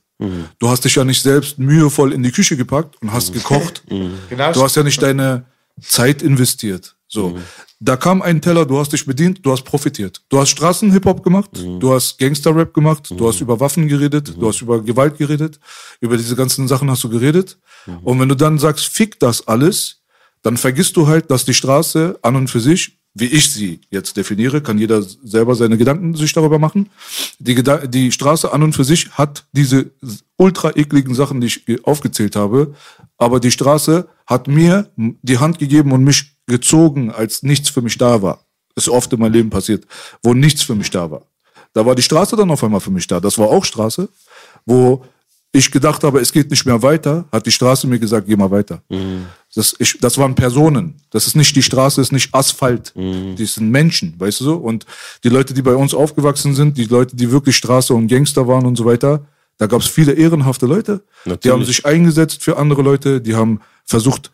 [0.58, 3.82] Du hast dich ja nicht selbst mühevoll in die Küche gepackt und hast gekocht.
[3.86, 4.52] Genau.
[4.52, 5.44] Du hast ja nicht deine
[5.80, 6.96] Zeit investiert.
[7.08, 7.38] So.
[7.78, 10.22] Da kam ein Teller, du hast dich bedient, du hast profitiert.
[10.28, 14.62] Du hast Straßen-Hip-Hop gemacht, du hast Gangster-Rap gemacht, du hast über Waffen geredet, du hast
[14.62, 15.60] über Gewalt geredet,
[16.00, 17.58] über diese ganzen Sachen hast du geredet.
[18.02, 20.00] Und wenn du dann sagst, fick das alles,
[20.42, 24.16] dann vergisst du halt, dass die Straße an und für sich, wie ich sie jetzt
[24.16, 26.88] definiere, kann jeder selber seine Gedanken sich darüber machen.
[27.38, 29.90] Die, Geda die Straße an und für sich hat diese
[30.36, 32.74] ultra ekligen Sachen, die ich ge- aufgezählt habe,
[33.16, 37.98] aber die Straße hat mir die Hand gegeben und mich gezogen, als nichts für mich
[37.98, 38.44] da war.
[38.74, 39.86] Ist oft in meinem Leben passiert,
[40.22, 41.22] wo nichts für mich da war.
[41.72, 43.20] Da war die Straße dann auf einmal für mich da.
[43.20, 44.08] Das war auch Straße,
[44.64, 45.04] wo
[45.52, 48.50] ich gedacht habe, es geht nicht mehr weiter, hat die Straße mir gesagt, geh mal
[48.50, 48.82] weiter.
[49.54, 51.00] Das, ich, das waren Personen.
[51.10, 52.92] Das ist nicht die Straße, ist nicht Asphalt.
[53.38, 54.56] Die sind Menschen, weißt du so?
[54.56, 54.84] Und
[55.24, 58.66] die Leute, die bei uns aufgewachsen sind, die Leute, die wirklich Straße und Gangster waren
[58.66, 59.24] und so weiter,
[59.58, 61.02] da gab es viele ehrenhafte Leute.
[61.24, 61.52] Die Natürlich.
[61.52, 64.30] haben sich eingesetzt für andere Leute, die haben versucht,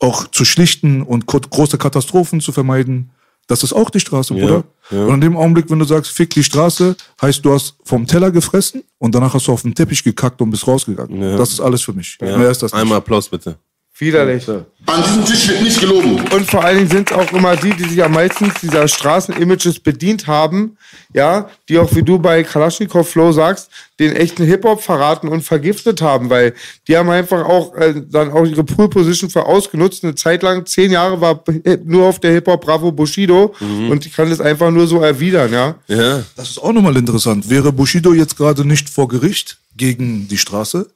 [0.00, 3.10] auch zu schlichten und große Katastrophen zu vermeiden.
[3.46, 4.64] Das ist auch die Straße, Bruder.
[4.90, 8.30] Und in dem Augenblick, wenn du sagst, fick die Straße, heißt, du hast vom Teller
[8.30, 11.20] gefressen und danach hast du auf den Teppich gekackt und bist rausgegangen.
[11.20, 11.36] Ja.
[11.36, 12.16] Das ist alles für mich.
[12.20, 12.38] Ja.
[12.38, 12.80] Mehr ist das nicht.
[12.80, 13.58] Einmal Applaus bitte.
[13.96, 14.48] Widerlich.
[14.48, 16.20] An diesem Tisch wird nicht gelogen.
[16.32, 19.78] Und vor allen Dingen sind es auch immer die, die sich am meisten dieser Straßenimages
[19.78, 20.76] bedient haben,
[21.12, 26.02] ja, die auch wie du bei Kalaschnikow Flow sagst, den echten Hip-Hop verraten und vergiftet
[26.02, 26.54] haben, weil
[26.88, 30.02] die haben einfach auch äh, dann auch ihre Pool-Position für ausgenutzt.
[30.02, 31.44] Eine Zeit lang, zehn Jahre war
[31.84, 35.76] nur auf der Hip-Hop Bravo Bushido und ich kann das einfach nur so erwidern, ja.
[35.86, 36.24] Ja.
[36.34, 37.48] Das ist auch nochmal interessant.
[37.48, 40.90] Wäre Bushido jetzt gerade nicht vor Gericht gegen die Straße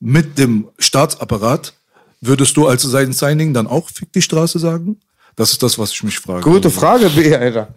[0.00, 1.74] mit dem Staatsapparat,
[2.20, 5.00] würdest du als sein Signing dann auch Fick die Straße sagen?
[5.34, 6.42] Das ist das, was ich mich frage.
[6.42, 7.74] Gute Frage, B, Alter.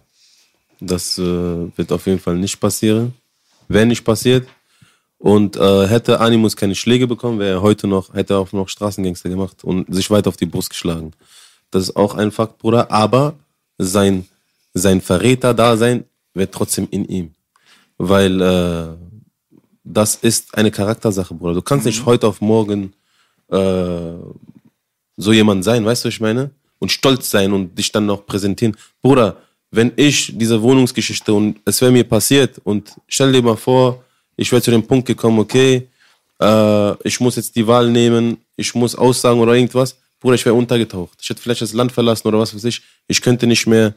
[0.80, 3.12] Das äh, wird auf jeden Fall nicht passieren.
[3.68, 4.48] Wäre nicht passiert.
[5.18, 8.70] Und äh, hätte Animus keine Schläge bekommen, wäre er heute noch, hätte er auch noch
[8.70, 11.12] Straßengangster gemacht und sich weiter auf die Brust geschlagen.
[11.70, 12.90] Das ist auch ein Fakt, Bruder.
[12.90, 13.34] Aber
[13.76, 14.26] sein,
[14.72, 17.34] sein Verräter-Dasein wäre trotzdem in ihm.
[17.98, 18.88] Weil äh,
[19.84, 21.54] das ist eine Charaktersache, Bruder.
[21.54, 22.94] Du kannst nicht heute auf morgen
[23.50, 24.14] äh,
[25.16, 26.50] so jemand sein, weißt du, was ich meine?
[26.78, 28.76] Und stolz sein und dich dann noch präsentieren.
[29.02, 29.36] Bruder,
[29.70, 34.02] wenn ich diese Wohnungsgeschichte und es wäre mir passiert und stell dir mal vor,
[34.36, 35.88] ich wäre zu dem Punkt gekommen, okay,
[36.40, 40.54] äh, ich muss jetzt die Wahl nehmen, ich muss aussagen oder irgendwas, Bruder, ich wäre
[40.54, 41.18] untergetaucht.
[41.20, 42.82] Ich hätte vielleicht das Land verlassen oder was weiß ich.
[43.08, 43.94] Ich könnte nicht mehr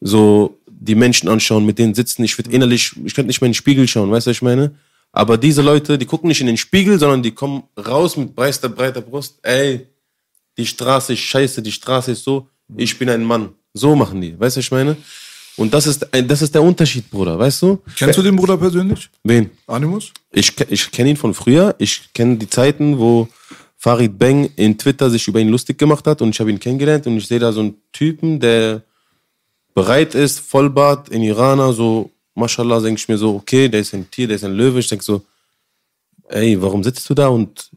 [0.00, 2.22] so die Menschen anschauen, mit denen sitzen.
[2.24, 4.42] Ich würde innerlich, ich könnte nicht mehr in den Spiegel schauen, weißt du, was ich
[4.42, 4.74] meine?
[5.16, 8.68] Aber diese Leute, die gucken nicht in den Spiegel, sondern die kommen raus mit breiter,
[8.68, 9.38] breiter Brust.
[9.42, 9.86] Ey,
[10.58, 13.50] die Straße ist scheiße, die Straße ist so, ich bin ein Mann.
[13.72, 14.96] So machen die, weißt du, was ich meine?
[15.56, 17.78] Und das ist, ein- das ist der Unterschied, Bruder, weißt du?
[17.96, 19.08] Kennst du den Bruder persönlich?
[19.22, 19.50] Wen?
[19.68, 20.10] Animus?
[20.32, 21.76] Ich, ich kenne ihn von früher.
[21.78, 23.28] Ich kenne die Zeiten, wo
[23.76, 27.06] Farid Bang in Twitter sich über ihn lustig gemacht hat und ich habe ihn kennengelernt
[27.06, 28.82] und ich sehe da so einen Typen, der
[29.74, 34.10] bereit ist, Vollbart in Iraner, so, mashallah, denke ich mir so, okay, der ist ein
[34.10, 34.80] Tier, der ist ein Löwe.
[34.80, 35.22] Ich denke so,
[36.28, 37.28] ey, warum sitzt du da?
[37.28, 37.70] Und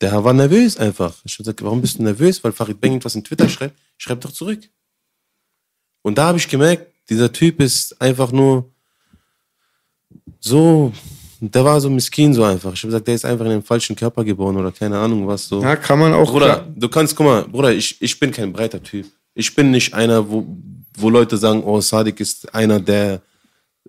[0.00, 1.14] der war nervös einfach.
[1.24, 2.42] Ich habe gesagt, warum bist du nervös?
[2.42, 3.78] Weil Farid Bang irgendwas in Twitter schreibt.
[3.96, 4.60] Schreib doch zurück.
[6.02, 8.70] Und da habe ich gemerkt, dieser Typ ist einfach nur
[10.40, 10.92] so,
[11.40, 12.72] der war so miskin so einfach.
[12.74, 15.48] Ich habe gesagt, der ist einfach in den falschen Körper geboren oder keine Ahnung was
[15.48, 15.62] so.
[15.62, 16.30] Ja, kann man auch.
[16.30, 19.06] Bruder, du kannst, guck mal, Bruder, ich, ich bin kein breiter Typ.
[19.34, 20.46] Ich bin nicht einer, wo,
[20.96, 23.22] wo Leute sagen, oh, Sadik ist einer der,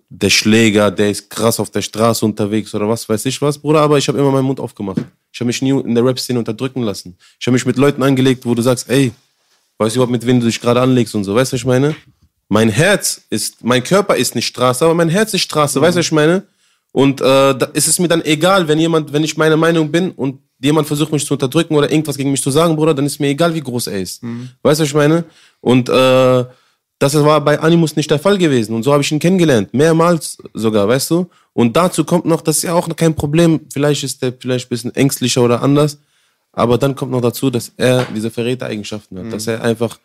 [0.08, 3.80] der Schläger, der ist krass auf der Straße unterwegs oder was weiß ich was, Bruder,
[3.80, 4.98] aber ich habe immer meinen Mund aufgemacht.
[5.32, 7.16] Ich habe mich nie in der Rap-Szene unterdrücken lassen.
[7.40, 9.12] Ich habe mich mit Leuten angelegt, wo du sagst, ey,
[9.78, 11.66] weißt du überhaupt, mit wem du dich gerade anlegst und so, weißt du, was ich
[11.66, 11.96] meine?
[12.48, 15.98] Mein Herz ist, mein Körper ist nicht Straße, aber mein Herz ist Straße, weißt du,
[15.98, 16.44] was ich meine?
[16.92, 20.12] Und äh, da ist es mir dann egal, wenn jemand, wenn ich meine Meinung bin
[20.12, 23.20] und jemand versucht mich zu unterdrücken oder irgendwas gegen mich zu sagen, Bruder, dann ist
[23.20, 24.22] mir egal, wie groß er ist.
[24.62, 25.24] Weißt du, was ich meine?
[25.60, 26.44] Und äh,
[26.98, 28.74] das war bei Animus nicht der Fall gewesen.
[28.74, 29.74] Und so habe ich ihn kennengelernt.
[29.74, 31.28] Mehrmals sogar, weißt du?
[31.52, 33.60] Und dazu kommt noch, das ist ja auch kein Problem.
[33.72, 35.98] Vielleicht ist der vielleicht ein bisschen ängstlicher oder anders.
[36.52, 39.32] Aber dann kommt noch dazu, dass er diese Verrätereigenschaften hat.
[39.32, 39.98] Dass er einfach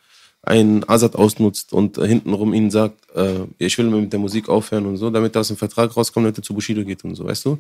[0.44, 4.86] einen Azad ausnutzt und äh, hintenrum ihnen sagt, äh, ich will mit der Musik aufhören
[4.88, 7.26] und so, damit er aus dem Vertrag rauskommt, damit er zu Bushido geht und so,
[7.26, 7.60] weißt du?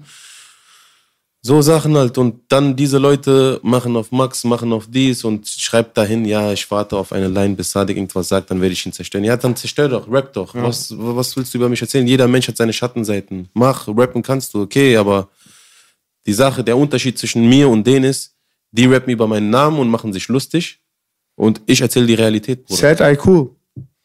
[1.43, 2.17] So Sachen halt.
[2.19, 6.69] Und dann diese Leute machen auf Max, machen auf dies und schreibt dahin, ja, ich
[6.69, 9.23] warte auf eine Line, bis Sadik irgendwas sagt, dann werde ich ihn zerstören.
[9.23, 10.53] Ja, dann zerstör doch, rap doch.
[10.53, 12.05] Was, was willst du über mich erzählen?
[12.05, 13.49] Jeder Mensch hat seine Schattenseiten.
[13.53, 15.29] Mach, rappen kannst du, okay, aber
[16.27, 18.35] die Sache, der Unterschied zwischen mir und denen ist,
[18.71, 20.79] die rappen über meinen Namen und machen sich lustig
[21.35, 22.79] und ich erzähle die Realität, Bruder.
[22.95, 23.49] Sad IQ.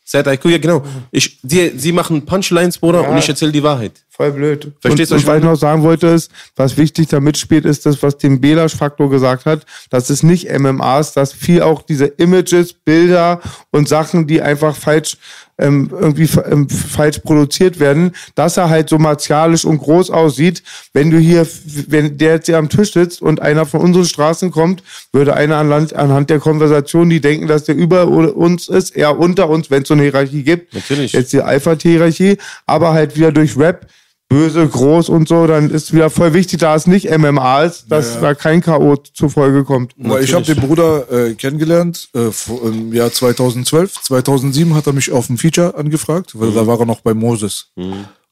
[0.03, 0.83] Sad IQ, ja genau.
[1.11, 3.09] Ich, die, sie machen Punchlines, Bruder, Ja.
[3.11, 4.06] und ich erzähle die Wahrheit.
[4.17, 4.73] Voll blöd.
[4.81, 7.21] Verstehst und, du, was und ich was ich noch sagen wollte, ist, was wichtig da
[7.21, 11.83] mitspielt, ist das, was dem Belasch-Faktor gesagt hat, dass es nicht MMAs, dass viel auch
[11.83, 15.19] diese Images, Bilder und Sachen, die einfach falsch
[15.59, 20.63] ähm, irgendwie ähm, falsch produziert werden, dass er halt so martialisch und groß aussieht.
[20.93, 21.47] Wenn du hier,
[21.89, 24.83] wenn der jetzt hier am Tisch sitzt und einer von unseren Straßen kommt,
[25.13, 29.49] würde einer anhand, anhand der Konversation, die denken, dass der über uns ist, eher unter
[29.49, 30.75] uns, wenn es so eine Hierarchie gibt.
[30.75, 31.13] Natürlich.
[31.13, 33.87] Jetzt die Alpha-Hierarchie, aber halt wieder durch Rap
[34.29, 38.21] böse, groß und so, dann ist wieder voll wichtig, da es nicht MMA ist, dass
[38.21, 38.97] da kein K.O.
[38.97, 39.93] zur Folge kommt.
[39.97, 42.31] Weil ich habe den Bruder äh, kennengelernt äh,
[42.65, 44.03] im Jahr 2012.
[44.03, 47.71] 2007 hat er mich auf ein Feature angefragt, weil da war er noch bei Moses.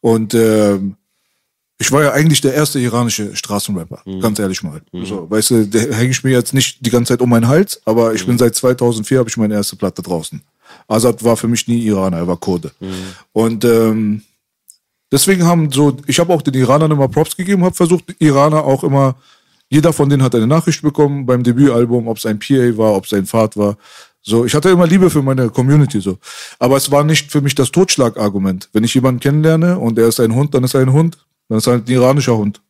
[0.00, 0.96] Und ähm,
[1.78, 4.80] ich war ja eigentlich der erste iranische Straßenrapper, ganz ehrlich mal.
[4.92, 7.80] So, weißt du, der hänge ich mir jetzt nicht die ganze Zeit um meinen Hals,
[7.84, 10.40] aber ich bin seit 2004 habe ich meine erste Platte draußen.
[10.88, 12.72] Azad war für mich nie Iraner, er war Kurde.
[13.32, 14.22] Und ähm,
[15.14, 18.82] deswegen haben so, ich habe auch den Iranern immer Props gegeben, habe versucht, Iraner auch
[18.82, 19.14] immer,
[19.68, 23.04] jeder von denen hat eine Nachricht bekommen beim Debütalbum, ob es ein PA war, ob
[23.04, 23.76] es ein Fahrt war.
[24.20, 26.18] So, ich hatte immer Liebe für meine Community so.
[26.58, 28.70] Aber es war nicht für mich das Totschlagargument.
[28.72, 31.18] Wenn ich jemanden kennenlerne und er ist ein Hund, dann ist er ein Hund.
[31.48, 32.60] Dann ist er ein iranischer Hund.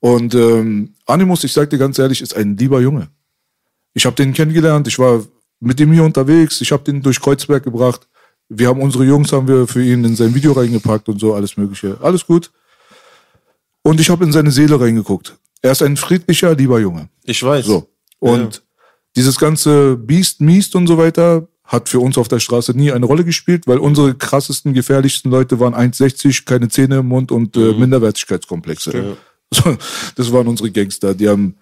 [0.00, 3.08] Und ähm, Animus, ich sag dir ganz ehrlich, ist ein lieber Junge.
[3.92, 5.24] Ich habe den kennengelernt, ich war
[5.60, 8.06] mit ihm hier unterwegs, ich habe den durch Kreuzberg gebracht.
[8.48, 11.56] Wir haben unsere Jungs haben wir für ihn in sein Video reingepackt und so alles
[11.56, 11.98] mögliche.
[12.00, 12.50] Alles gut.
[13.82, 15.36] Und ich habe in seine Seele reingeguckt.
[15.62, 17.08] Er ist ein friedlicher, lieber Junge.
[17.24, 17.66] Ich weiß.
[17.66, 17.88] So.
[18.18, 18.62] Und
[19.16, 23.04] dieses ganze Beast, Miest und so weiter hat für uns auf der Straße nie eine
[23.04, 27.72] Rolle gespielt, weil unsere krassesten, gefährlichsten Leute waren 1,60, keine Zähne im Mund und äh,
[27.72, 29.16] Minderwertigkeitskomplexe.
[29.50, 29.78] So,
[30.14, 31.14] das waren unsere Gangster.
[31.14, 31.56] Die haben,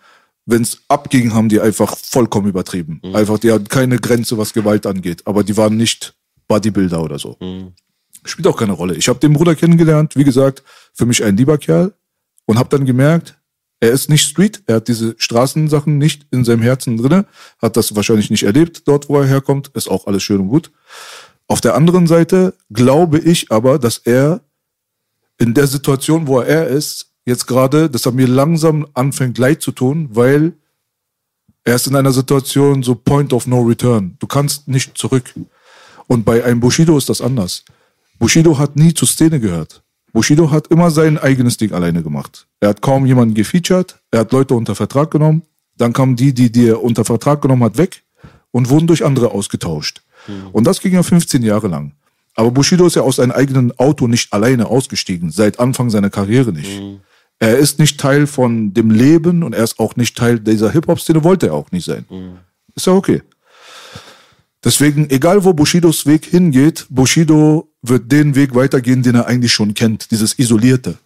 [0.44, 3.00] wenn es abging, haben die einfach vollkommen übertrieben.
[3.14, 5.22] Einfach, die hatten keine Grenze, was Gewalt angeht.
[5.24, 6.16] Aber die waren nicht
[6.48, 7.36] Bodybuilder oder so.
[8.24, 8.94] Spielt auch keine Rolle.
[8.94, 10.62] Ich habe den Bruder kennengelernt, wie gesagt,
[10.92, 11.92] für mich ein lieber Kerl
[12.46, 13.38] und habe dann gemerkt,
[13.80, 17.26] er ist nicht Street, er hat diese Straßensachen nicht in seinem Herzen drinne,
[17.60, 20.70] hat das wahrscheinlich nicht erlebt dort, wo er herkommt, ist auch alles schön und gut.
[21.46, 24.40] Auf der anderen Seite glaube ich aber, dass er
[25.38, 29.72] in der Situation, wo er ist, jetzt gerade, dass er mir langsam anfängt leid zu
[29.72, 30.54] tun, weil
[31.64, 34.16] er ist in einer Situation so Point of No Return.
[34.20, 35.34] Du kannst nicht zurück.
[36.06, 37.64] Und bei einem Bushido ist das anders.
[38.18, 39.82] Bushido hat nie zur Szene gehört.
[40.12, 42.46] Bushido hat immer sein eigenes Ding alleine gemacht.
[42.60, 45.42] Er hat kaum jemanden gefeatured, er hat Leute unter Vertrag genommen,
[45.76, 48.02] dann kamen die, die, die er unter Vertrag genommen hat, weg
[48.50, 50.02] und wurden durch andere ausgetauscht.
[50.52, 51.92] Und das ging ja 15 Jahre lang.
[52.34, 56.52] Aber Bushido ist ja aus seinem eigenen Auto nicht alleine ausgestiegen, seit Anfang seiner Karriere
[56.52, 56.80] nicht.
[57.38, 61.24] Er ist nicht Teil von dem Leben und er ist auch nicht Teil dieser Hip-Hop-Szene,
[61.24, 62.06] wollte er auch nicht sein.
[62.74, 63.22] Ist ja okay.
[64.66, 69.74] Deswegen, egal wo Bushidos Weg hingeht, Bushido wird den Weg weitergehen, den er eigentlich schon
[69.74, 70.98] kennt, dieses Isolierte.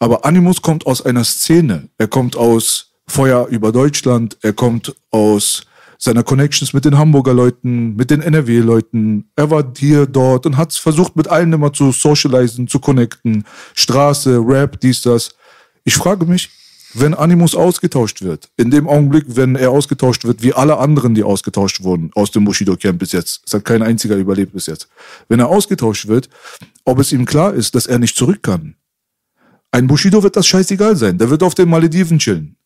[0.00, 1.90] Aber Animus kommt aus einer Szene.
[1.96, 5.62] Er kommt aus Feuer über Deutschland, er kommt aus
[5.96, 9.30] seiner Connections mit den Hamburger Leuten, mit den NRW-Leuten.
[9.36, 13.44] Er war hier, dort und hat versucht, mit allen immer zu socialisen, zu connecten.
[13.74, 15.36] Straße, Rap, dies, das.
[15.84, 16.50] Ich frage mich,
[16.94, 21.22] wenn Animus ausgetauscht wird, in dem Augenblick, wenn er ausgetauscht wird, wie alle anderen, die
[21.22, 24.88] ausgetauscht wurden aus dem Bushido-Camp bis jetzt, es hat kein einziger überlebt bis jetzt,
[25.28, 26.28] wenn er ausgetauscht wird,
[26.84, 28.74] ob es ihm klar ist, dass er nicht zurück kann.
[29.70, 32.56] Ein Bushido wird das scheißegal sein, der wird auf den Malediven chillen.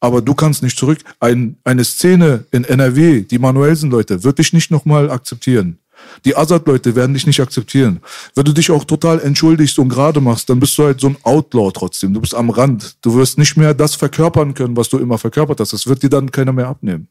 [0.00, 0.98] Aber du kannst nicht zurück.
[1.18, 5.78] Ein, eine Szene in NRW, die Manuelsen-Leute, wird dich nicht nochmal akzeptieren.
[6.24, 8.00] Die Azad-Leute werden dich nicht akzeptieren.
[8.34, 11.16] Wenn du dich auch total entschuldigst und gerade machst, dann bist du halt so ein
[11.22, 12.14] Outlaw trotzdem.
[12.14, 12.96] Du bist am Rand.
[13.02, 15.72] Du wirst nicht mehr das verkörpern können, was du immer verkörpert hast.
[15.72, 17.08] Das wird dir dann keiner mehr abnehmen.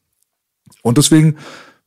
[0.82, 1.38] Und deswegen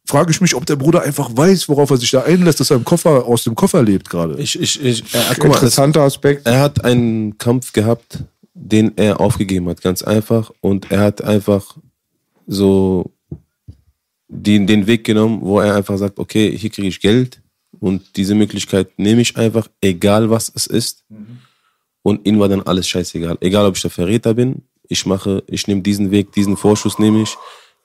[0.06, 2.76] frage ich mich, ob der Bruder einfach weiß, worauf er sich da einlässt, dass er
[2.76, 4.40] im Koffer, aus dem Koffer lebt gerade.
[4.40, 6.46] Ich, ich, ich, äh, guck mal, Interessanter Aspekt.
[6.46, 8.20] er hat einen Kampf gehabt,
[8.54, 10.50] den er aufgegeben hat, ganz einfach.
[10.60, 11.76] Und er hat einfach
[12.46, 13.10] so
[14.28, 17.40] den, den Weg genommen, wo er einfach sagt, okay, hier kriege ich Geld
[17.78, 21.04] und diese Möglichkeit nehme ich einfach, egal was es ist.
[22.02, 23.36] Und ihm war dann alles scheißegal.
[23.40, 27.22] Egal, ob ich der Verräter bin, ich mache, ich nehme diesen Weg, diesen Vorschuss nehme
[27.22, 27.36] ich,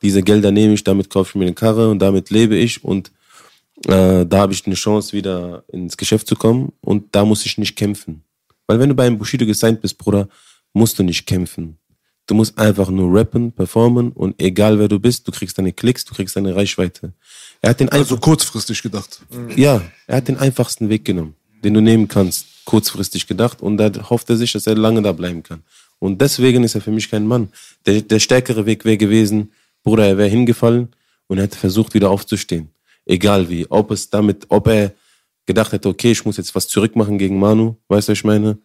[0.02, 3.12] diese Gelder nehme ich, damit kaufe ich mir eine Karre und damit lebe ich und
[3.88, 7.58] äh, da habe ich eine Chance, wieder ins Geschäft zu kommen und da muss ich
[7.58, 8.24] nicht kämpfen.
[8.68, 10.28] Weil wenn du bei einem Bushido gesigned bist, Bruder,
[10.74, 11.78] musst du nicht kämpfen.
[12.32, 16.06] Du musst einfach nur rappen, performen und egal wer du bist, du kriegst deine Klicks,
[16.06, 17.12] du kriegst deine Reichweite.
[17.62, 19.20] Er hat den Also kurzfristig gedacht.
[19.58, 23.92] ja, er hat den einfachsten Weg genommen, den du nehmen kannst, kurzfristig gedacht und da
[24.10, 25.64] hofft er sich, dass er lange da bleiben kann.
[26.00, 27.50] Und deswegen ist er für mich kein Mann.
[27.86, 29.52] Der, der stärkere Weg wäre gewesen,
[29.84, 30.88] Bruder, er wäre hingefallen
[31.28, 32.70] und er hätte versucht, wieder aufzustehen.
[33.06, 33.70] Egal wie.
[33.70, 34.94] Ob es damit, ob er
[35.46, 38.58] gedacht hätte, okay, ich muss jetzt was zurückmachen gegen Manu, weißt du, was ich meine?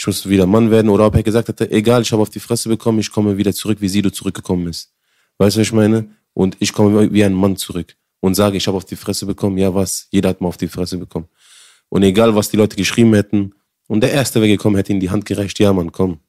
[0.00, 0.88] Ich muss wieder Mann werden.
[0.88, 3.52] Oder ob er gesagt hätte, egal, ich habe auf die Fresse bekommen, ich komme wieder
[3.52, 4.94] zurück, wie Sido zurückgekommen ist.
[5.36, 6.08] Weißt du, was ich meine?
[6.32, 9.58] Und ich komme wie ein Mann zurück und sage, ich habe auf die Fresse bekommen.
[9.58, 10.08] Ja, was?
[10.10, 11.28] Jeder hat mal auf die Fresse bekommen.
[11.90, 13.52] Und egal, was die Leute geschrieben hätten,
[13.88, 16.20] und der Erste wäre gekommen, hätte ihm die Hand gereicht, ja, Mann, komm.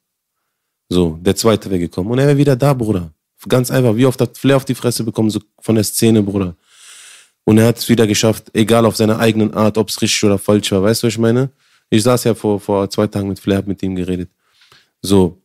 [0.90, 2.12] So, der Zweite wäre gekommen.
[2.12, 3.14] Und er wäre wieder da, Bruder.
[3.48, 6.58] Ganz einfach, wie oft hat Flair auf die Fresse bekommen, so von der Szene, Bruder.
[7.46, 10.38] Und er hat es wieder geschafft, egal auf seiner eigenen Art, ob es richtig oder
[10.38, 10.84] falsch war.
[10.84, 11.52] Weißt du, was ich meine?
[11.92, 14.32] Ich saß ja vor, vor zwei Tagen mit Flair, hab mit ihm geredet.
[15.02, 15.42] So.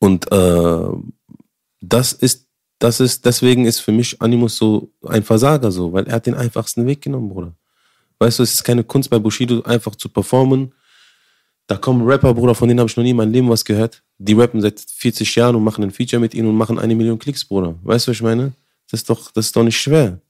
[0.00, 0.88] Und äh,
[1.80, 2.48] das ist,
[2.80, 6.34] das ist, deswegen ist für mich Animus so ein Versager so, weil er hat den
[6.34, 7.54] einfachsten Weg genommen, Bruder.
[8.18, 10.72] Weißt du, es ist keine Kunst bei Bushido einfach zu performen.
[11.68, 14.02] Da kommen Rapper, Bruder, von denen habe ich noch nie in meinem Leben was gehört.
[14.18, 17.18] Die rappen seit 40 Jahren und machen ein Feature mit ihnen und machen eine Million
[17.18, 17.76] Klicks, Bruder.
[17.84, 18.52] Weißt du, was ich meine?
[18.90, 20.20] Das ist doch, das ist doch nicht schwer.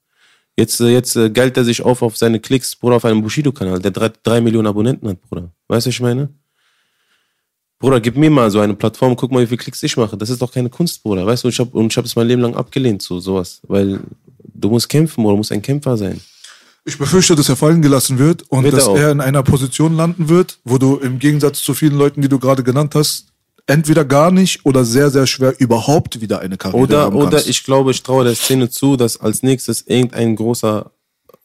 [0.57, 3.79] Jetzt, äh, jetzt äh, geilt er sich auf auf seine Klicks, Bruder, auf einem Bushido-Kanal,
[3.79, 5.51] der drei, drei Millionen Abonnenten hat, Bruder.
[5.67, 6.29] Weißt du, was ich meine?
[7.79, 10.15] Bruder, gib mir mal so eine Plattform, guck mal, wie viele Klicks ich mache.
[10.15, 11.25] Das ist doch keine Kunst, Bruder.
[11.25, 13.59] Weißt du, und ich habe hab es mein Leben lang abgelehnt, so sowas.
[13.67, 13.99] Weil
[14.53, 16.21] du musst kämpfen, Bruder, du musst ein Kämpfer sein.
[16.85, 18.95] Ich befürchte, dass er fallen gelassen wird und Wird er dass auch.
[18.97, 22.39] er in einer Position landen wird, wo du im Gegensatz zu vielen Leuten, die du
[22.39, 23.25] gerade genannt hast,
[23.67, 27.49] entweder gar nicht oder sehr, sehr schwer überhaupt wieder eine Karriere Oder, haben oder kannst.
[27.49, 30.91] ich glaube, ich traue der Szene zu, dass als nächstes irgendein großer,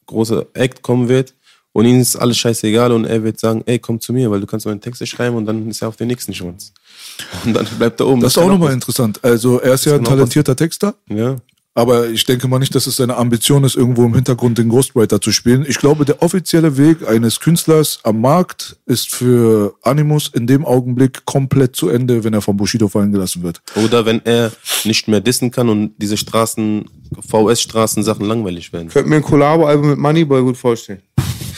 [0.07, 1.35] großer Act kommen wird
[1.73, 4.47] und ihm ist alles scheißegal und er wird sagen, ey, komm zu mir, weil du
[4.47, 6.73] kannst meine Texte schreiben und dann ist er auf den nächsten Schwanz.
[7.45, 8.21] Und dann bleibt er oben.
[8.23, 9.23] das ist auch nochmal interessant.
[9.23, 11.37] Also er ist ja ein talentierter Texter, Ja.
[11.75, 15.21] Aber ich denke mal nicht, dass es seine Ambition ist, irgendwo im Hintergrund den Ghostwriter
[15.21, 15.65] zu spielen.
[15.69, 21.25] Ich glaube, der offizielle Weg eines Künstlers am Markt ist für Animus in dem Augenblick
[21.27, 23.63] komplett zu Ende, wenn er von Bushido fallen gelassen wird.
[23.77, 24.53] Oder wenn er
[24.85, 26.91] nicht mehr dissen kann und diese Straßen,
[27.29, 28.89] VS-Straßen-Sachen langweilig werden.
[28.89, 31.03] Ich könnte mir ein Collabo-Album mit Moneyboy gut vorstellen.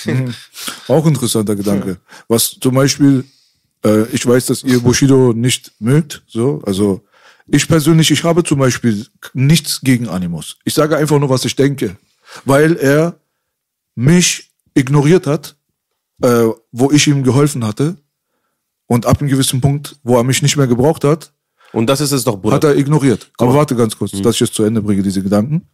[0.89, 1.98] Auch interessanter Gedanke.
[2.28, 3.24] Was zum Beispiel,
[3.84, 7.02] äh, ich weiß, dass ihr Bushido nicht mögt, so, also
[7.53, 10.57] ich persönlich, ich habe zum Beispiel nichts gegen Animus.
[10.65, 11.97] Ich sage einfach nur, was ich denke,
[12.47, 13.20] weil er
[13.95, 15.55] mich ignoriert hat,
[16.23, 17.97] äh, wo ich ihm geholfen hatte
[18.87, 21.33] und ab einem gewissen Punkt, wo er mich nicht mehr gebraucht hat,
[21.73, 22.57] Und das ist es doch, Bruder.
[22.57, 23.31] hat er ignoriert.
[23.37, 23.59] Aber mal.
[23.59, 25.69] warte ganz kurz, dass ich es zu Ende bringe, diese Gedanken.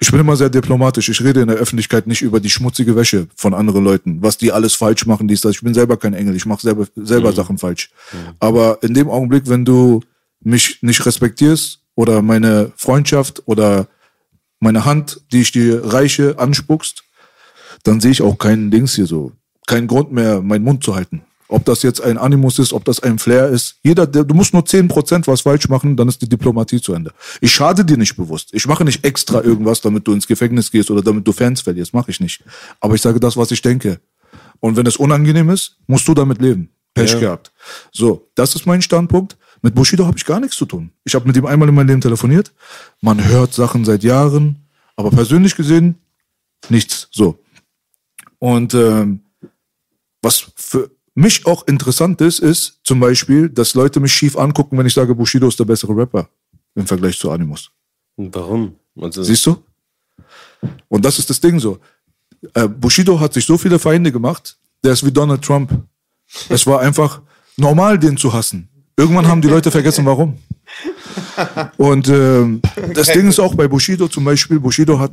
[0.00, 1.10] Ich bin immer sehr diplomatisch.
[1.10, 4.52] Ich rede in der Öffentlichkeit nicht über die schmutzige Wäsche von anderen Leuten, was die
[4.52, 5.56] alles falsch machen, dies, das.
[5.56, 6.34] Ich bin selber kein Engel.
[6.34, 7.90] Ich mache selber, selber Sachen falsch.
[8.38, 10.00] Aber in dem Augenblick, wenn du
[10.44, 13.88] mich nicht respektierst oder meine Freundschaft oder
[14.60, 17.04] meine Hand, die ich dir reiche, anspuckst,
[17.82, 19.32] dann sehe ich auch keinen Dings hier so.
[19.66, 21.22] Keinen Grund mehr, meinen Mund zu halten.
[21.48, 23.76] Ob das jetzt ein Animus ist, ob das ein Flair ist.
[23.82, 27.12] Jeder, der, du musst nur 10% was falsch machen, dann ist die Diplomatie zu Ende.
[27.40, 28.48] Ich schade dir nicht bewusst.
[28.52, 31.92] Ich mache nicht extra irgendwas, damit du ins Gefängnis gehst oder damit du Fans verlierst.
[31.92, 32.42] Mache ich nicht.
[32.80, 34.00] Aber ich sage das, was ich denke.
[34.60, 36.70] Und wenn es unangenehm ist, musst du damit leben.
[36.94, 37.20] Pech Ja.
[37.20, 37.52] gehabt.
[37.92, 39.36] So, das ist mein Standpunkt.
[39.64, 40.90] Mit Bushido habe ich gar nichts zu tun.
[41.04, 42.52] Ich habe mit ihm einmal in meinem Leben telefoniert.
[43.00, 44.56] Man hört Sachen seit Jahren,
[44.94, 45.94] aber persönlich gesehen
[46.68, 47.08] nichts.
[47.10, 47.38] So.
[48.38, 49.20] Und ähm,
[50.20, 54.84] was für mich auch interessant ist, ist zum Beispiel, dass Leute mich schief angucken, wenn
[54.84, 56.28] ich sage, Bushido ist der bessere Rapper
[56.74, 57.70] im Vergleich zu Animus.
[58.18, 58.74] Warum?
[59.00, 59.62] Also, Siehst du?
[60.88, 61.78] Und das ist das Ding so.
[62.52, 65.72] Äh, Bushido hat sich so viele Feinde gemacht, der ist wie Donald Trump.
[66.50, 67.22] Es war einfach
[67.56, 68.68] normal, den zu hassen.
[68.96, 70.38] Irgendwann haben die Leute vergessen, warum.
[71.76, 72.62] Und ähm,
[72.94, 75.12] das Ding ist auch bei Bushido zum Beispiel, Bushido hat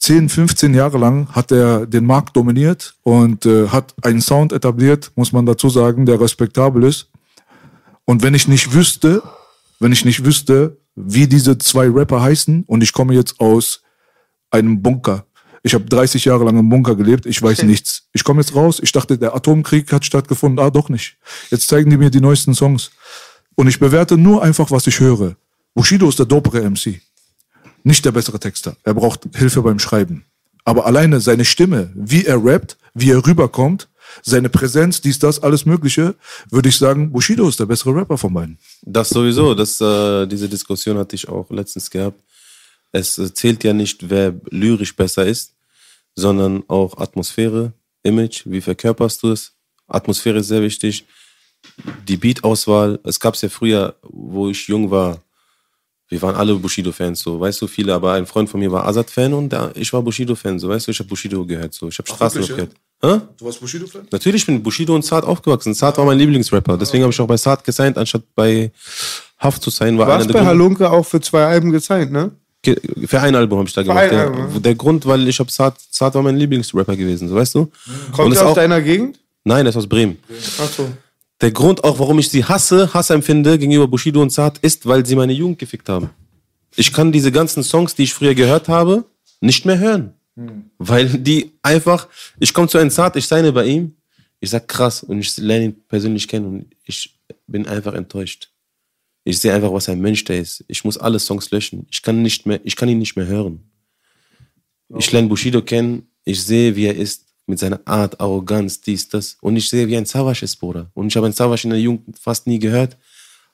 [0.00, 5.12] 10, 15 Jahre lang hat er den Markt dominiert und äh, hat einen Sound etabliert,
[5.14, 7.10] muss man dazu sagen, der respektabel ist.
[8.04, 9.22] Und wenn ich nicht wüsste,
[9.78, 13.82] wenn ich nicht wüsste, wie diese zwei Rapper heißen und ich komme jetzt aus
[14.50, 15.26] einem Bunker.
[15.62, 18.08] Ich habe 30 Jahre lang im Bunker gelebt, ich weiß nichts.
[18.12, 20.64] Ich komme jetzt raus, ich dachte, der Atomkrieg hat stattgefunden.
[20.64, 21.18] Ah, doch nicht.
[21.50, 22.90] Jetzt zeigen die mir die neuesten Songs.
[23.58, 25.34] Und ich bewerte nur einfach, was ich höre.
[25.74, 27.00] Bushido ist der dopere MC.
[27.82, 28.76] Nicht der bessere Texter.
[28.84, 30.24] Er braucht Hilfe beim Schreiben.
[30.64, 33.88] Aber alleine seine Stimme, wie er rappt, wie er rüberkommt,
[34.22, 36.14] seine Präsenz, dies, das, alles Mögliche,
[36.52, 38.58] würde ich sagen, Bushido ist der bessere Rapper von beiden.
[38.82, 42.22] Das sowieso, das, äh, diese Diskussion hatte ich auch letztens gehabt.
[42.92, 45.56] Es äh, zählt ja nicht, wer lyrisch besser ist,
[46.14, 47.72] sondern auch Atmosphäre,
[48.04, 49.50] Image, wie verkörperst du es.
[49.88, 51.06] Atmosphäre ist sehr wichtig.
[52.06, 55.18] Die Beat-Auswahl, es gab es ja früher, wo ich jung war,
[56.08, 59.34] wir waren alle Bushido-Fans, so, weißt du, viele, aber ein Freund von mir war Azad-Fan
[59.34, 62.08] und der, ich war Bushido-Fan, so, weißt du, ich habe Bushido gehört, so, ich habe
[62.08, 62.70] Straßenrap gehört.
[63.00, 63.20] Hä?
[63.36, 64.08] Du warst Bushido-Fan?
[64.10, 65.72] Natürlich bin ich Bushido und Zart aufgewachsen.
[65.72, 66.76] Zart war mein Lieblingsrapper.
[66.76, 68.72] Deswegen habe ich auch bei Zart gesigned, anstatt bei
[69.38, 69.96] Haft zu sein.
[69.98, 72.32] War Du warst der bei Halunke auch für zwei Alben gezeigt, ne?
[73.06, 73.98] Für ein Album habe ich da gemacht.
[73.98, 74.24] ein Ja.
[74.24, 74.62] Album.
[74.62, 77.70] Der Grund, weil ich habe Zart, Zart war mein Lieblingsrapper gewesen, so weißt du?
[78.10, 79.20] Kommt er aus auch, deiner Gegend?
[79.44, 80.18] Nein, er ist aus Bremen.
[80.60, 80.90] Ach so.
[81.40, 85.06] Der Grund auch, warum ich sie hasse, Hass empfinde gegenüber Bushido und Zart, ist, weil
[85.06, 86.10] sie meine Jugend gefickt haben.
[86.76, 89.04] Ich kann diese ganzen Songs, die ich früher gehört habe,
[89.40, 90.14] nicht mehr hören.
[90.78, 92.08] Weil die einfach,
[92.38, 93.96] ich komme zu einem Zart, ich seine bei ihm,
[94.40, 98.50] ich sag krass und ich lerne ihn persönlich kennen und ich bin einfach enttäuscht.
[99.24, 100.64] Ich sehe einfach, was ein Mensch der ist.
[100.68, 101.86] Ich muss alle Songs löschen.
[101.90, 103.60] Ich kann nicht mehr, ich kann ihn nicht mehr hören.
[104.96, 109.36] Ich lerne Bushido kennen, ich sehe, wie er ist, mit seiner Art, Arroganz, dies, das.
[109.40, 110.90] Und ich sehe, wie ein Savage ist, Bruder.
[110.94, 112.96] Und ich habe einen Savage in der Jugend fast nie gehört.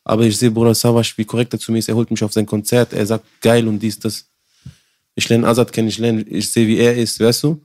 [0.04, 1.88] Aber ich sehe, Bruder Savage, wie korrekt er zu mir ist.
[1.88, 4.26] Er holt mich auf sein Konzert, er sagt geil und dies, das.
[5.14, 7.62] Ich lerne Azad kennen, ich lerne, ich sehe, wie er ist, weißt du?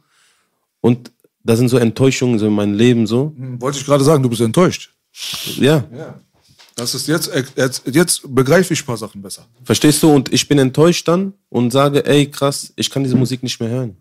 [0.82, 1.12] Und
[1.44, 3.34] da sind so Enttäuschungen so in meinem Leben so.
[3.36, 4.92] Hm, Wollte ich gerade sagen, du bist enttäuscht.
[5.58, 5.84] Ja,
[6.76, 9.46] Das ist jetzt, jetzt, jetzt begreife ich ein paar Sachen besser.
[9.64, 10.12] verstehst du?
[10.14, 13.70] Und ich bin enttäuscht dann und sage, ey, krass, ich kann diese Musik nicht mehr
[13.70, 13.98] hören.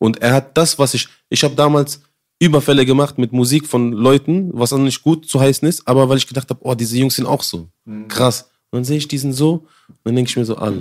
[0.00, 2.00] Und er hat das, was ich, ich habe damals
[2.40, 6.16] Überfälle gemacht mit Musik von Leuten, was auch nicht gut zu heißen ist, aber weil
[6.16, 7.68] ich gedacht habe, oh, diese Jungs sind auch so.
[8.08, 8.50] Krass.
[8.70, 10.78] Und dann sehe ich diesen so und dann denke ich mir so, alle.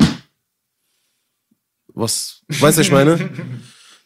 [1.94, 3.30] Was, weißt du, was ich meine?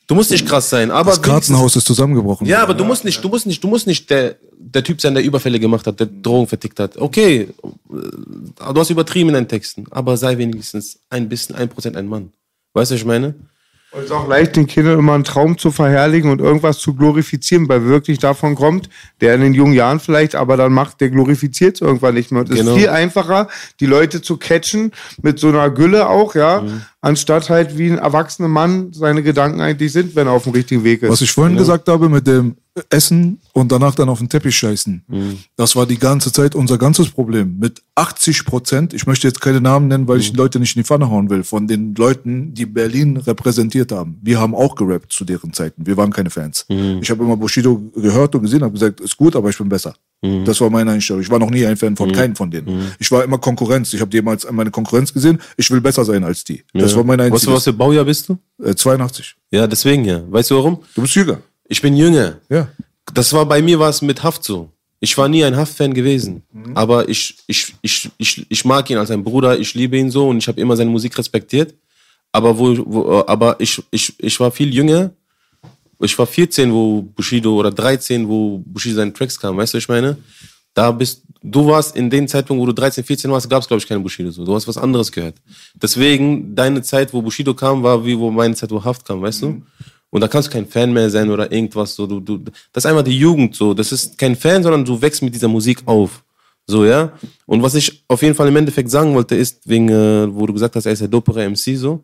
[0.05, 2.45] Du musst nicht krass sein, aber Das Kartenhaus ist zusammengebrochen.
[2.45, 5.13] ja, aber du musst nicht, du musst nicht, du musst nicht der, der Typ sein,
[5.13, 6.97] der Überfälle gemacht hat, der Drogen vertickt hat.
[6.97, 7.53] Okay, äh,
[7.89, 12.33] du hast übertrieben in deinen Texten, aber sei wenigstens ein bisschen, ein Prozent ein Mann.
[12.73, 13.33] Weißt du, was ich meine?
[13.93, 16.95] Und es ist auch leicht, den Kindern immer einen Traum zu verherrlichen und irgendwas zu
[16.95, 18.89] glorifizieren, weil wirklich davon kommt,
[19.21, 22.41] der in den jungen Jahren vielleicht, aber dann macht, der glorifiziert es irgendwann nicht mehr.
[22.41, 22.71] Und es Genau.
[22.71, 23.47] ist viel einfacher,
[23.79, 24.91] die Leute zu catchen
[25.21, 26.81] mit so einer Gülle auch, ja, Mhm.
[27.03, 30.83] Anstatt halt wie ein erwachsener Mann seine Gedanken eigentlich sind, wenn er auf dem richtigen
[30.85, 31.11] Weg ist.
[31.11, 32.55] Was ich vorhin gesagt habe mit dem
[32.89, 35.03] Essen und danach dann auf den Teppich scheißen,
[35.57, 37.59] das war die ganze Zeit unser ganzes Problem.
[37.59, 40.81] Mit 80 Prozent, ich möchte jetzt keine Namen nennen, weil ich die Leute nicht in
[40.81, 44.17] die Pfanne hauen will, von den Leuten, die Berlin repräsentiert haben.
[44.21, 45.85] Wir haben auch gerappt zu deren Zeiten.
[45.85, 46.65] Wir waren keine Fans.
[46.69, 49.93] Ich habe immer Bushido gehört und gesehen, habe gesagt, ist gut, aber ich bin besser.
[50.45, 51.21] Das war meine Einstellung.
[51.21, 52.93] Ich war noch nie ein Fan von keinem von denen.
[52.97, 53.93] Ich war immer Konkurrenz.
[53.93, 55.39] Ich habe jemals meine Konkurrenz gesehen.
[55.57, 56.63] Ich will besser sein als die.
[56.73, 58.37] Das war meine Weißt du, was für Baujahr bist du?
[58.63, 59.35] Äh, 82.
[59.51, 60.21] Ja, deswegen ja.
[60.29, 60.79] Weißt du warum?
[60.95, 61.39] Du bist jünger.
[61.67, 62.37] Ich bin jünger.
[62.49, 62.67] Ja.
[63.13, 64.69] Das war bei mir was mit Haft so.
[65.01, 66.43] Ich war nie ein Haft-Fan gewesen.
[66.75, 70.29] Aber ich, ich, ich, ich, ich mag ihn als ein Bruder, ich liebe ihn so
[70.29, 71.73] und ich habe immer seine Musik respektiert.
[72.31, 75.11] aber wo, wo aber ich, ich, ich war viel jünger.
[76.03, 79.87] Ich war 14, wo Bushido oder 13, wo Bushido seine Tracks kam, weißt du, ich
[79.87, 80.17] meine?
[80.73, 83.81] Da bist du warst in dem Zeitpunkt, wo du 13, 14 warst, gab es glaube
[83.81, 84.45] ich keine Bushido so.
[84.45, 85.35] Du hast was anderes gehört.
[85.75, 89.43] Deswegen deine Zeit, wo Bushido kam, war wie wo meine Zeit, wo Haft kam, weißt
[89.43, 89.61] du?
[90.09, 92.07] Und da kannst du kein Fan mehr sein oder irgendwas so.
[92.07, 92.37] Du, du,
[92.71, 93.73] das ist einfach die Jugend so.
[93.73, 96.23] Das ist kein Fan, sondern du wächst mit dieser Musik auf.
[96.67, 97.11] So, ja.
[97.45, 100.53] Und was ich auf jeden Fall im Endeffekt sagen wollte, ist, wegen, äh, wo du
[100.53, 102.03] gesagt hast, er ist der dopere MC so.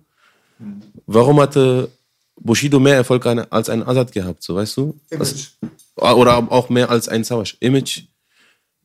[1.06, 1.90] Warum hatte
[2.40, 5.00] Bushido mehr Erfolg als ein Azad gehabt, so, weißt du?
[5.10, 5.58] Das,
[5.96, 7.58] oder auch mehr als ein Savage.
[7.60, 8.04] Image.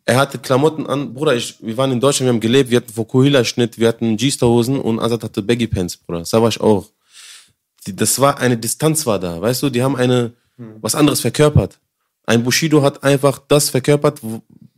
[0.04, 2.92] Er hatte Klamotten an, Bruder, ich, wir waren in Deutschland, wir haben gelebt, wir hatten
[2.92, 6.24] Fokuhila-Schnitt, wir hatten G-Star-Hosen und Azad hatte Baggy-Pants, Bruder.
[6.24, 6.86] Savage auch.
[7.86, 9.70] Die, das war, eine Distanz war da, weißt du?
[9.70, 10.32] Die haben eine,
[10.80, 11.78] was anderes verkörpert.
[12.26, 14.20] Ein Bushido hat einfach das verkörpert,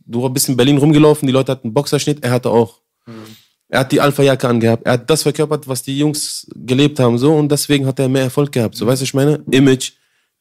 [0.05, 2.79] du bist in Berlin rumgelaufen, die Leute hatten Boxerschnitt, er hatte auch.
[3.69, 4.85] Er hat die Alpha-Jacke angehabt.
[4.85, 7.35] Er hat das verkörpert, was die Jungs gelebt haben, so.
[7.35, 8.75] Und deswegen hat er mehr Erfolg gehabt.
[8.75, 9.43] So, weißt du, ich meine?
[9.51, 9.91] Image,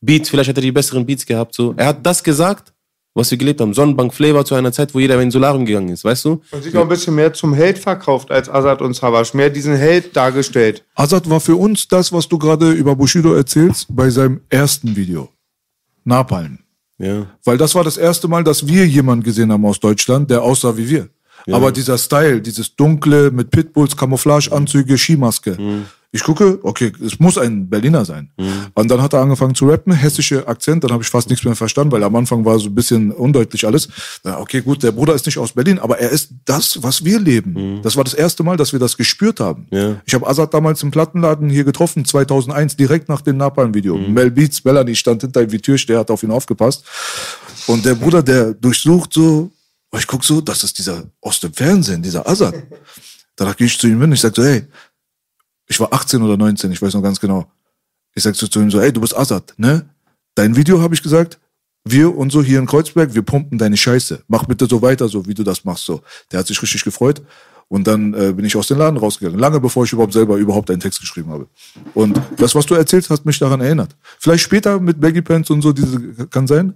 [0.01, 1.74] Beats, vielleicht hat er die besseren Beats gehabt, so.
[1.77, 2.73] Er hat das gesagt,
[3.15, 3.74] was wir gelebt haben.
[3.74, 6.43] Sonnenbank Flavor zu einer Zeit, wo jeder in Solarium gegangen ist, weißt du?
[6.53, 9.36] Und sich auch ein bisschen mehr zum Held verkauft als Azad und Savage.
[9.36, 10.85] Mehr diesen Held dargestellt.
[10.94, 15.31] Azad war für uns das, was du gerade über Bushido erzählst, bei seinem ersten Video.
[16.05, 16.59] Napalm.
[16.98, 17.27] Ja.
[17.43, 20.77] Weil das war das erste Mal, dass wir jemanden gesehen haben aus Deutschland, der aussah
[20.77, 21.09] wie wir.
[21.51, 25.56] Aber dieser Style, dieses dunkle mit Pitbulls, Camouflageanzüge, Skimaske.
[26.12, 28.31] Ich gucke, okay, es muss ein Berliner sein.
[28.74, 31.55] Und dann hat er angefangen zu rappen, hessische Akzent, dann habe ich fast nichts mehr
[31.55, 33.89] verstanden, weil am Anfang war so ein bisschen undeutlich alles.
[34.24, 37.20] Na, okay, gut, der Bruder ist nicht aus Berlin, aber er ist das, was wir
[37.20, 37.81] leben.
[37.82, 39.66] Das war das erste Mal, dass wir das gespürt haben.
[39.70, 39.97] Ja.
[40.06, 43.98] Ich habe Azad damals im Plattenladen hier getroffen, 2001, direkt nach dem Napalm-Video.
[43.98, 46.85] Mel Beats, Melanie stand hinter ihm wie Türsteher, hat auf ihn aufgepasst.
[47.66, 49.51] Und der Bruder, der durchsucht so,
[49.97, 52.55] und ich guck so, das ist dieser aus dem Fernsehen, dieser Azad.
[53.35, 54.66] Danach gehe ich zu ihm hin, ich sag so, hey,
[55.66, 57.51] ich war 18 oder 19, ich weiß noch ganz genau.
[58.14, 59.89] Ich sag so zu ihm so, hey, du bist Azad, ne?
[60.35, 61.39] Dein Video habe ich gesagt,
[61.82, 64.23] wir und so hier in Kreuzberg, wir pumpen deine Scheiße.
[64.28, 65.86] Mach bitte so weiter, so wie du das machst.
[65.86, 67.23] So, der hat sich richtig gefreut.
[67.68, 70.70] Und dann äh, bin ich aus dem Laden rausgegangen, lange bevor ich überhaupt selber überhaupt
[70.70, 71.48] einen Text geschrieben habe.
[71.94, 73.97] Und das, was du erzählt hast, mich daran erinnert.
[74.18, 76.74] Vielleicht später mit Baggy Pants und so, diese kann sein.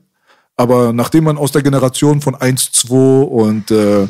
[0.57, 4.07] Aber nachdem man aus der Generation von 1, 2 und äh,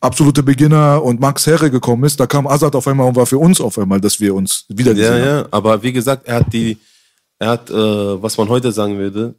[0.00, 3.38] absolute Beginner und Max Herre gekommen ist, da kam Azad auf einmal und war für
[3.38, 5.36] uns auf einmal, dass wir uns wieder gesehen Ja, haben.
[5.42, 6.78] ja, aber wie gesagt, er hat die,
[7.38, 7.74] er hat, äh,
[8.22, 9.34] was man heute sagen würde,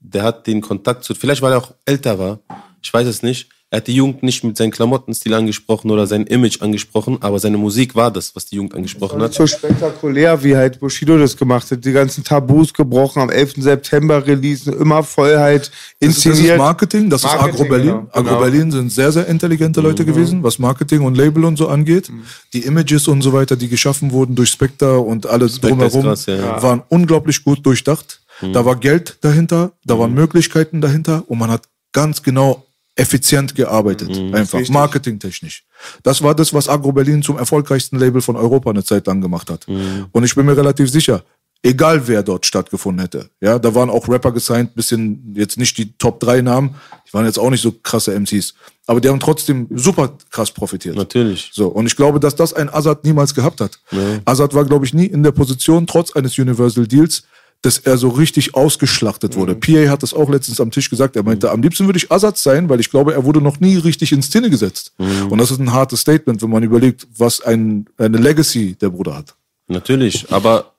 [0.00, 2.40] der hat den Kontakt zu, vielleicht weil er auch älter war,
[2.82, 6.28] ich weiß es nicht, er hat die Jugend nicht mit seinem Klamottenstil angesprochen oder sein
[6.28, 9.34] Image angesprochen, aber seine Musik war das, was die Jugend angesprochen hat.
[9.34, 11.84] So spektakulär, wie halt Bushido das gemacht hat.
[11.84, 13.54] Die ganzen Tabus gebrochen, am 11.
[13.56, 16.54] September releasen, immer Vollheit, Das ist, das inszeniert.
[16.54, 17.86] ist Marketing, das Marketing, ist Agro-Berlin.
[17.88, 18.30] genau, genau.
[18.30, 22.12] Agro-Berlin sind sehr, sehr intelligente Leute gewesen, was Marketing und Label und so angeht.
[22.52, 26.26] Die Images und so weiter, die geschaffen wurden durch Spectre und alles Spectre drumherum, krass,
[26.26, 26.62] ja.
[26.62, 28.20] waren unglaublich gut durchdacht.
[28.40, 32.64] Da war Geld dahinter, da waren Möglichkeiten dahinter und man hat ganz genau
[32.96, 34.10] effizient gearbeitet.
[34.10, 34.70] Einfach Richtig.
[34.70, 35.64] marketingtechnisch.
[36.02, 39.66] Das war das, was Agro-Berlin zum erfolgreichsten Label von Europa eine Zeit lang gemacht hat.
[39.66, 41.24] Und ich bin mir relativ sicher,
[41.64, 43.30] egal wer dort stattgefunden hätte.
[43.40, 46.76] Ja, da waren auch Rapper gesigned, bisschen jetzt nicht die Top 3 Namen,
[47.08, 48.54] die waren jetzt auch nicht so krasse MCs,
[48.86, 50.94] aber die haben trotzdem super krass profitiert.
[50.94, 51.50] Natürlich.
[51.52, 53.80] So, und ich glaube, dass das ein Azad niemals gehabt hat.
[54.24, 57.24] Azad war, glaube ich, nie in der Position, trotz eines Universal Deals,
[57.64, 59.54] dass er so richtig ausgeschlachtet wurde.
[59.54, 61.16] PA hat das auch letztens am Tisch gesagt.
[61.16, 63.76] Er meinte, am liebsten würde ich Azad sein, weil ich glaube, er wurde noch nie
[63.76, 64.92] richtig in Szene gesetzt.
[65.30, 69.16] Und das ist ein hartes Statement, wenn man überlegt, was ein, eine Legacy der Bruder
[69.16, 69.34] hat.
[69.66, 70.74] Natürlich, aber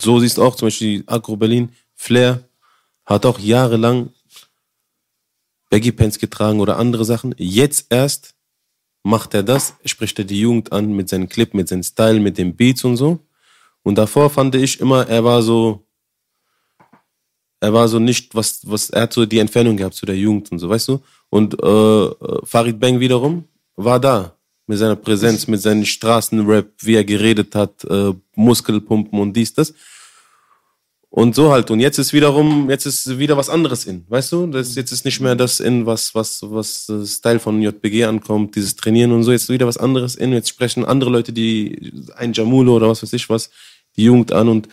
[0.00, 2.44] so siehst du auch zum Beispiel Agro Berlin, Flair
[3.04, 4.10] hat auch jahrelang
[5.68, 7.34] Baggy Pants getragen oder andere Sachen.
[7.38, 8.34] Jetzt erst
[9.02, 12.38] macht er das, spricht er die Jugend an mit seinem Clip, mit seinem Style, mit
[12.38, 13.18] den Beats und so.
[13.82, 15.83] Und davor fand ich immer, er war so,
[17.64, 20.52] er war so nicht, was, was, er hat so die Entfernung gehabt zu der Jugend
[20.52, 21.00] und so, weißt du?
[21.30, 22.12] Und äh, äh,
[22.44, 23.44] Farid Bang wiederum
[23.76, 24.36] war da.
[24.66, 29.74] Mit seiner Präsenz, mit seinem Straßenrap, wie er geredet hat, äh, Muskelpumpen und dies, das.
[31.10, 31.70] Und so halt.
[31.70, 34.46] Und jetzt ist wiederum, jetzt ist wieder was anderes in, weißt du?
[34.46, 38.56] Das, jetzt ist nicht mehr das in, was, was, was äh, Style von JPG ankommt,
[38.56, 39.32] dieses Trainieren und so.
[39.32, 40.32] Jetzt ist wieder was anderes in.
[40.32, 43.50] Jetzt sprechen andere Leute, die, ein Jamulo oder was weiß ich was,
[43.96, 44.68] die Jugend an und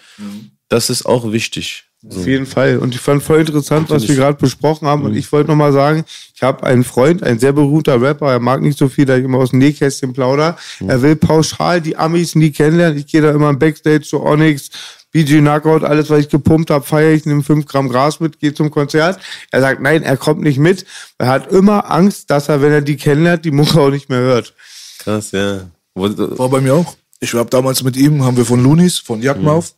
[0.68, 1.91] das ist auch wichtig.
[2.10, 2.80] Auf jeden Fall.
[2.80, 4.18] Und ich fand voll interessant, was wir Natürlich.
[4.18, 5.04] gerade besprochen haben.
[5.04, 6.04] Und ich wollte noch mal sagen,
[6.34, 9.24] ich habe einen Freund, ein sehr berühmter Rapper, er mag nicht so viel, da ich
[9.24, 10.58] immer aus dem Nähkästchen plauder.
[10.88, 12.98] Er will pauschal die Amis nie kennenlernen.
[12.98, 14.72] Ich gehe da immer im Backstage zu Onyx,
[15.12, 18.54] BG Knockout, alles, was ich gepumpt habe, feiere ich, nehme 5 Gramm Gras mit, gehe
[18.54, 19.20] zum Konzert.
[19.52, 20.86] Er sagt, nein, er kommt nicht mit.
[21.18, 24.22] Er hat immer Angst, dass er, wenn er die kennenlernt, die Mucke auch nicht mehr
[24.22, 24.56] hört.
[25.00, 25.68] Krass, ja.
[25.94, 26.96] War bei mir auch.
[27.20, 29.74] Ich habe damals mit ihm, haben wir von Loonies, von Jagdmauf,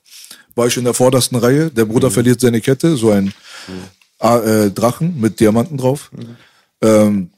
[0.56, 1.70] war ich in der vordersten Reihe.
[1.72, 3.34] Der Bruder verliert seine Kette, so ein
[4.20, 6.12] A- äh, Drachen mit Diamanten drauf.
[6.82, 7.30] Ähm,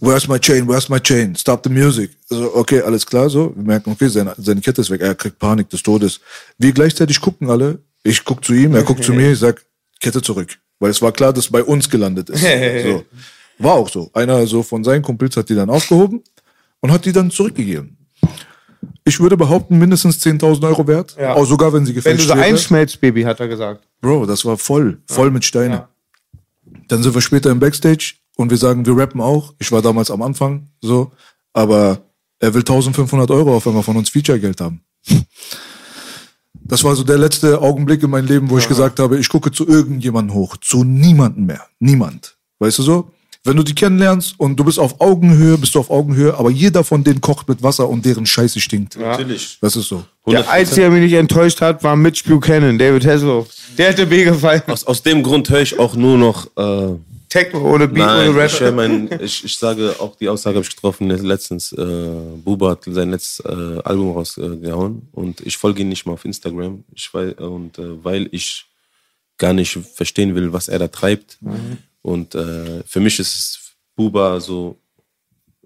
[0.00, 0.68] Where's my chain?
[0.68, 1.34] Where's my chain?
[1.34, 2.12] Stop the music.
[2.30, 3.52] Also, okay, alles klar, so.
[3.56, 5.00] Wir merken, okay, seine, seine Kette ist weg.
[5.00, 6.20] Er kriegt Panik des Todes.
[6.56, 7.80] Wir gleichzeitig gucken alle.
[8.04, 9.60] Ich guck zu ihm, er guckt zu mir, ich sag,
[10.00, 10.56] Kette zurück.
[10.78, 12.42] Weil es war klar, dass bei uns gelandet ist.
[12.84, 13.04] So.
[13.60, 14.08] War auch so.
[14.12, 16.22] Einer so von seinen Kumpels hat die dann aufgehoben
[16.78, 17.97] und hat die dann zurückgegeben.
[19.08, 21.16] Ich würde behaupten, mindestens 10.000 Euro wert.
[21.18, 21.32] Ja.
[21.32, 22.44] Auch sogar, wenn sie Wenn gefälscht du so wäre.
[22.44, 23.88] einschmelzt, Baby, hat er gesagt.
[24.02, 25.72] Bro, das war voll, voll mit Steinen.
[25.72, 25.88] Ja.
[26.88, 29.54] Dann sind wir später im Backstage und wir sagen, wir rappen auch.
[29.58, 31.10] Ich war damals am Anfang so,
[31.54, 32.02] aber
[32.38, 34.82] er will 1500 Euro auf einmal von uns Feature-Geld haben.
[36.70, 39.50] Das war so der letzte Augenblick in meinem Leben, wo ich gesagt habe, ich gucke
[39.50, 41.64] zu irgendjemandem hoch, zu niemandem mehr.
[41.78, 42.36] Niemand.
[42.58, 43.10] Weißt du so?
[43.48, 46.84] Wenn du die kennenlernst und du bist auf Augenhöhe, bist du auf Augenhöhe, aber jeder
[46.84, 48.98] von denen kocht mit Wasser und deren Scheiße stinkt.
[48.98, 49.56] Natürlich.
[49.62, 50.04] Das ist so.
[50.26, 53.48] Der Einzige, der mich nicht enttäuscht hat, war Mitch Buchanan, David Hasselhoff.
[53.78, 54.60] Der hätte mir gefallen.
[54.66, 56.46] Aus, aus dem Grund höre ich auch nur noch.
[56.58, 56.96] Äh,
[57.30, 60.74] Techno ohne Beat, nein, ohne ich, mein, ich, ich sage auch die Aussage habe ich
[60.74, 61.72] getroffen letztens.
[61.72, 62.10] Äh,
[62.44, 66.84] Buba hat sein letztes äh, Album rausgehauen und ich folge ihm nicht mal auf Instagram.
[66.94, 68.66] Ich weiß, und äh, weil ich
[69.38, 71.38] gar nicht verstehen will, was er da treibt.
[72.02, 74.78] Und äh, für mich ist Buba so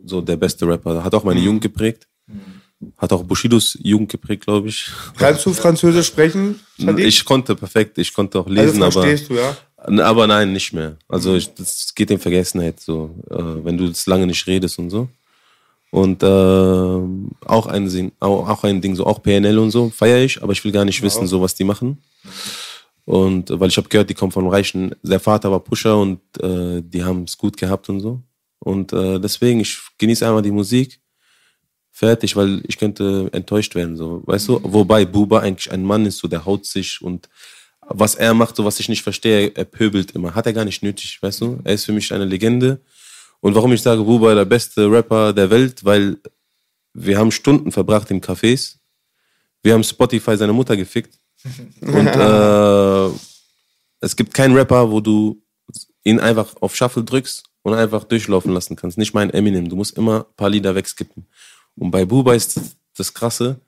[0.05, 1.03] so der beste Rapper.
[1.03, 2.07] Hat auch meine Jugend geprägt.
[2.97, 4.91] Hat auch Bushidos Jugend geprägt, glaube ich.
[5.17, 6.59] Kannst du Französisch sprechen?
[6.79, 7.07] Sadiq?
[7.07, 8.93] Ich konnte perfekt, ich konnte auch also lesen, aber.
[8.93, 9.57] verstehst du, ja?
[9.77, 10.97] Aber nein, nicht mehr.
[11.09, 14.91] Also ich, das geht in Vergessenheit so, äh, wenn du das lange nicht redest und
[14.91, 15.09] so.
[15.91, 20.43] Und äh, auch ein auch, auch ein Ding so, auch PNL und so feiere ich,
[20.43, 21.99] aber ich will gar nicht wissen, so was die machen.
[23.05, 24.95] Und äh, weil ich habe gehört, die kommen von Reichen.
[25.03, 28.23] Der Vater war Pusher und äh, die haben es gut gehabt und so.
[28.59, 31.01] Und äh, deswegen, ich genieße einmal die Musik.
[31.91, 34.61] Fertig, weil ich könnte enttäuscht werden, so, weißt du?
[34.63, 37.29] Wobei Buba eigentlich ein Mann ist, so, der haut sich und
[37.81, 40.35] was er macht, so was ich nicht verstehe, er pöbelt immer.
[40.35, 41.61] Hat er gar nicht nötig, weißt du?
[41.65, 42.81] Er ist für mich eine Legende.
[43.41, 46.17] Und warum ich sage, Buba der beste Rapper der Welt, weil
[46.95, 48.77] wir haben Stunden verbracht in Cafés.
[49.63, 51.19] Wir haben Spotify seine Mutter gefickt.
[51.81, 53.07] Und äh,
[54.01, 55.43] es gibt keinen Rapper, wo du
[56.05, 58.99] ihn einfach auf Shuffle drückst und einfach durchlaufen lassen kannst.
[58.99, 59.69] Nicht mein Eminem.
[59.69, 61.27] Du musst immer ein paar Lieder wegskippen.
[61.77, 63.61] Und bei Buba ist das, das Krasse,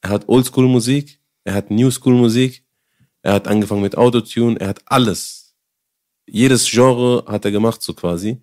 [0.00, 2.64] er hat Oldschool-Musik, er hat New-School-Musik,
[3.22, 5.54] er hat angefangen mit Autotune, er hat alles.
[6.26, 8.40] Jedes Genre hat er gemacht, so quasi.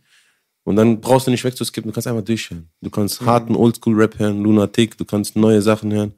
[0.64, 2.70] Und dann brauchst du nicht wegzuskippen, du kannst einfach durchhören.
[2.82, 6.14] Du kannst harten Oldschool-Rap hören, Lunatic, du kannst neue Sachen hören.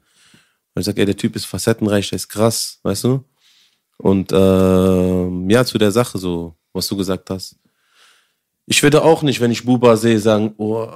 [0.74, 3.24] Und ich sag, ey, der Typ ist facettenreich, der ist krass, weißt du?
[3.98, 7.56] Und ähm, ja, zu der Sache so, was du gesagt hast.
[8.66, 10.88] Ich würde auch nicht, wenn ich Buba sehe, sagen, oh,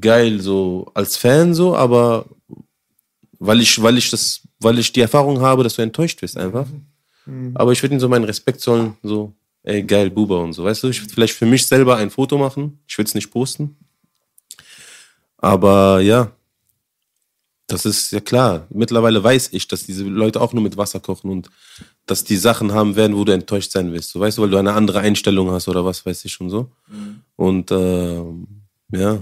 [0.00, 2.26] geil, so als Fan so, aber
[3.38, 6.66] weil ich, weil ich das, weil ich die Erfahrung habe, dass du enttäuscht wirst einfach.
[7.54, 9.32] Aber ich würde ihm so meinen Respekt zollen, so,
[9.62, 10.88] ey, geil, Buba und so, weißt du?
[10.88, 12.80] Ich würde vielleicht für mich selber ein Foto machen.
[12.88, 13.76] Ich würde es nicht posten.
[15.38, 16.32] Aber ja,
[17.70, 18.66] das ist ja klar.
[18.70, 21.50] Mittlerweile weiß ich, dass diese Leute auch nur mit Wasser kochen und
[22.06, 24.10] dass die Sachen haben werden, wo du enttäuscht sein wirst.
[24.10, 26.70] So, weißt du, weil du eine andere Einstellung hast oder was weiß ich und so.
[27.36, 28.46] Und ähm,
[28.92, 29.18] ja,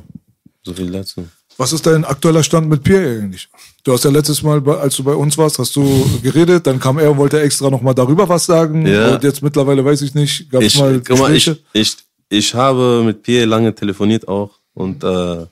[0.62, 1.26] so viel dazu.
[1.58, 3.48] Was ist dein aktueller Stand mit Pierre eigentlich?
[3.82, 6.98] Du hast ja letztes Mal, als du bei uns warst, hast du geredet, dann kam
[6.98, 8.86] er und wollte extra nochmal darüber was sagen.
[8.86, 9.14] Ja.
[9.14, 11.96] Und jetzt mittlerweile weiß ich nicht, gab es Ich, mal guck mal, ich, ich,
[12.28, 15.46] ich habe mit Pierre lange telefoniert auch und äh,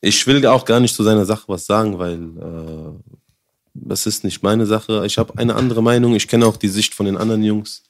[0.00, 3.14] ich will auch gar nicht zu seiner Sache was sagen, weil äh,
[3.74, 5.04] das ist nicht meine Sache.
[5.06, 6.14] Ich habe eine andere Meinung.
[6.14, 7.84] Ich kenne auch die Sicht von den anderen Jungs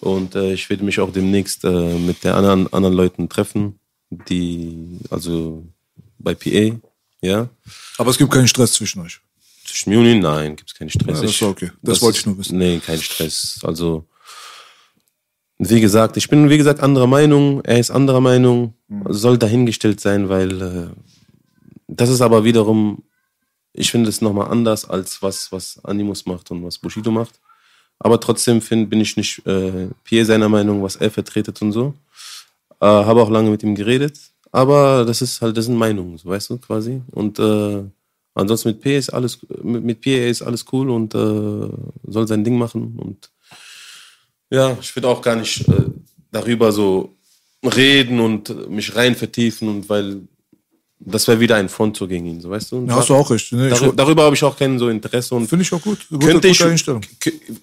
[0.00, 3.78] und äh, ich werde mich auch demnächst äh, mit der anderen anderen Leuten treffen,
[4.10, 5.64] die also
[6.18, 6.78] bei PA,
[7.20, 7.48] ja.
[7.98, 9.20] Aber es gibt keinen Stress zwischen euch.
[9.64, 11.20] Zwischen mir und ihn, nein, gibt es keinen Stress.
[11.20, 11.70] Ja, das war okay.
[11.82, 12.58] Das wollte ich nur wissen.
[12.58, 13.60] Nee, kein Stress.
[13.62, 14.06] Also,
[15.58, 17.62] wie gesagt, ich bin, wie gesagt, anderer Meinung.
[17.64, 18.74] Er ist anderer Meinung.
[18.88, 19.04] Mhm.
[19.08, 20.86] Soll dahingestellt sein, weil äh,
[21.88, 23.02] das ist aber wiederum,
[23.72, 27.40] ich finde es nochmal anders als was, was Animus macht und was Bushido macht.
[27.98, 31.94] Aber trotzdem find, bin ich nicht äh, Pierre seiner Meinung, was er vertretet und so.
[32.80, 34.18] Äh, habe auch lange mit ihm geredet.
[34.52, 37.02] Aber das ist halt, das sind Meinungen, so, weißt du, quasi.
[37.10, 37.82] Und äh,
[38.34, 41.68] ansonsten mit P ist alles, mit, mit P ist alles cool und äh,
[42.06, 42.96] soll sein Ding machen.
[42.96, 43.30] Und
[44.50, 45.86] ja, ich würde auch gar nicht äh,
[46.30, 47.16] darüber so
[47.64, 50.22] reden und mich rein vertiefen und weil
[51.06, 52.76] das wäre wieder ein Front so gegen ihn, so weißt du.
[52.78, 53.52] Und Ja, hast du auch recht.
[53.52, 56.06] Nee, ich Darüber, darüber habe ich auch kein so Interesse und Finde ich auch gut.
[56.10, 56.62] Gute, könnte ich,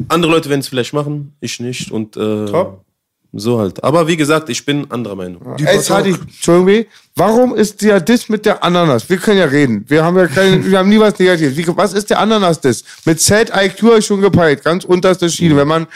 [0.07, 2.85] andere Leute werden es vielleicht machen, ich nicht und äh, Top.
[3.33, 3.81] So halt.
[3.83, 5.55] Aber wie gesagt, ich bin anderer Meinung.
[5.57, 6.11] Die Ey, Sadi.
[6.11, 9.09] Entschuldigung, warum ist der Diss mit der Ananas?
[9.09, 9.85] Wir können ja reden.
[9.87, 11.55] Wir haben ja keine, wir haben nie was Negatives.
[11.55, 12.83] Wie, was ist der Ananas-Diss?
[13.05, 14.63] Mit Sad IQ habe ich schon gepeilt.
[14.63, 15.55] Ganz unterste Schiene.
[15.55, 15.87] Wenn man,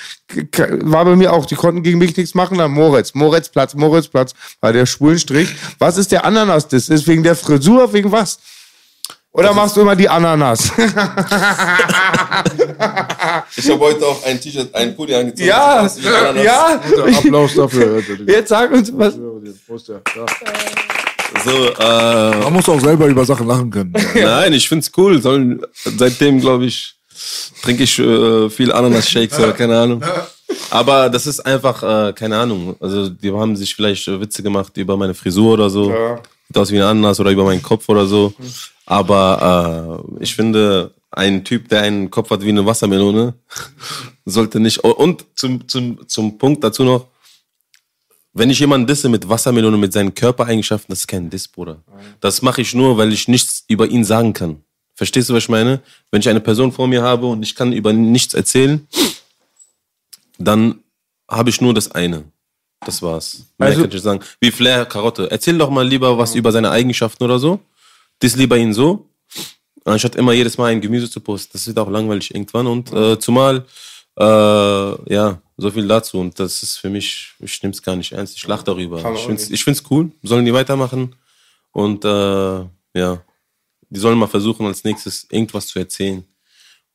[0.82, 3.14] war bei mir auch, die konnten gegen mich nichts machen, dann Moritz.
[3.14, 5.54] Moritz Platz, Moritz Platz, war der schwulen Strich.
[5.78, 6.88] Was ist der Ananas-Diss?
[6.88, 8.40] Ist wegen der Frisur, wegen was?
[9.36, 10.72] Oder machst du immer die Ananas?
[13.58, 15.48] Ich habe heute auch ein T-Shirt, ein Pulli angezogen.
[15.48, 15.88] ja,
[16.34, 16.82] ja.
[17.18, 18.02] Applaus dafür.
[18.28, 19.16] Jetzt sag uns was.
[19.66, 20.02] Prost, ja.
[20.16, 20.26] Ja.
[21.44, 23.94] So, äh, Man muss auch selber über Sachen lachen können.
[24.16, 25.22] Nein, ich find's cool.
[25.22, 25.62] Sollen,
[25.98, 26.96] seitdem, glaube ich,
[27.62, 30.04] trinke ich äh, viel Ananas-Shakes oder keine Ahnung.
[30.70, 32.76] Aber das ist einfach, äh, keine Ahnung.
[32.80, 35.86] Also, die haben sich vielleicht äh, Witze gemacht über meine Frisur oder so.
[35.86, 38.34] Sieht aus wie ein Ananas oder über meinen Kopf oder so.
[38.86, 43.34] Aber äh, ich finde, ein Typ, der einen Kopf hat wie eine Wassermelone,
[44.26, 44.80] sollte nicht.
[44.80, 47.08] Und zum, zum, zum Punkt dazu noch,
[48.34, 51.82] wenn ich jemanden disse mit Wassermelone, mit seinen Körpereigenschaften, das ist kein Diss, Bruder.
[52.20, 54.62] Das mache ich nur, weil ich nichts über ihn sagen kann.
[54.94, 55.82] Verstehst du, was ich meine?
[56.12, 58.86] Wenn ich eine Person vor mir habe und ich kann über nichts erzählen,
[60.38, 60.80] dann
[61.30, 62.26] habe ich nur das eine.
[62.86, 63.46] Das war's.
[63.58, 64.20] Mehr Also- kann ich sagen.
[64.40, 65.30] Wie Flair Karotte.
[65.30, 67.60] Erzähl doch mal lieber was über seine Eigenschaften oder so.
[68.22, 69.10] Diss lieber ihn so,
[69.84, 71.50] anstatt immer jedes Mal ein Gemüse zu posten.
[71.54, 72.68] Das wird auch langweilig irgendwann.
[72.68, 73.66] Und äh, zumal,
[74.18, 74.24] äh,
[75.14, 76.20] ja, so viel dazu.
[76.20, 78.38] Und das ist für mich, ich nehme es gar nicht ernst.
[78.38, 78.98] Ich lache darüber.
[79.14, 80.12] Ich finde es ich find's cool.
[80.24, 81.16] Sollen die weitermachen.
[81.72, 82.60] Und äh,
[82.94, 83.22] ja,
[83.90, 86.24] die sollen mal versuchen, als nächstes irgendwas zu erzählen,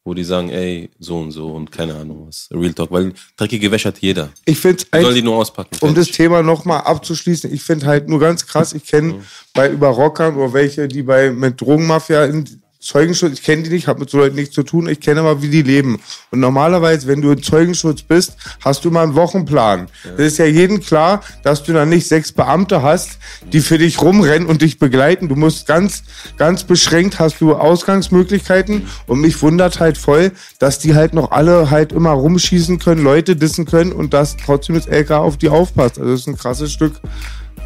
[0.05, 2.49] wo die sagen, ey, so und so und keine Ahnung was.
[2.53, 2.91] Real Talk.
[2.91, 4.31] Weil dreckige Wäsche hat jeder.
[4.47, 5.77] Ich finde Die sollen die nur auspacken.
[5.81, 6.09] um das.
[6.09, 9.23] Thema nochmal abzuschließen, ich finde halt nur ganz krass, ich kenne
[9.55, 12.49] bei über Rockern oder welche, die bei mit Drogenmafia in
[12.81, 15.43] Zeugenschutz, ich kenne die nicht, habe mit so Leuten nichts zu tun, ich kenne aber,
[15.43, 16.01] wie die leben.
[16.31, 19.89] Und normalerweise, wenn du in Zeugenschutz bist, hast du immer einen Wochenplan.
[20.17, 23.19] Das ist ja jedem klar, dass du dann nicht sechs Beamte hast,
[23.53, 25.29] die für dich rumrennen und dich begleiten.
[25.29, 26.05] Du musst ganz,
[26.39, 28.89] ganz beschränkt hast du Ausgangsmöglichkeiten.
[29.07, 33.37] Und mich wundert halt voll, dass die halt noch alle halt immer rumschießen können, Leute
[33.37, 35.99] dissen können und dass trotzdem das LK auf die aufpasst.
[35.99, 36.95] Also das ist ein krasses Stück.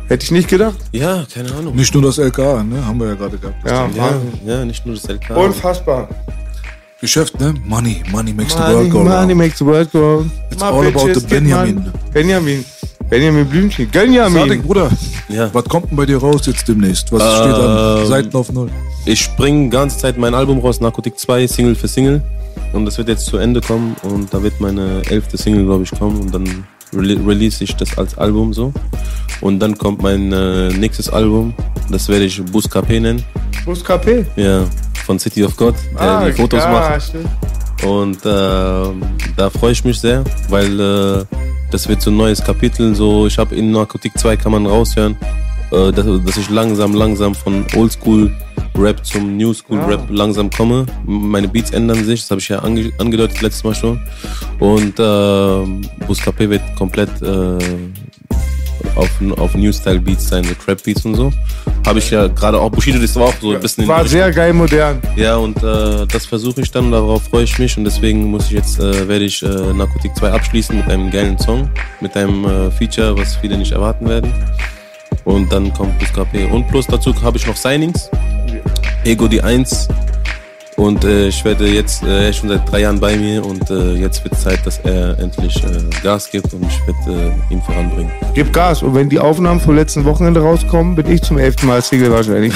[0.08, 0.76] Hätte ich nicht gedacht.
[0.92, 1.74] Ja, keine Ahnung.
[1.74, 2.84] Nicht nur das LKA, ne?
[2.84, 3.56] Haben wir ja gerade gehabt.
[3.66, 4.12] Ja, Ja,
[4.46, 5.30] ja, nicht nur das LK.
[5.36, 6.08] Unfassbar.
[7.00, 7.54] Geschäft, ne?
[7.66, 9.34] Money, money makes the Money, world go money round.
[9.36, 10.30] makes the world go round.
[10.50, 11.74] It's My all about bitches the get Benjamin.
[11.76, 11.90] money.
[12.12, 12.64] Benjamin.
[13.10, 13.90] Benjamin Blümchen.
[13.90, 14.42] Benjamin.
[14.42, 14.90] Sadik, Bruder,
[15.28, 15.50] Ja.
[15.52, 17.10] was kommt denn bei dir raus jetzt demnächst?
[17.12, 18.06] Was Ähm, steht an?
[18.06, 18.70] Seiten auf Null.
[19.06, 22.22] Ich bringe ganze Zeit mein Album raus, Narcotic 2, Single für Single.
[22.72, 25.90] Und das wird jetzt zu Ende kommen und da wird meine elfte Single, glaube ich,
[25.90, 26.64] kommen und dann
[26.96, 28.72] release ich das als Album so.
[29.40, 31.54] Und dann kommt mein äh, nächstes Album,
[31.90, 33.22] das werde ich Bus KP nennen.
[33.64, 34.24] Bus KP.
[34.36, 34.64] Ja,
[35.04, 37.02] von City of God, der Ah, die Fotos ja, macht.
[37.02, 37.28] stimmt.
[37.84, 39.02] Und ähm,
[39.36, 41.24] da freue ich mich sehr, weil äh,
[41.70, 42.94] das wird so ein neues Kapitel.
[42.94, 45.16] So, ich habe in Narcotic 2 kann man raushören,
[45.72, 48.30] äh, dass, dass ich langsam, langsam von Oldschool
[48.76, 50.86] Rap zum New School Rap langsam komme.
[51.06, 54.00] Meine Beats ändern sich, das habe ich ja ange angedeutet letztes Mal schon.
[54.58, 55.02] Und äh,
[56.06, 57.58] Buscapé wird komplett äh,
[58.96, 61.32] auf, auf New Style Beats sein, so Trap Beats und so.
[61.86, 64.52] Habe ich ja gerade auch, Bushido, das war auch so ein bisschen War sehr geil
[64.52, 65.00] modern.
[65.16, 68.52] Ja, und äh, das versuche ich dann, darauf freue ich mich und deswegen muss ich
[68.52, 71.68] jetzt, äh, werde ich äh, Narcotic 2 abschließen mit einem geilen Song,
[72.00, 74.32] mit einem äh, Feature, was viele nicht erwarten werden.
[75.24, 76.44] Und dann kommt Plus KP.
[76.46, 78.10] Und plus dazu habe ich noch Signings.
[79.04, 79.88] Ego die 1.
[80.76, 83.70] Und äh, ich werde jetzt, äh, er ist schon seit drei Jahren bei mir und
[83.70, 85.68] äh, jetzt wird Zeit, dass er endlich äh,
[86.02, 88.10] Gas gibt und ich werde äh, ihn voranbringen.
[88.34, 88.82] Gib Gas.
[88.82, 92.52] Und wenn die Aufnahmen vom letzten Wochenende rauskommen, bin ich zum elften Mal Single wahrscheinlich.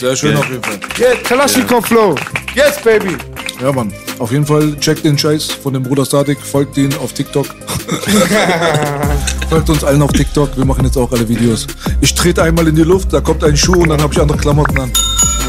[0.00, 0.78] Sehr schön auf jeden Fall.
[0.98, 2.14] Yes, Kalaschnikow Flow.
[2.54, 3.16] Yes, baby.
[3.60, 3.92] Ja, Mann.
[4.18, 7.46] Auf jeden Fall checkt den Scheiß von dem Bruder Statik, folgt ihn auf TikTok.
[9.50, 11.66] folgt uns allen auf TikTok, wir machen jetzt auch alle Videos.
[12.00, 14.38] Ich trete einmal in die Luft, da kommt ein Schuh und dann habe ich andere
[14.38, 14.90] Klamotten an.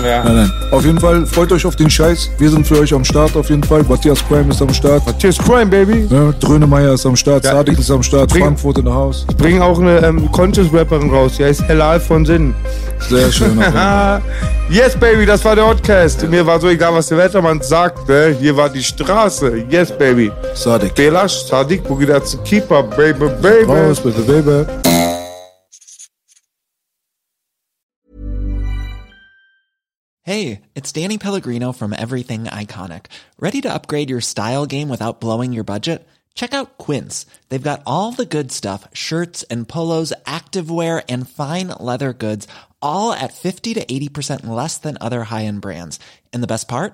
[0.06, 0.24] Ja.
[0.24, 0.52] Nein, nein.
[0.72, 2.30] Auf jeden Fall, freut euch auf den Scheiß.
[2.38, 3.84] Wir sind für euch am Start auf jeden Fall.
[3.84, 5.06] Matthias Crime ist am Start.
[5.08, 6.06] Matthias Crime, baby.
[6.10, 8.94] Ja, Drönemeyer ist am Start, Ja, Sadik ich ist am Start, bring- Frankfurt in der
[8.94, 9.26] Haus.
[9.38, 11.34] Bring auch eine ähm, Conscious-Rapperin raus.
[11.40, 12.54] Die heißt Helal von Sinn.
[13.10, 13.60] Sehr schön.
[14.70, 16.28] yes, baby, das war der Podcast.
[16.30, 18.36] Mir war so egal, was der Wettermann sagte.
[18.40, 19.70] Hier war die Straße.
[19.70, 20.32] Yes, baby.
[20.56, 20.96] Sadik.
[20.96, 23.72] Belash, Sadik, Bugida Keeper, baby, baby.
[23.72, 24.66] Raus, bitte, Baby.
[30.24, 33.06] Hey, it's Danny Pellegrino from Everything Iconic.
[33.40, 36.06] Ready to upgrade your style game without blowing your budget?
[36.36, 37.26] Check out Quince.
[37.48, 42.46] They've got all the good stuff shirts and polos, activewear, and fine leather goods,
[42.82, 45.98] all at 50 to 80% less than other high end brands.
[46.34, 46.94] And the best part?